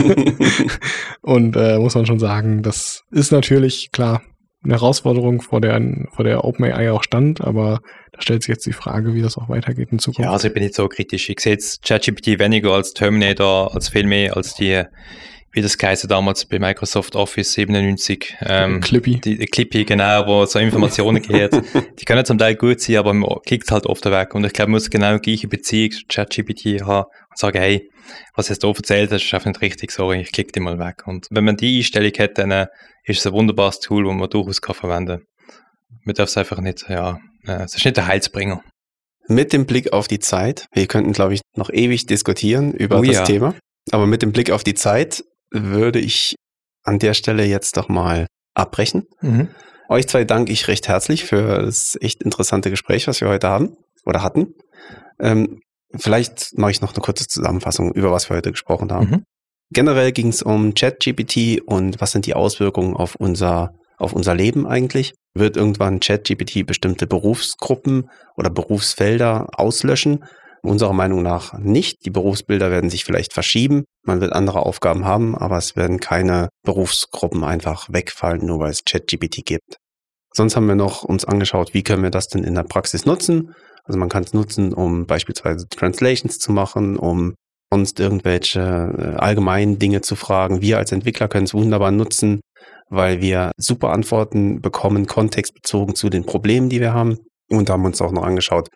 Und 1.22 1.57
äh, 1.57 1.78
muss 1.78 1.94
man 1.94 2.07
schon 2.07 2.18
sagen, 2.18 2.62
das 2.62 3.02
ist 3.11 3.32
natürlich 3.32 3.90
klar 3.92 4.22
eine 4.64 4.74
Herausforderung, 4.74 5.42
vor 5.42 5.61
der, 5.61 5.80
vor 6.12 6.24
der 6.24 6.44
OpenAI 6.44 6.90
auch 6.90 7.02
stand, 7.02 7.42
aber 7.42 7.80
da 8.12 8.22
stellt 8.22 8.42
sich 8.42 8.48
jetzt 8.48 8.66
die 8.66 8.72
Frage, 8.72 9.14
wie 9.14 9.20
das 9.20 9.36
auch 9.36 9.48
weitergeht 9.48 9.90
in 9.92 9.98
Zukunft. 9.98 10.20
Ja, 10.20 10.32
also 10.32 10.48
ich 10.48 10.55
bin 10.55 10.62
nicht 10.62 10.74
so 10.74 10.88
kritisch. 10.88 11.28
Ich 11.28 11.40
sehe 11.40 11.52
jetzt 11.52 11.82
ChatGPT 11.82 12.38
weniger 12.38 12.72
als 12.72 12.94
Terminator, 12.94 13.74
als 13.74 13.90
viel 13.90 14.07
mehr 14.07 14.36
als 14.36 14.55
die, 14.55 14.82
wie 15.55 15.62
das 15.62 15.78
geheißen 15.78 16.09
damals 16.09 16.44
bei 16.46 16.59
Microsoft 16.59 17.14
Office 17.14 17.52
97. 17.52 18.36
Ähm, 18.40 18.80
Clippy. 18.80 19.20
Die, 19.20 19.38
die 19.38 19.46
Clippy, 19.46 19.84
genau, 19.84 20.26
wo 20.26 20.44
so 20.46 20.59
Informationen 20.59 21.22
geht. 21.22 21.52
Die 22.00 22.05
können 22.05 22.24
zum 22.24 22.38
Teil 22.38 22.57
gut 22.57 22.80
sein, 22.80 22.96
aber 22.96 23.14
man 23.14 23.38
klickt 23.46 23.70
halt 23.70 23.86
oft 23.86 24.05
weg. 24.05 24.34
Und 24.34 24.44
ich 24.44 24.52
glaube, 24.52 24.72
man 24.72 24.76
muss 24.76 24.90
genau 24.90 25.16
die 25.16 25.30
gleiche 25.30 25.46
Beziehung 25.46 25.92
zu 25.92 26.02
ChatGPT 26.09 26.82
haben 26.82 27.07
und 27.30 27.38
sagen, 27.38 27.59
hey, 27.59 27.88
was 28.34 28.48
jetzt 28.48 28.64
da 28.64 28.68
erzählt 28.68 29.12
hast, 29.12 29.22
ist 29.22 29.32
einfach 29.32 29.46
nicht 29.46 29.61
richtig, 29.61 29.92
sorry, 29.92 30.20
ich 30.20 30.32
klicke 30.32 30.50
die 30.50 30.61
mal 30.61 30.78
weg. 30.80 31.07
Und 31.07 31.28
wenn 31.30 31.44
man 31.44 31.57
die 31.57 31.78
Einstellung 31.78 32.12
hat, 32.18 32.36
dann 32.36 32.50
äh, 32.50 32.66
ist 33.05 33.20
es 33.20 33.26
ein 33.26 33.32
wunderbares 33.32 33.78
Tool, 33.78 34.05
das 34.05 34.14
man 34.14 34.28
durchaus 34.28 34.61
kann 34.61 34.74
verwenden 34.74 35.18
kann. 35.18 35.26
Man 36.05 36.14
darf 36.16 36.28
es 36.28 36.36
einfach 36.36 36.61
nicht, 36.61 36.86
ja, 36.88 37.20
äh, 37.46 37.62
es 37.62 37.76
ist 37.76 37.84
nicht 37.84 37.96
der 37.96 38.09
Heilsbringer. 38.09 38.62
Mit 39.28 39.52
dem 39.52 39.66
Blick 39.66 39.92
auf 39.92 40.09
die 40.09 40.18
Zeit, 40.18 40.66
wir 40.72 40.86
könnten, 40.86 41.12
glaube 41.12 41.34
ich, 41.34 41.40
noch 41.57 41.70
ewig 41.70 42.07
diskutieren 42.07 42.72
über 42.72 42.98
Oh 42.98 43.02
das 43.02 43.16
ja. 43.16 43.24
Thema, 43.24 43.55
aber 43.92 44.07
mit 44.07 44.22
dem 44.22 44.32
Blick 44.32 44.50
auf 44.50 44.64
die 44.64 44.74
Zeit 44.74 45.24
würde 45.55 46.00
ich 46.00 46.34
an 46.82 46.98
der 46.98 47.14
Stelle 47.14 47.44
jetzt 47.44 47.76
doch 47.76 47.88
mal 47.88 48.26
abbrechen. 48.55 49.05
Euch 49.88 50.07
zwei 50.09 50.24
danke 50.24 50.52
ich 50.52 50.68
recht 50.68 50.88
herzlich 50.88 51.24
für 51.24 51.62
das 51.62 51.96
echt 52.00 52.22
interessante 52.22 52.70
Gespräch, 52.70 53.07
was 53.07 53.20
wir 53.20 53.28
heute 53.28 53.48
haben 53.48 53.76
oder 54.05 54.22
hatten. 54.22 54.55
Ähm, 55.20 55.61
vielleicht 55.94 56.57
mache 56.59 56.70
ich 56.70 56.80
noch 56.80 56.92
eine 56.92 57.02
kurze 57.02 57.26
Zusammenfassung, 57.26 57.92
über 57.92 58.11
was 58.11 58.28
wir 58.28 58.36
heute 58.36 58.50
gesprochen 58.50 58.92
haben. 58.92 59.11
Mhm. 59.11 59.22
Generell 59.70 60.12
ging 60.12 60.28
es 60.28 60.42
um 60.42 60.74
ChatGPT 60.74 61.61
und 61.66 62.00
was 62.00 62.12
sind 62.12 62.26
die 62.26 62.34
Auswirkungen 62.34 62.94
auf 62.94 63.14
unser, 63.16 63.70
auf 63.98 64.12
unser 64.12 64.34
Leben 64.34 64.66
eigentlich. 64.66 65.14
Wird 65.34 65.57
irgendwann 65.57 66.00
ChatGPT 66.00 66.64
bestimmte 66.66 67.07
Berufsgruppen 67.07 68.09
oder 68.36 68.50
Berufsfelder 68.50 69.48
auslöschen? 69.59 70.24
Unserer 70.65 70.95
Meinung 70.95 71.23
nach 71.23 71.59
nicht. 71.59 72.07
Die 72.07 72.11
Berufsbilder 72.11 72.71
werden 72.71 72.89
sich 72.89 73.05
vielleicht 73.05 73.35
verschieben. 73.35 73.85
Man 74.03 74.23
wird 74.23 74.33
andere 74.33 74.65
Aufgaben 74.65 75.05
haben, 75.05 75.37
aber 75.37 75.59
es 75.59 75.77
werden 75.77 76.01
keine 76.01 76.49
Berufsgruppen 76.65 77.45
einfach 77.45 77.89
wegfallen, 77.93 78.47
nur 78.47 78.61
weil 78.61 78.71
es 78.71 78.83
ChatGPT 78.83 79.45
gibt. 79.45 79.77
Sonst 80.33 80.57
haben 80.57 80.67
wir 80.67 80.75
noch 80.75 81.03
uns 81.03 81.27
angeschaut, 81.27 81.75
wie 81.75 81.83
können 81.83 82.03
wir 82.03 82.11
das 82.11 82.29
denn 82.29 82.45
in 82.45 82.55
der 82.55 82.62
Praxis 82.62 83.05
nutzen. 83.05 83.55
Also 83.85 83.99
man 83.99 84.09
kann 84.09 84.25
es 84.25 84.33
nutzen, 84.33 84.73
um 84.73 85.07
beispielsweise 85.07 85.69
Translations 85.69 86.39
zu 86.39 86.51
machen, 86.51 86.97
um 86.97 87.35
sonst 87.71 88.01
irgendwelche 88.01 88.61
äh, 88.61 89.17
allgemeinen 89.17 89.79
Dinge 89.79 90.01
zu 90.01 90.17
fragen. 90.17 90.62
Wir 90.62 90.79
als 90.79 90.93
Entwickler 90.93 91.29
können 91.29 91.45
es 91.45 91.53
wunderbar 91.53 91.91
nutzen, 91.91 92.41
weil 92.89 93.21
wir 93.21 93.53
super 93.59 93.91
Antworten 93.91 94.62
bekommen, 94.62 95.07
kontextbezogen 95.07 95.95
zu 95.95 96.09
den 96.09 96.25
Problemen, 96.25 96.71
die 96.71 96.81
wir 96.81 96.95
haben. 96.95 97.19
Und 97.51 97.69
haben 97.69 97.85
uns 97.85 98.01
auch 98.01 98.12
noch 98.12 98.23
angeschaut, 98.23 98.71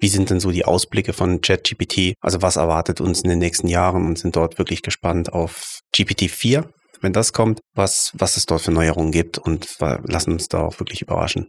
wie 0.00 0.08
sind 0.08 0.30
denn 0.30 0.40
so 0.40 0.50
die 0.50 0.64
Ausblicke 0.64 1.12
von 1.12 1.40
ChatGPT? 1.40 2.14
Also 2.20 2.42
was 2.42 2.56
erwartet 2.56 3.00
uns 3.00 3.20
in 3.20 3.28
den 3.30 3.38
nächsten 3.38 3.68
Jahren 3.68 4.06
und 4.06 4.18
sind 4.18 4.34
dort 4.34 4.58
wirklich 4.58 4.82
gespannt 4.82 5.32
auf 5.32 5.80
GPT-4, 5.94 6.64
wenn 7.00 7.12
das 7.12 7.32
kommt, 7.32 7.60
was, 7.74 8.12
was 8.14 8.36
es 8.36 8.46
dort 8.46 8.62
für 8.62 8.72
Neuerungen 8.72 9.12
gibt 9.12 9.38
und 9.38 9.68
lassen 9.78 10.32
uns 10.32 10.48
da 10.48 10.60
auch 10.62 10.80
wirklich 10.80 11.02
überraschen. 11.02 11.48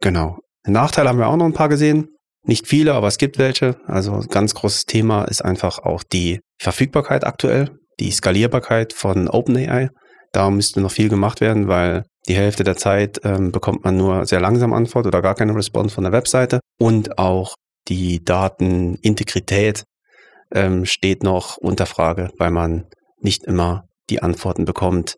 Genau. 0.00 0.38
Nachteile 0.66 1.08
haben 1.08 1.18
wir 1.18 1.28
auch 1.28 1.36
noch 1.36 1.46
ein 1.46 1.54
paar 1.54 1.68
gesehen. 1.68 2.08
Nicht 2.44 2.66
viele, 2.66 2.94
aber 2.94 3.06
es 3.06 3.18
gibt 3.18 3.38
welche. 3.38 3.76
Also 3.86 4.24
ganz 4.28 4.54
großes 4.54 4.84
Thema 4.84 5.24
ist 5.24 5.44
einfach 5.44 5.78
auch 5.78 6.02
die 6.02 6.40
Verfügbarkeit 6.60 7.24
aktuell, 7.24 7.70
die 8.00 8.10
Skalierbarkeit 8.10 8.92
von 8.92 9.28
OpenAI. 9.28 9.90
Da 10.32 10.50
müsste 10.50 10.80
noch 10.80 10.90
viel 10.90 11.08
gemacht 11.08 11.40
werden, 11.40 11.68
weil 11.68 12.04
die 12.26 12.34
Hälfte 12.34 12.64
der 12.64 12.76
Zeit 12.76 13.20
ähm, 13.24 13.52
bekommt 13.52 13.84
man 13.84 13.96
nur 13.96 14.26
sehr 14.26 14.40
langsam 14.40 14.72
Antwort 14.72 15.06
oder 15.06 15.22
gar 15.22 15.34
keine 15.34 15.54
Response 15.54 15.94
von 15.94 16.04
der 16.04 16.12
Webseite. 16.12 16.60
Und 16.78 17.18
auch 17.18 17.54
die 17.88 18.24
Datenintegrität 18.24 19.84
ähm, 20.52 20.84
steht 20.84 21.22
noch 21.22 21.56
unter 21.56 21.86
Frage, 21.86 22.30
weil 22.38 22.50
man 22.50 22.86
nicht 23.18 23.44
immer 23.44 23.88
die 24.10 24.22
Antworten 24.22 24.64
bekommt, 24.64 25.16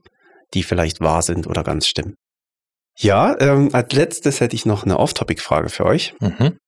die 0.54 0.62
vielleicht 0.62 1.00
wahr 1.00 1.22
sind 1.22 1.46
oder 1.46 1.64
ganz 1.64 1.86
stimmen. 1.86 2.14
Ja, 2.96 3.38
ähm, 3.40 3.70
als 3.72 3.92
letztes 3.92 4.40
hätte 4.40 4.54
ich 4.54 4.66
noch 4.66 4.84
eine 4.84 4.98
Off-Topic-Frage 4.98 5.68
für 5.68 5.84
euch. 5.84 6.14
Mhm. 6.20 6.58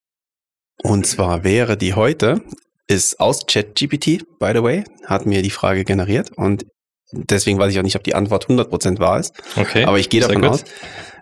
Und 0.82 1.07
zwar 1.07 1.44
wäre 1.44 1.76
die 1.76 1.94
heute, 1.94 2.42
ist 2.88 3.20
aus 3.20 3.47
ChatGPT, 3.47 4.24
by 4.38 4.53
the 4.55 4.62
way, 4.62 4.84
hat 5.05 5.26
mir 5.26 5.42
die 5.42 5.51
Frage 5.51 5.84
generiert 5.84 6.32
und 6.36 6.66
deswegen 7.13 7.59
weiß 7.59 7.73
ich 7.73 7.79
auch 7.79 7.83
nicht, 7.85 7.97
ob 7.97 8.05
die 8.05 8.15
Antwort 8.15 8.47
100% 8.47 8.99
wahr 8.99 9.21
ist, 9.21 9.35
Okay. 9.57 9.85
aber 9.85 9.99
ich 9.99 10.09
gehe 10.09 10.21
davon 10.21 10.45
aus. 10.45 10.65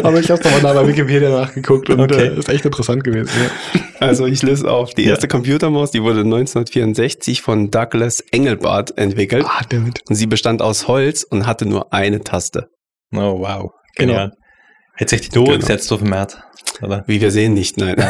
Aber 0.03 0.19
ich 0.19 0.29
habe 0.29 0.43
nochmal 0.43 0.61
nach 0.63 0.75
bei 0.75 0.89
Wikipedia 0.89 1.31
nachgeguckt 1.31 1.89
und 1.89 2.01
Okay. 2.01 2.27
äh, 2.27 2.39
ist 2.39 2.49
echt 2.49 2.65
interessant 2.65 3.05
gewesen. 3.05 3.31
Ja. 3.41 3.81
Also 4.09 4.27
ich 4.27 4.43
löse 4.43 4.69
auf. 4.69 4.95
Die 4.95 5.05
erste 5.05 5.29
Computermaus, 5.29 5.93
die 5.93 6.03
wurde 6.03 6.21
1964 6.21 7.43
von 7.43 7.71
Douglas 7.71 8.21
Engelbart 8.33 8.99
entwickelt. 8.99 9.45
Ah, 9.47 9.63
damit. 9.69 10.01
Und 10.09 10.17
sie 10.17 10.27
bestand 10.27 10.63
aus 10.63 10.89
Holz 10.89 11.23
und 11.23 11.47
hatte 11.47 11.65
nur 11.65 11.93
eine 11.93 12.21
Taste. 12.25 12.67
Oh, 13.15 13.39
wow. 13.41 13.71
Genau. 13.97 14.29
Hätte 14.99 15.17
sich 15.17 15.29
die 15.29 15.31
durchgesetzt 15.31 15.91
auf 15.93 16.01
dem 16.01 16.11
Markt. 16.11 16.39
Oder? 16.83 17.03
Wie 17.07 17.21
wir 17.21 17.31
sehen 17.31 17.55
nicht, 17.55 17.77
nein. 17.79 17.97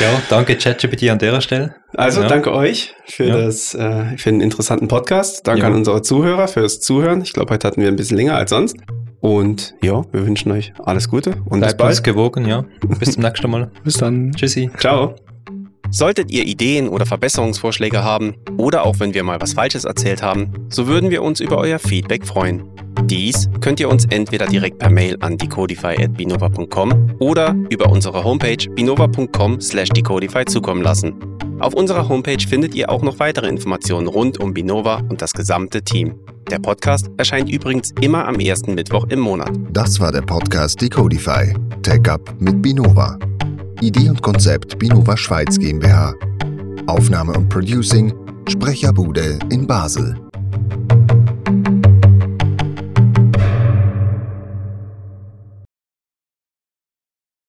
Ja, 0.00 0.20
danke 0.30 0.56
ChatGPT 0.56 1.10
an 1.10 1.18
der 1.18 1.40
Stelle. 1.40 1.74
Also 1.94 2.22
Ja. 2.22 2.28
danke 2.28 2.52
euch 2.52 2.94
für, 3.06 3.24
Ja. 3.26 3.36
das, 3.36 3.74
äh, 3.74 4.16
für 4.16 4.30
den 4.30 4.40
interessanten 4.40 4.88
Podcast. 4.88 5.46
Danke 5.46 5.62
Ja. 5.62 5.68
an 5.68 5.74
unsere 5.74 6.02
Zuhörer 6.02 6.48
fürs 6.48 6.80
Zuhören. 6.80 7.22
Ich 7.22 7.32
glaube, 7.32 7.52
heute 7.54 7.66
hatten 7.68 7.80
wir 7.80 7.88
ein 7.88 7.96
bisschen 7.96 8.16
länger 8.16 8.36
als 8.36 8.50
sonst. 8.50 8.76
Und 9.20 9.74
ja, 9.82 10.02
wir 10.12 10.26
wünschen 10.26 10.50
euch 10.50 10.72
alles 10.82 11.08
Gute 11.08 11.34
und 11.48 11.60
Bleibt 11.60 11.78
bis 11.78 11.86
uns 11.86 11.96
bald. 11.98 12.04
gewogen, 12.04 12.46
ja. 12.48 12.64
Bis 12.98 13.12
zum 13.12 13.22
nächsten 13.22 13.50
Mal. 13.50 13.70
Bis 13.84 13.98
dann. 13.98 14.32
Tschüssi. 14.32 14.70
Ciao. 14.78 15.14
Solltet 15.92 16.30
ihr 16.30 16.46
Ideen 16.46 16.88
oder 16.88 17.04
Verbesserungsvorschläge 17.04 18.02
haben 18.02 18.34
oder 18.56 18.86
auch 18.86 18.98
wenn 18.98 19.12
wir 19.12 19.22
mal 19.24 19.42
was 19.42 19.52
Falsches 19.52 19.84
erzählt 19.84 20.22
haben, 20.22 20.50
so 20.70 20.86
würden 20.86 21.10
wir 21.10 21.22
uns 21.22 21.38
über 21.38 21.58
euer 21.58 21.78
Feedback 21.78 22.26
freuen. 22.26 22.64
Dies 23.04 23.50
könnt 23.60 23.78
ihr 23.78 23.90
uns 23.90 24.06
entweder 24.06 24.46
direkt 24.46 24.78
per 24.78 24.88
Mail 24.88 25.18
an 25.20 25.36
decodify.binova.com 25.36 27.16
oder 27.18 27.54
über 27.68 27.90
unsere 27.90 28.24
Homepage 28.24 28.70
binova.com/decodify 28.74 30.46
zukommen 30.46 30.82
lassen. 30.82 31.14
Auf 31.60 31.74
unserer 31.74 32.08
Homepage 32.08 32.40
findet 32.48 32.74
ihr 32.74 32.88
auch 32.88 33.02
noch 33.02 33.18
weitere 33.18 33.48
Informationen 33.48 34.06
rund 34.06 34.40
um 34.40 34.54
Binova 34.54 35.02
und 35.10 35.20
das 35.20 35.32
gesamte 35.34 35.82
Team. 35.82 36.14
Der 36.50 36.58
Podcast 36.58 37.10
erscheint 37.18 37.50
übrigens 37.50 37.92
immer 38.00 38.26
am 38.26 38.40
ersten 38.40 38.74
Mittwoch 38.74 39.04
im 39.10 39.20
Monat. 39.20 39.50
Das 39.70 40.00
war 40.00 40.10
der 40.10 40.22
Podcast 40.22 40.80
Decodify. 40.80 41.54
Tech 41.82 42.08
Up 42.08 42.34
mit 42.38 42.62
Binova. 42.62 43.18
Idee 43.82 44.08
und 44.08 44.22
Konzept 44.22 44.78
Binova 44.78 45.16
Schweiz 45.16 45.58
GmbH. 45.58 46.14
Aufnahme 46.86 47.32
und 47.32 47.48
Producing 47.48 48.14
Sprecherbude 48.48 49.40
in 49.50 49.66
Basel. 49.66 50.14